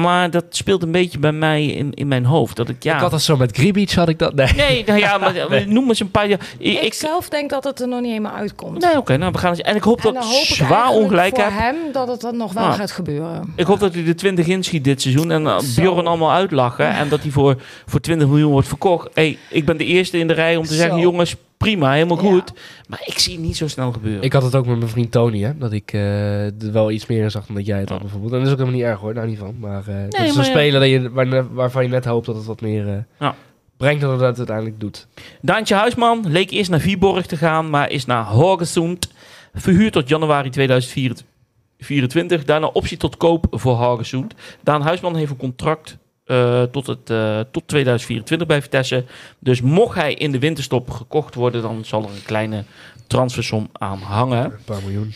[0.00, 2.56] Maar dat speelt een beetje bij mij in, in mijn hoofd.
[2.56, 2.94] Dat ik, ja...
[2.94, 4.34] Ik had dat zo met Gribic, had ik dat...
[4.34, 4.52] Nee.
[4.56, 6.28] Nee, nou ja, maar noem eens een paar...
[6.28, 8.80] Ik, Ik, ik, zelf denk dat het er nog niet helemaal uitkomt.
[8.80, 9.60] nee, oké, nou we gaan eens...
[9.60, 11.52] En ik hoop en dat hoop ik zwaar ongelijk voor heb.
[11.52, 12.74] hem dat het dan nog wel Ah.
[12.74, 13.52] gaat gebeuren.
[13.56, 15.58] Ik hoop dat hij de 20 inschiet dit seizoen en uh.
[15.76, 16.88] Bjorn allemaal uitlachen.
[16.88, 19.08] En dat hij voor, voor 20 miljoen wordt verkocht.
[19.14, 21.02] Hey, ik ben de eerste in de rij om te zeggen, Zo.
[21.02, 22.30] jongens, prima, helemaal Ja.
[22.30, 22.52] goed.
[22.88, 24.22] Maar ik zie het niet zo snel gebeuren.
[24.22, 25.58] Ik had het ook met mijn vriend Tony, hè.
[25.58, 28.32] Dat ik eh, er wel iets meer in zag dan dat jij het had bijvoorbeeld.
[28.32, 29.56] En dat is ook helemaal niet erg hoor, daar niet van.
[29.58, 32.44] Maar eh dat is een speler dat je, waar- waarvan je net hoopt dat het
[32.44, 33.34] wat meer eh, Ja.
[33.76, 35.06] brengt dan dat het uiteindelijk doet.
[35.40, 39.08] Daantje Huisman leek eerst naar Viborg te gaan, maar is naar Haugesund.
[39.54, 42.44] Verhuurd tot januari 2024.
[42.44, 44.34] Daarna optie tot koop voor Haugesund.
[44.62, 49.04] Daan Huisman heeft een contract eh, tot, het, eh, tot 2024 bij Vitesse.
[49.38, 52.64] Dus mocht hij in de winterstop gekocht worden, dan zal er een kleine
[53.06, 54.44] transfersom aan hangen.
[54.44, 55.12] Een paar miljoen.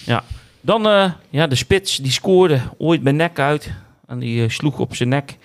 [0.60, 3.72] Dan eh, ja, de spits, die scoorde ooit bij nek uit.
[4.06, 5.36] En die sloeg op zijn nek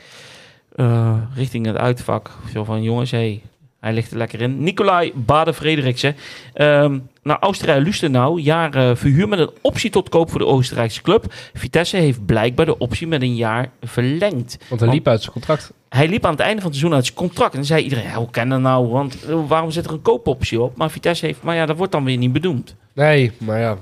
[1.36, 2.32] richting het uitvak.
[2.53, 3.41] Zo van, jongens, hey,
[3.84, 4.63] hij ligt er lekker in.
[4.63, 6.15] Nicolai Bade-Frederiksen.
[6.53, 8.39] Ehm naar Oostenrijk-Lustenau.
[8.39, 11.25] Jaar eh, verhuur met een optie tot koop voor de Oostenrijkse club.
[11.53, 14.57] Vitesse heeft blijkbaar de optie met een jaar verlengd.
[14.69, 15.73] Want hij liep uit zijn contract.
[15.89, 17.55] Hij liep aan het einde van het seizoen uit zijn contract.
[17.55, 18.88] En zei iedereen, hoe kan dat nou?
[18.88, 20.77] Want eh, waarom zit er een koopoptie op?
[20.77, 22.75] Maar Vitesse heeft, maar ja, dat wordt dan weer niet benoemd.
[22.93, 23.77] Nee, maar ja.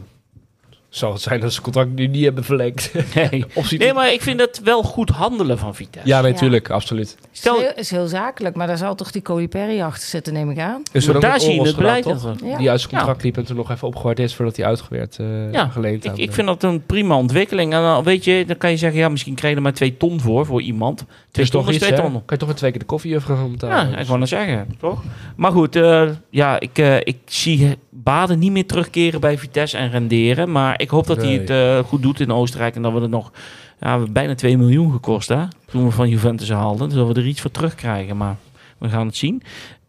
[0.92, 2.92] Zou het zijn dat ze contract nu niet hebben verlengd?
[3.16, 3.46] Nee.
[3.78, 6.08] Nee, maar ik vind het wel goed handelen van Vitesse.
[6.08, 7.18] Ja, natuurlijk, absoluut.
[7.32, 10.34] Stel, Is heel, is heel zakelijk, maar daar zal toch die Cody Perry achter zitten,
[10.34, 10.82] neem ik aan.
[10.92, 12.06] Dus daar zie je het beleid.
[12.06, 12.50] gedaan, toch?
[12.50, 12.58] Ja.
[12.58, 15.52] Die uit zijn contract liep en toen nog even opgewaardeerd is voordat hij uitgeweerd eh
[15.52, 17.74] Ja, geleend ik, ik de- vind dat een prima ontwikkeling.
[17.74, 19.98] En dan weet je, dan kan je zeggen, ja, misschien krijg je er maar twee
[19.98, 21.00] ton voor, voor iemand.
[21.00, 22.04] Het Twee is ton toch is iets, twee hè?
[22.04, 22.12] ton.
[22.14, 23.90] Kan je toch een twee keer de koffie gaan betalen?
[23.92, 25.04] Ja, ik wou zeggen, toch?
[25.36, 29.90] Maar goed, eh, ja, ik, eh, ik zie Baden niet meer terugkeren bij Vitesse en
[29.92, 30.52] renderen.
[30.52, 32.76] Maar ik hoop dat hij het eh, goed doet in Oostenrijk.
[32.76, 33.32] En dat we het nog
[33.80, 35.44] ja, bijna 2 miljoen gekost, hè?
[35.66, 36.90] Toen we van Juventus haalden.
[36.90, 38.18] Dus dat we er iets voor terugkrijgen.
[38.18, 38.36] Maar
[38.78, 39.42] we gaan het zien.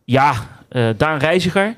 [0.04, 0.32] Ja,
[0.68, 1.74] eh Daan Reiziger.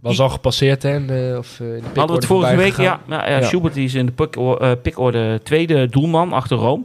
[0.00, 0.94] Was al gepasseerd, hè?
[0.94, 3.00] in de- of, eh, in de Hadden we het vorige week, ja.
[3.08, 3.42] ja.
[3.42, 6.84] Schubert die is in de pik- pikorde tweede doelman achter Rome.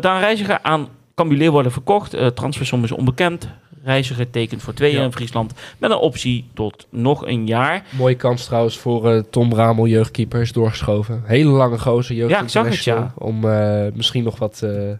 [0.00, 2.16] Daan Reiziger aan Cambuleer worden verkocht.
[2.34, 3.48] Transfersom is onbekend.
[3.82, 4.96] Reiziger tekent voor twee Ja.
[4.96, 7.84] jaar in Friesland met een optie tot nog een jaar.
[7.98, 11.22] Mooie kans trouwens voor eh, Tom Bramel, jeugdkeeper, is doorgeschoven.
[11.24, 14.90] Hele lange gozer, jeugd Ja, ik zag het, Om eh, misschien nog wat eh,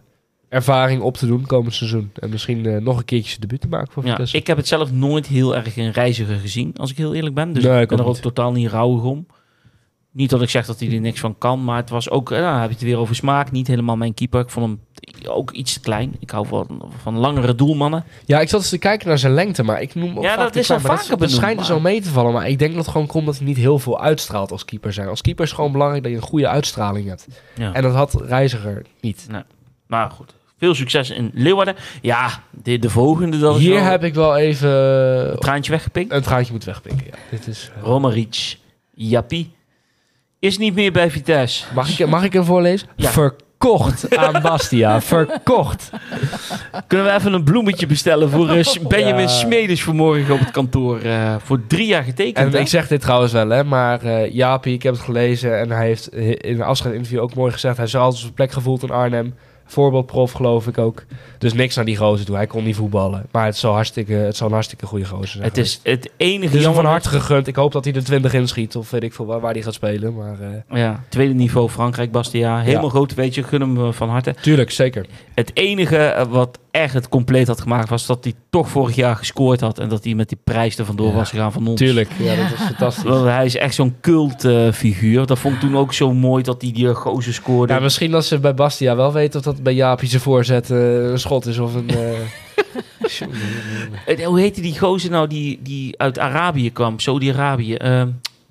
[0.49, 2.11] ervaring op te doen komend seizoen.
[2.15, 4.37] En misschien nog een keertje zijn debuut te maken voor Ja, Vitesse.
[4.37, 7.53] ik heb het zelf nooit heel erg in Reiziger gezien, als ik heel eerlijk ben.
[7.53, 8.23] Dus Nee, ik ben er ook ook niet.
[8.23, 9.25] totaal niet rouwig om.
[10.13, 12.39] Niet dat ik zeg dat hij er niks van kan, maar het was ook, eh,
[12.39, 13.51] nou, heb je het weer over smaak.
[13.51, 14.39] Niet helemaal mijn keeper.
[14.41, 14.79] Ik vond hem
[15.27, 16.15] ook iets te klein.
[16.19, 18.03] Ik hou van, van langere doelmannen.
[18.25, 20.65] Ja, ik zat eens te kijken naar zijn lengte, maar ik noem Ja, dat is
[20.65, 22.91] klein, al vaker Dat, schijnt er zo mee te vallen, maar ik denk dat het
[22.91, 25.07] gewoon komt dat hij niet heel veel uitstraalt als keeper zijn.
[25.07, 27.27] Als keeper is gewoon belangrijk dat je een goede uitstraling hebt.
[27.55, 27.73] Ja.
[27.73, 29.27] En dat had Reiziger niet.
[29.87, 31.75] Maar goed, veel succes in Leeuwarden.
[32.01, 34.69] Ja, de, de volgende, is Hier wel heb ik wel even
[35.31, 36.11] een traantje weggepikt.
[36.11, 37.05] een traantje moeten wegpikken.
[37.05, 37.17] Ja.
[37.29, 38.57] Dit is, eh, Romaric,
[38.93, 39.51] Jappie,
[40.41, 41.65] is niet meer bij Vitesse.
[41.73, 42.87] mag, ik, mag ik hem voorlezen?
[42.95, 43.09] Ja.
[43.09, 45.01] Verkocht aan Bastia.
[45.11, 45.89] Verkocht.
[46.87, 49.27] Kunnen we even een bloemetje bestellen voor S- Benjamin Ja.
[49.27, 50.99] Smedes vanmorgen op het kantoor?
[50.99, 52.53] eh, voor drie jaar getekend.
[52.53, 55.71] En ik zeg dit trouwens wel, hè, maar eh Jaapie, ik heb het gelezen en
[55.71, 58.89] hij heeft in een afscheidinterview ook mooi gezegd, hij zou altijd zijn plek gevoeld in
[58.91, 59.35] Arnhem.
[59.71, 61.03] Voorbeeldprof geloof ik ook.
[61.37, 62.35] Dus niks naar die gozer toe.
[62.35, 63.25] Hij kon niet voetballen.
[63.31, 65.43] Maar het zal, hartstikke, het zal een hartstikke goede gozer zijn.
[65.43, 67.47] het is het enige Het is hem jammer van harte gegund.
[67.47, 68.75] Ik hoop dat hij er 20 inschiet.
[68.75, 70.15] Of weet ik veel waar, waar hij gaat spelen.
[70.15, 72.59] Maar eh, Ja, tweede niveau Frankrijk, Bastia.
[72.59, 72.89] Helemaal Ja.
[72.89, 73.43] groot, weet je.
[73.43, 74.35] Gun hem eh, van harte.
[74.41, 75.05] tuurlijk, zeker.
[75.35, 77.89] Het enige eh, wat echt het compleet had gemaakt...
[77.89, 79.79] was dat hij toch vorig jaar gescoord had...
[79.79, 81.13] en dat hij met die prijs er vandoor Ja.
[81.13, 81.79] was gegaan van ons.
[81.79, 82.09] Tuurlijk.
[82.19, 83.03] Ja, dat is fantastisch.
[83.03, 85.25] Want hij is echt zo'n cultfiguur.
[85.25, 87.73] dat vond ik toen ook zo mooi dat hij die uh, gozer scoorde.
[87.73, 91.09] Ja, misschien dat ze bij Bastia wel weten of dat bij Jaapie zijn voorzet eh,
[91.09, 91.89] een schot is of een...
[91.89, 91.97] eh.
[94.05, 96.99] Eh, Hoe heette die gozer nou die, die uit Arabië kwam?
[96.99, 97.77] Saudi-Arabië.
[97.83, 98.03] Uh,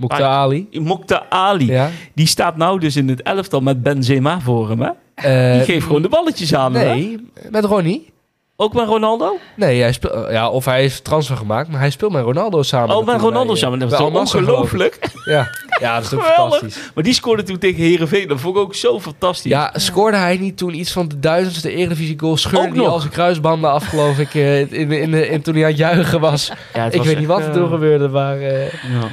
[0.09, 0.69] Ali.
[0.73, 1.67] Mokta Ali.
[1.67, 1.91] Ja.
[2.15, 4.91] Die staat nou dus in het elftal met Benzema voor hem, hè?
[5.23, 6.85] Eh, Die geeft gewoon de balletjes aan hè?
[6.85, 8.09] Nee, met Ronnie.
[8.57, 9.39] Ook met Ronaldo?
[9.57, 12.97] Nee, hij speelt, ja, of hij heeft transfer gemaakt, maar hij speelt met Ronaldo samen.
[12.97, 13.79] Oh, met Ronaldo bij, eh, samen.
[13.79, 14.47] Dat bij is toch ik.
[14.49, 14.99] ongelooflijk?
[15.25, 15.49] Ja.
[15.81, 16.91] ja, dat is ook fantastisch.
[16.95, 18.29] Maar die scoorde toen tegen Herenveen.
[18.29, 19.51] Dat vond ik ook zo fantastisch.
[19.51, 22.37] Ja, scoorde hij niet toen iets van de duizendste Eredivisie goal?
[22.37, 22.93] Scheurde Ook hij nog.
[22.93, 25.79] al zijn kruisbanden af, geloof ik, eh, in, in, in, in- toen hij aan het
[25.79, 26.53] juichen was.
[26.75, 28.39] Ja, het ik was weet niet wat er eh, toen gebeurde, maar...
[28.41, 29.09] eh, Ja.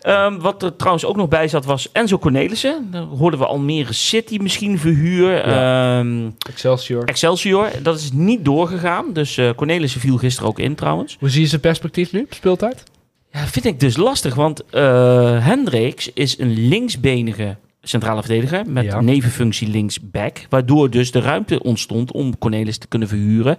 [0.00, 2.88] Ehm, wat er trouwens ook nog bij zat was Enzo Cornelissen.
[2.90, 5.40] Daar hoorden we Almere City misschien verhuur.
[5.40, 7.04] Ehm, Excelsior.
[7.04, 9.12] Excelsior, dat is niet doorgegaan.
[9.12, 11.16] Dus eh Cornelissen viel gisteren ook in trouwens.
[11.20, 12.82] Hoe zie je zijn perspectief nu, op speeltijd?
[13.32, 14.62] Ja, vind ik dus lastig, want
[15.40, 19.00] Hendricks is een linksbenige centrale verdediger met Ja.
[19.00, 20.46] nevenfunctie linksback.
[20.48, 23.58] Waardoor dus de ruimte ontstond om Cornelis te kunnen verhuren.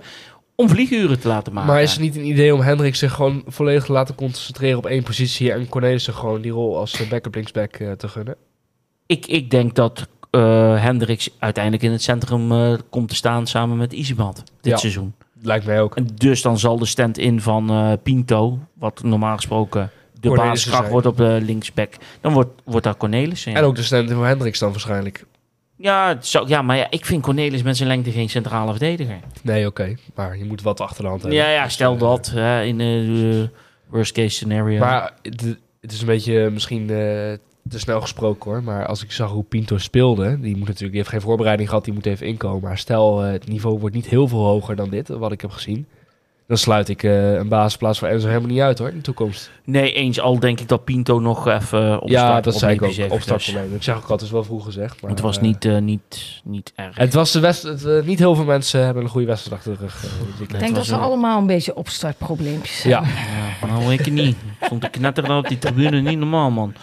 [0.59, 1.69] Om vlieguren te laten maken.
[1.71, 4.85] Maar is het niet een idee om Hendrik zich gewoon volledig te laten concentreren op
[4.85, 8.35] één positie en Cornelissen gewoon die rol als eh, backup linksback eh, te gunnen?
[9.05, 13.93] ik, ik denk dat eh Hendricks uiteindelijk in het centrum komt te staan samen met
[13.93, 14.77] Izimat dit Ja.
[14.77, 15.13] seizoen.
[15.41, 15.95] Lijkt mij ook.
[15.95, 21.17] En dus dan zal de stand-in van Pinto, wat normaal gesproken de basiskracht wordt op
[21.17, 23.51] de linksback, dan wordt, wordt daar Cornelissen.
[23.51, 23.57] ja.
[23.57, 25.25] En ook de stand voor Hendricks dan waarschijnlijk.
[25.81, 29.19] Ja, zou, ja, maar ja, ik vind Cornelis met zijn lengte geen centrale verdediger.
[29.43, 29.95] Nee, oké.
[30.15, 31.39] Maar je moet wat achter de hand hebben.
[31.39, 33.49] Ja, ja, Dus, stel eh, dat hè, in de
[33.87, 34.79] worst case scenario.
[34.79, 36.87] Maar het, is een beetje misschien eh,
[37.69, 38.63] te snel gesproken hoor.
[38.63, 41.85] Maar als ik zag hoe Pinto speelde, die moet natuurlijk, die heeft geen voorbereiding gehad,
[41.85, 42.61] die moet even inkomen.
[42.61, 45.51] Maar stel, eh, het niveau wordt niet heel veel hoger dan dit, wat ik heb
[45.51, 45.87] gezien.
[46.49, 49.51] Dan sluit ik eh, een basisplaats voor Enzo helemaal niet uit hoor, in de toekomst.
[49.63, 52.89] nee, eens al denk ik dat Pinto nog even op ja, dat zei ik ook.
[52.89, 53.55] is Op even, start dus.
[53.75, 55.01] Ik zeg ook altijd, het is wel vroeg gezegd.
[55.01, 56.97] Maar, Het was eh, niet, eh, niet, niet erg.
[56.97, 59.79] Het was de west, het, niet heel veel mensen hebben een goede wedstrijd achter de
[59.79, 60.03] rug.
[60.39, 63.03] Ik denk dat een- allemaal een beetje opstartprobleempjes Ja,
[63.61, 64.35] Ja, nou, ik niet.
[64.59, 66.73] Ik stond te knetteren op die tribune, niet normaal, man.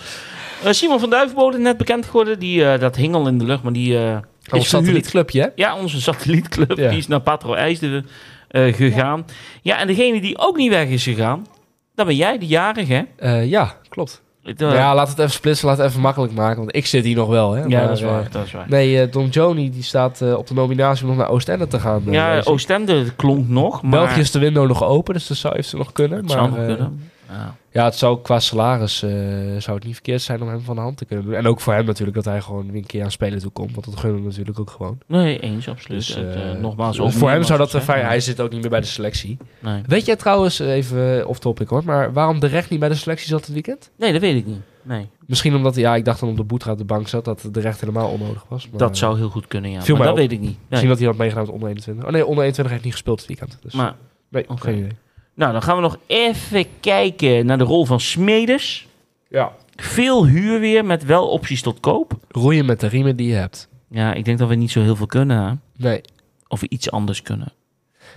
[0.64, 2.38] Simon van Duivenbode, net bekend geworden.
[2.38, 4.66] Die, eh, dat hing al in de lucht, maar die eh, ons is verhuurd.
[4.66, 5.48] satellietclubje hè?
[5.54, 6.76] Ja, onze satellietclub.
[6.76, 6.88] Ja.
[6.88, 8.06] Die is naar Patro IJsden
[8.48, 9.24] eh, gegaan.
[9.62, 9.78] Ja.
[9.78, 11.46] en degene die ook niet weg is gegaan,
[11.94, 12.92] dat ben jij, de jarige.
[12.92, 13.02] hè?
[13.16, 14.22] Eh, ja, klopt.
[14.42, 16.56] Eh, ja, laat het even splitsen, laat het even makkelijk maken.
[16.58, 17.62] Want ik zit hier nog wel hè.
[17.62, 18.30] ja, maar, dat is waar.
[18.30, 18.66] dat is waar.
[18.68, 22.02] Nee, Don Joni die staat op de nominatie om nog naar Oostende te gaan.
[22.06, 22.40] ja.
[22.44, 23.90] Oostende klonk nog, maar...
[23.90, 26.18] België is de window nog open, dus dat zou eventueel nog kunnen.
[26.18, 27.10] het maar, zou nog kunnen.
[27.28, 27.56] Ja.
[27.72, 29.10] Ja, het zou qua salaris eh,
[29.58, 31.34] zou het niet verkeerd zijn om hem van de hand te kunnen doen.
[31.34, 33.72] En ook voor hem natuurlijk dat hij gewoon weer een keer aan spelen toe komt.
[33.72, 34.98] Want dat gunnen we natuurlijk ook gewoon.
[35.06, 36.06] Nee, eens, absoluut.
[36.06, 38.04] Dus, Het, eh, eh, nogmaals, dus voor hem zou dat fijn.
[38.04, 39.36] Hij zit ook niet meer bij de selectie.
[39.58, 39.82] Nee.
[39.86, 43.28] Weet jij trouwens, even off topic hoor, maar waarom de recht niet bij de selectie
[43.28, 43.90] zat het weekend?
[43.96, 44.60] nee, dat weet ik niet.
[44.82, 47.48] Nee, Misschien omdat, ja, ik dacht dan op de Boetra op de bank zat, dat
[47.52, 48.68] de recht helemaal onnodig was.
[48.70, 49.78] Maar, dat zou heel goed kunnen, ja.
[49.78, 50.16] Maar dat op.
[50.16, 50.48] weet ik niet.
[50.48, 50.58] Nee.
[50.68, 52.04] Misschien dat hij had meegedaan met onder 21.
[52.04, 53.58] Oh nee, onder 21 heeft niet gespeeld het weekend.
[53.60, 53.94] Dus, Maar,
[54.28, 54.96] nee, geen idee.
[55.36, 58.88] Nou, dan gaan we nog even kijken naar de rol van Smedes.
[59.28, 59.52] Ja.
[59.76, 62.12] Veel huur weer met wel opties tot koop.
[62.28, 63.68] Roeien met de riemen die je hebt.
[63.90, 65.42] Ja, ik denk dat we niet zo heel veel kunnen.
[65.42, 65.52] Hè?
[65.88, 66.00] Nee.
[66.48, 67.52] Of we iets anders kunnen.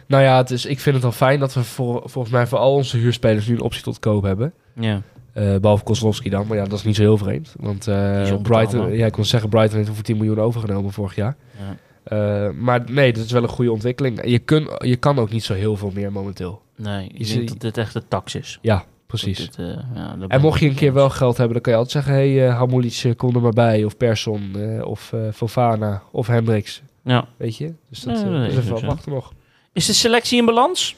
[0.07, 2.57] Nou ja, het is, ik vind het al fijn dat we voor, volgens mij voor
[2.57, 4.53] al onze huurspelers nu een optie tot koop hebben.
[4.73, 5.01] Ja.
[5.33, 7.55] Eh, behalve Kozlowski dan, maar ja, dat is niet zo heel vreemd.
[7.59, 8.41] Want eh, onbetaalbaar.
[8.41, 11.35] Brighton, ja, ik kon zeggen, Brighton heeft hem voor 10 miljoen overgenomen vorig jaar.
[11.57, 11.77] ja.
[12.03, 14.29] Eh, maar nee, dat is wel een goede ontwikkeling.
[14.29, 16.61] Je, kun, je kan ook niet zo heel veel meer momenteel.
[16.79, 18.59] Nee, ik Je denk ziet- dat dit echt de tax is.
[18.61, 19.37] Ja, precies.
[19.37, 19.65] Dit, eh,
[19.95, 22.13] ja, En mocht je een keer wel geld hebben, dan kan je altijd zeggen...
[22.23, 23.83] hé, hey, uh, Hamulic, eh, kom er maar bij.
[23.83, 26.81] Of Persson, eh, of eh Fofana, of Hendricks.
[27.03, 27.25] Ja.
[27.37, 27.73] Weet je?
[27.89, 29.33] Dus dat eh, dat is even wachten nog.
[29.73, 30.95] Is de selectie in balans?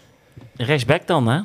[0.55, 1.39] Rechtsback dan, hè?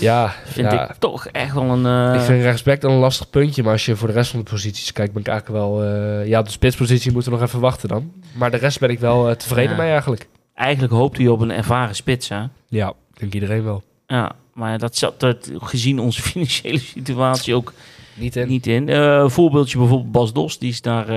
[0.00, 1.86] Ja, Vind ja, ik toch echt wel een...
[2.12, 3.62] eh, ik vind rechtsback dan een lastig puntje.
[3.62, 5.82] Maar als je voor de rest van de posities kijkt, ben ik eigenlijk wel...
[5.84, 8.12] eh, ja, de spitspositie moeten we nog even wachten dan.
[8.34, 9.82] Maar de rest ben ik wel eh, tevreden Ja.
[9.82, 10.28] mee eigenlijk.
[10.54, 12.42] Eigenlijk hoopt hij op een ervaren spits, hè?
[12.68, 13.82] Ja, denk iedereen wel.
[14.06, 17.72] Ja, maar dat zat er gezien onze financiële situatie ook
[18.14, 18.48] Niet in.
[18.48, 18.88] niet in.
[18.88, 21.16] Eh, een voorbeeldje bijvoorbeeld Bas Dos, die is naar, eh,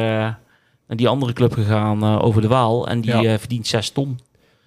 [0.87, 2.87] naar die andere club gegaan eh, over de Waal.
[2.87, 3.33] En die Ja.
[3.33, 4.19] eh, verdient 6 ton.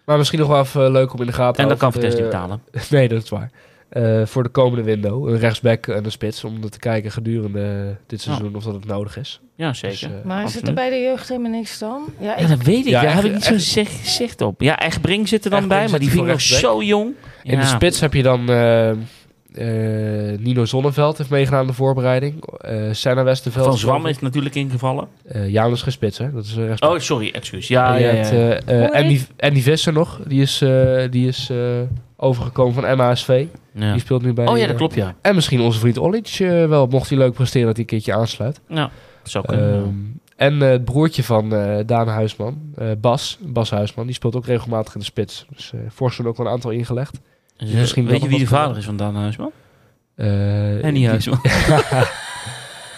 [0.05, 2.11] Maar misschien nog wel even leuk om in de gaten En dat kan houden.
[2.11, 2.63] Vitesse niet betalen.
[2.99, 3.51] Nee, dat is waar.
[3.93, 5.29] Eh, voor de komende window.
[5.29, 6.45] Een rechtsback en een spits.
[6.45, 9.41] Om te kijken gedurende dit seizoen of dat het nodig is.
[9.57, 9.99] Ja, zeker.
[9.99, 10.69] Dus, eh, Maar is het absoluut.
[10.69, 12.03] er bij de jeugd helemaal niks dan?
[12.21, 12.91] Ja, dat weet ik.
[12.91, 14.61] Ja, Daar echt- heb ik niet zo echt- zicht, zicht op.
[14.61, 17.15] Ja, Echtbring zit er dan bij, maar die zit vind ik nog zo jong.
[17.43, 22.45] In de spits heb je dan eh, eh, Nino Zonneveld heeft meegedaan aan de voorbereiding.
[22.59, 23.67] Eh Senna Westerveld.
[23.67, 25.09] Van Zwam is natuurlijk ingevallen.
[25.25, 26.33] Eh Janus gespits, hè?
[26.33, 26.91] Dat is een rechtsback.
[26.93, 27.69] Oh, sorry, excuus.
[27.69, 28.15] Ja, En ja, ja.
[28.15, 30.21] hebt Hoe Andy, heet- Andy Visser nog.
[30.27, 31.57] Die is, eh, die is eh,
[32.23, 33.47] overgekomen van MASV.
[33.75, 33.93] Ja.
[33.93, 34.47] Die speelt nu bij...
[34.47, 35.15] Oh ja, dat eh, klopt, ja.
[35.21, 36.87] En misschien onze vriend Olic eh, wel.
[36.87, 38.61] Mocht hij leuk presteren dat hij een keertje aansluit.
[38.69, 38.91] Ja,
[39.23, 39.75] zou kunnen.
[39.75, 39.95] Ehm,
[40.37, 44.95] en eh, het broertje van eh Daan Huisman, Bas, Bas Huisman, die speelt ook regelmatig
[44.95, 45.47] in de spits.
[45.55, 47.21] Dus vorig seizoen ook wel een aantal ingelegd.
[47.57, 49.51] Dus, misschien weet je wie de vader is van Daan Huisman?
[50.15, 51.41] En die- die Huisman.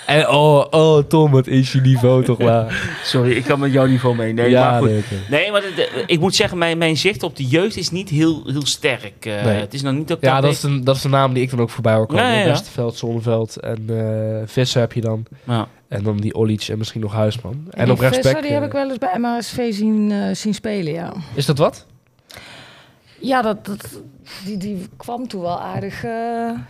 [0.07, 2.99] En oh, oh Tom, wat is je niveau toch waar.
[3.05, 4.33] Sorry, ik kan met jouw niveau mee.
[4.33, 4.91] Nee, ja, maar goed.
[5.31, 8.09] nee, maar de- de- ik moet zeggen, mijn, mijn zicht op de jeugd is niet
[8.09, 9.27] heel, heel sterk.
[9.27, 9.61] Eh, Nee.
[9.61, 11.51] Het is nog niet dat ja dat is de, dat is de naam die ik
[11.51, 12.25] dan ook voorbij hoor komen.
[12.39, 12.45] Ja.
[12.45, 15.25] Westerveld, Zonneveld en eh Visser heb je dan.
[15.45, 15.69] Ja.
[15.89, 17.67] En dan die Olic en misschien nog Huisman.
[17.71, 18.25] En, die op rechtsback...
[18.27, 21.13] Visser, die heb eh, ik wel eens bij MASV zien, eh, zien spelen, ja.
[21.35, 21.87] Is dat wat?
[23.27, 24.01] Ja, dat, dat,
[24.45, 26.05] die, die kwam toen wel aardig.
[26.05, 26.11] eh,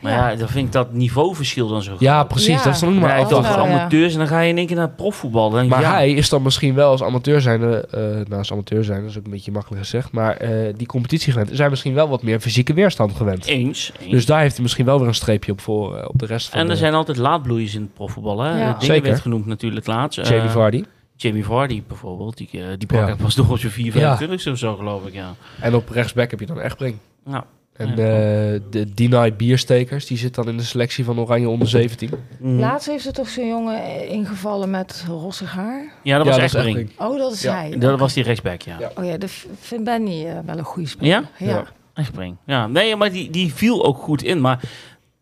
[0.00, 0.30] Maar ja.
[0.30, 0.36] ja.
[0.36, 2.28] dan vind ik dat niveauverschil dan zo Ja, groot.
[2.28, 2.48] precies.
[2.58, 2.64] Ja.
[2.64, 3.56] Dat is dan ook maar ja.
[3.56, 5.50] amateurs en dan ga je in één keer naar profvoetbal.
[5.50, 8.84] Dan Maar ja, hij is dan misschien wel als amateur zijnde, eh nou als amateur
[8.84, 11.50] zijn, dat is ook een beetje makkelijk gezegd, maar eh, die competitie gewend.
[11.52, 13.46] Zijn misschien wel wat meer fysieke weerstand gewend.
[13.46, 13.92] eens.
[14.00, 14.10] eens.
[14.10, 16.58] Dus daar heeft hij misschien wel weer een streepje op voor op de rest van
[16.58, 18.40] en er de- zijn altijd laatbloeiers in het profvoetbal.
[18.40, 18.48] Hè?
[18.50, 18.54] Ja.
[18.66, 19.08] Dingen Zeker.
[19.08, 20.18] werd genoemd natuurlijk laatst.
[20.18, 20.84] Eh, Jamie Vardy.
[21.16, 22.36] Jamie Vardy bijvoorbeeld.
[22.36, 23.08] Die, eh, die brak Ja.
[23.08, 24.16] echt pas door op zijn 4, Ja.
[24.16, 25.12] 25 of zo geloof ik.
[25.14, 25.34] Ja.
[25.60, 26.96] En op rechtsback heb je dan Echtbring.
[27.24, 27.42] Nou,
[27.74, 31.68] En Ja, eh, de Deny Bierstekers, die zit dan in de selectie van Oranje onder
[31.68, 32.10] 17.
[32.38, 32.58] mhm.
[32.58, 35.92] Laatst heeft er toch zo'n jongen ingevallen met rossig haar?
[36.02, 36.90] Ja, dat Ja, was dat echt.
[36.98, 37.78] Oh, dat is Ja, hij.
[37.78, 38.76] Dat was die rechtsback, ja.
[38.80, 38.90] Ja.
[38.98, 41.10] Oh ja, dat v- vindt Benny eh, wel een goede speler.
[41.10, 41.22] Ja?
[41.38, 41.46] Ja.
[41.46, 41.64] Ja.
[41.94, 42.36] Echtbring.
[42.46, 44.40] Ja, nee, maar die, die viel ook goed in.
[44.40, 44.60] Maar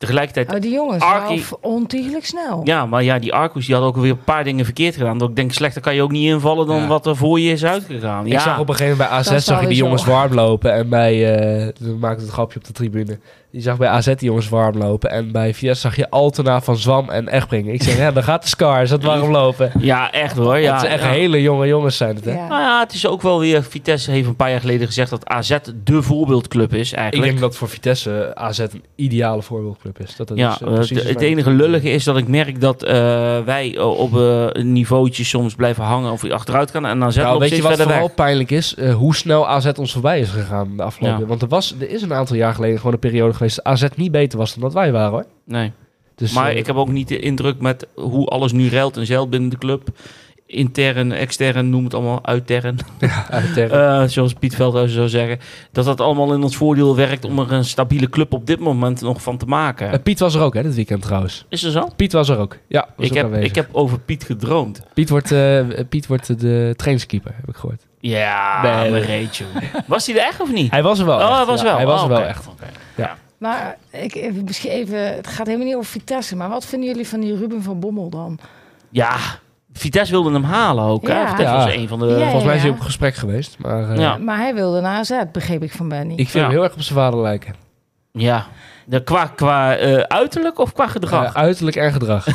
[0.06, 0.54] tegelijkertijd...
[0.54, 2.60] Oh, die jongens Arkie- waren ontiegelijk snel.
[2.64, 5.18] Ja, maar ja, die Arcus die had ook weer een paar dingen verkeerd gedaan.
[5.18, 6.86] Dat ik denk, slechter kan je ook niet invallen dan Ja.
[6.86, 8.26] wat er voor je is uitgegaan.
[8.26, 10.72] Ik zag op een gegeven moment bij AZ is zag je die jongens warm lopen.
[10.74, 13.18] En bij, eh we maakten het grapje op de tribune.
[13.50, 15.10] Je zag bij AZ die jongens warm lopen.
[15.10, 17.68] En bij Vitesse zag je Altena van Zwam en Echtbring.
[17.72, 19.72] Ik zeg, ja, dan gaat de Scar, is dat warm lopen.
[19.78, 20.58] ja echt hoor.
[20.58, 21.08] Ja, het zijn echt ja.
[21.08, 22.30] hele jonge jongens zijn het, hè?
[22.32, 22.46] Ja.
[22.48, 23.62] Nou ja, het is ook wel weer...
[23.62, 27.28] Vitesse heeft een paar jaar geleden gezegd dat AZ de voorbeeldclub is Ik eigenlijk.
[27.30, 30.16] denk dat voor Vitesse AZ een ideale voorbeeldclub is.
[30.16, 32.82] Dat dat ja, is, eh, is het mijn- enige lullige is dat ik merk dat
[32.82, 32.92] eh,
[33.44, 36.86] wij eh, op een niveautje soms blijven hangen of achteruit gaan.
[36.86, 38.14] En dan zetten Nou, we weet je wat vooral weg.
[38.14, 38.76] pijnlijk is?
[38.96, 41.26] Hoe snel AZ ons voorbij is gegaan de afgelopen Ja.
[41.26, 43.56] Want er, was, er is een aantal jaar geleden gewoon een periode geweest...
[43.56, 45.24] dat AZ niet beter was dan dat wij waren, hoor.
[45.44, 45.72] Nee.
[46.14, 49.30] Dus, Maar ik heb ook niet de indruk met hoe alles nu ruilt en zeilt
[49.30, 49.88] binnen de club.
[50.52, 52.78] Intern, extern, noem het allemaal, uittern.
[53.30, 55.38] uit ter- Eh, zoals Piet Veldhuizen zou zeggen.
[55.72, 59.00] Dat dat allemaal in ons voordeel werkt om er een stabiele club op dit moment
[59.00, 59.92] nog van te maken.
[59.92, 61.44] Eh, Piet was er ook, hè, dit weekend trouwens.
[61.48, 61.88] Is er zo?
[61.96, 62.56] Piet was er ook.
[62.68, 63.48] Ja, was Ik ook heb, aanwezig.
[63.48, 64.82] ik heb over Piet gedroomd.
[64.94, 67.86] Piet wordt, eh, Piet wordt de trainingskeeper, heb ik gehoord.
[68.00, 69.44] Ja, Nee, reetje.
[69.86, 70.70] Was hij er echt of niet?
[70.70, 71.66] Hij was er wel oh, hij was ja.
[71.66, 71.76] wel.
[71.76, 72.28] Hij was Oh, er wel oké.
[72.28, 72.46] echt.
[72.48, 73.10] Oké.
[73.38, 77.08] Maar ik, even, misschien even, het gaat helemaal niet over Vitesse, maar wat vinden jullie
[77.08, 78.38] van die Ruben van Bommel dan?
[78.90, 79.16] Ja,
[79.72, 81.06] Vitesse wilde hem halen ook.
[81.08, 81.14] Hè?
[81.20, 81.28] Ja.
[81.28, 81.64] Vitesse Ja.
[81.64, 82.06] was een van de...
[82.06, 83.56] Ja, Volgens mij is hij op gesprek geweest.
[83.58, 84.16] Maar eh, Ja.
[84.16, 86.12] Maar hij wilde naar AZ, begreep ik van Benny.
[86.12, 86.40] ik vind Ja.
[86.40, 87.54] hem heel erg op zijn vader lijken.
[88.12, 88.46] Ja.
[88.86, 91.24] De, qua qua eh, uiterlijk of qua gedrag?
[91.24, 92.26] Eh, uiterlijk en gedrag.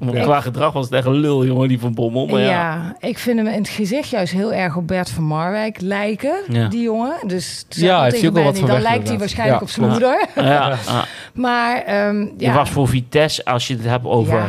[0.00, 0.22] Ja.
[0.22, 2.26] Qua gedrag was het echt een lul, jongen, die van Bommel.
[2.26, 2.48] Maar ja.
[2.50, 2.96] ja.
[3.00, 6.68] ik vind hem in het gezicht juist heel erg op Bert van Marwijk lijken, Ja.
[6.68, 7.12] die jongen.
[7.26, 9.64] Dus Ja, heeft ook wel wat Benny, van dan weg, lijkt hij waarschijnlijk Ja.
[9.66, 10.26] op zijn moeder.
[10.34, 10.42] Ja,
[10.86, 11.04] ja.
[11.34, 14.48] Maar ehm Je ja, was voor Vitesse, als je het hebt over, ja,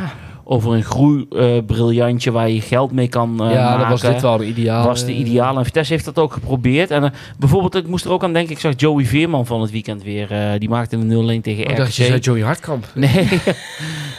[0.49, 3.79] over een groeibriljantje waar je geld mee kan eh ja, maken.
[3.79, 4.85] dat was dit wel ideaal.
[4.85, 5.57] was de eh, ideaal.
[5.57, 6.91] En Vitesse heeft dat ook geprobeerd.
[6.91, 7.09] En eh,
[7.39, 10.31] bijvoorbeeld, ik moest er ook aan denken, ik zag Joey Veerman van het weekend weer.
[10.31, 11.91] eh, die maakte een 0-1 tegen je RKC.
[11.91, 12.85] zei Joey Hartkamp.
[12.95, 13.29] Nee,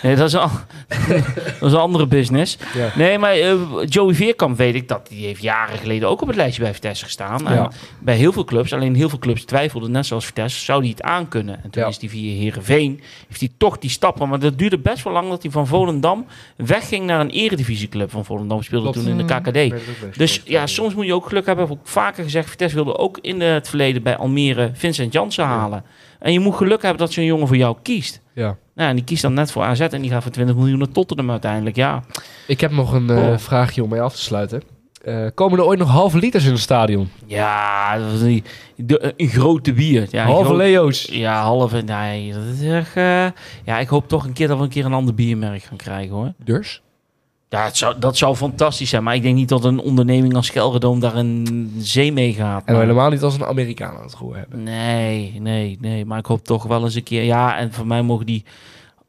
[0.03, 0.51] nee dat, is een, an-
[1.61, 2.59] dat is een andere business.
[2.75, 2.89] Ja.
[2.97, 3.53] Nee, maar eh,
[3.87, 7.05] Joey Veerkamp weet ik dat die heeft jaren geleden ook op het lijstje bij Vitesse
[7.05, 7.47] gestaan.
[7.49, 7.71] En Ja.
[7.99, 11.03] bij heel veel clubs, alleen heel veel clubs twijfelden, net zoals Vitesse, zou hij het
[11.03, 11.61] aankunnen.
[11.65, 11.89] En toen Ja.
[11.89, 14.29] is hij via Herenveen, heeft hij toch die stappen.
[14.29, 16.18] Maar dat duurde best wel lang dat hij van Volendam
[16.57, 18.63] wegging naar een eredivisieclub van Volendam.
[18.63, 19.07] Speelde Klopt.
[19.07, 19.43] toen in de Mm.
[19.43, 20.17] KKD.
[20.19, 21.65] Dus ja, soms moet je ook geluk hebben.
[21.65, 22.51] Heb ik ook vaker gezegd.
[22.51, 25.85] Vitesse wilde ook in het verleden bij Almere Vincent Janssen halen.
[26.19, 28.21] En je moet geluk hebben dat zo'n jongen voor jou kiest.
[28.35, 28.57] Ja.
[28.75, 30.91] Nou, en die kiest dan net voor AZ en die gaat voor 20 miljoen naar
[30.93, 31.77] Tottenham uiteindelijk.
[31.77, 32.03] Ja,
[32.47, 33.39] Ik heb nog een eh, Oh.
[33.39, 34.63] vraagje om mee af te sluiten.
[35.09, 37.09] Eh, komen er ooit nog halve liters in het stadion?
[37.27, 38.43] ja dat is die,
[38.77, 40.07] de, een grote bier.
[40.11, 41.09] Ja, een halve groot- Leo's.
[41.11, 41.81] Ja, halve.
[41.83, 42.97] Nee, dat is echt.
[42.97, 43.27] eh,
[43.65, 46.15] ja, ik hoop toch een keer dat we een keer een ander biermerk gaan krijgen
[46.15, 46.33] hoor.
[46.45, 46.83] Dus?
[47.49, 49.03] Ja, het zou, dat zou fantastisch zijn.
[49.03, 52.63] Maar ik denk niet dat een onderneming als Gelredome daar een zee mee gaat.
[52.65, 54.63] En Maar- helemaal niet als een Amerikaan aan het roer hebben.
[54.63, 56.05] Nee, nee, nee.
[56.05, 57.23] Maar ik hoop toch wel eens een keer...
[57.23, 58.45] Ja, en voor mij mogen die...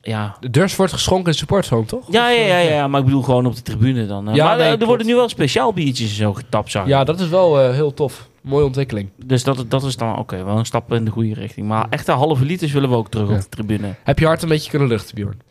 [0.01, 2.05] Ja, De deurs wordt geschonken in supportzone, toch?
[2.11, 4.27] ja, ja, ja, ja, maar ik bedoel gewoon op de tribune dan.
[4.27, 4.33] hè.
[4.33, 4.89] Ja, maar nee, eh, er klopt.
[4.89, 6.87] worden nu wel speciaal biertjes en zo getapt, zag.
[6.87, 8.27] Ja, dat is wel eh, heel tof.
[8.41, 9.09] Mooie ontwikkeling.
[9.25, 11.67] Dus dat, dat is dan, oké, wel een stap in de goede richting.
[11.67, 13.35] Maar echte halve liters willen we ook terug Ja.
[13.35, 13.95] op de tribune.
[14.03, 15.41] Heb je hart een beetje kunnen luchten, Bjorn?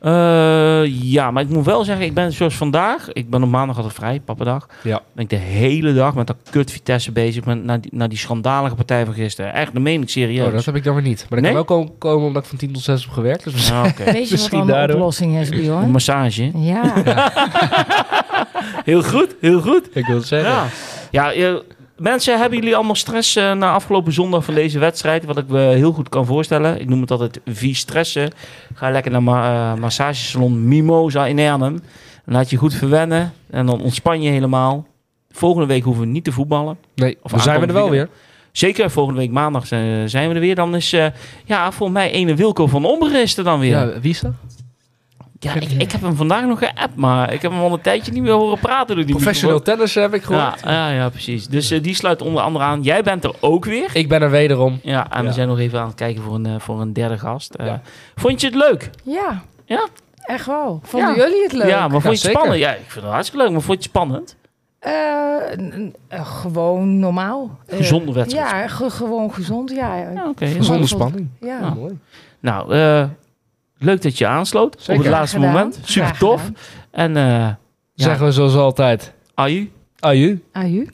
[0.00, 3.76] Eh, ja, maar ik moet wel zeggen, ik ben zoals vandaag, ik ben op maandag
[3.76, 4.66] altijd vrij, pappendag.
[4.82, 5.00] Ja.
[5.12, 8.18] Ben ik de hele dag met dat kut Vitesse bezig, met, naar, die, naar die
[8.18, 9.52] schandalige partij van gisteren.
[9.52, 10.46] Echt, dat meen ik serieus.
[10.46, 11.26] Oh, dat heb ik dan weer niet.
[11.30, 11.64] Maar dat Nee?
[11.64, 13.44] kan wel komen, komen omdat ik van 10 tot 6 heb gewerkt.
[13.44, 13.84] Dus Ah.
[14.04, 16.50] Weet je wat dan de oplossing is, Een massage.
[16.54, 16.92] Ja.
[18.84, 19.88] Heel goed, heel goed.
[19.92, 20.50] ik wil het zeggen.
[20.50, 20.66] Ja.
[21.10, 21.54] Ja, eh,
[21.98, 25.24] mensen, hebben jullie allemaal stress eh, na afgelopen zondag van deze wedstrijd?
[25.24, 26.80] Wat ik me heel goed kan voorstellen.
[26.80, 28.30] Ik noem het altijd vie stressen.
[28.74, 31.80] Ga lekker naar ma eh, massagesalon Mimosa in Arnhem.
[32.24, 34.86] Laat je goed verwennen en dan ontspan je helemaal.
[35.30, 36.78] Volgende week hoeven we niet te voetballen.
[36.94, 38.08] Nee, Of dan zijn we er wel weer.
[38.52, 40.54] Zeker, volgende week maandag zijn, zijn we er weer.
[40.54, 41.06] Dan is, eh,
[41.44, 43.70] ja, voor mij ene Wilco van Omber is er dan weer.
[43.70, 44.32] Ja, wie is dat?
[45.40, 48.22] Ik, ik heb hem vandaag nog geappt, maar ik heb hem al een tijdje niet
[48.22, 48.96] meer horen praten.
[48.96, 49.76] door die Professional microfoon.
[49.76, 50.60] tennis heb ik gehoord.
[50.64, 51.46] Ja, ja, ja, precies.
[51.46, 52.82] Dus eh, die sluit onder andere aan.
[52.82, 53.90] Jij bent er ook weer.
[53.92, 54.78] Ik ben er wederom.
[54.82, 55.32] Ja, en we Ja.
[55.32, 57.54] zijn nog even aan het kijken voor een, eh, voor een derde gast.
[57.54, 57.80] Eh, Ja.
[58.16, 58.90] Vond je het leuk?
[59.02, 59.42] ja.
[59.64, 59.86] Ja?
[60.16, 60.80] Echt wel.
[60.82, 61.16] Vonden Ja.
[61.16, 61.68] jullie het leuk?
[61.68, 62.36] Ja, maar vond je het zeker.
[62.38, 62.60] spannend?
[62.60, 64.36] Ja, ik vind het hartstikke leuk, maar vond je het spannend?
[66.10, 67.58] Gewoon normaal.
[67.66, 68.50] Gezonde wedstrijd.
[68.50, 69.70] Ja, ge- gewoon gezond.
[69.70, 70.10] Ja, ja.
[70.10, 70.46] Ja, oké.
[70.62, 71.28] Vond- spanning.
[71.40, 71.58] Ja.
[71.60, 71.74] Ja.
[71.74, 71.98] Mooi.
[72.40, 73.04] Nou, eh,
[73.78, 75.52] leuk dat je aansloot op het laatste gedaan.
[75.52, 75.78] moment.
[75.82, 76.50] Super tof.
[76.90, 77.56] En eh ja,
[77.94, 79.12] Zeggen we zoals altijd.
[79.34, 79.70] aju.
[79.98, 80.42] Aju.
[80.52, 80.86] Aju.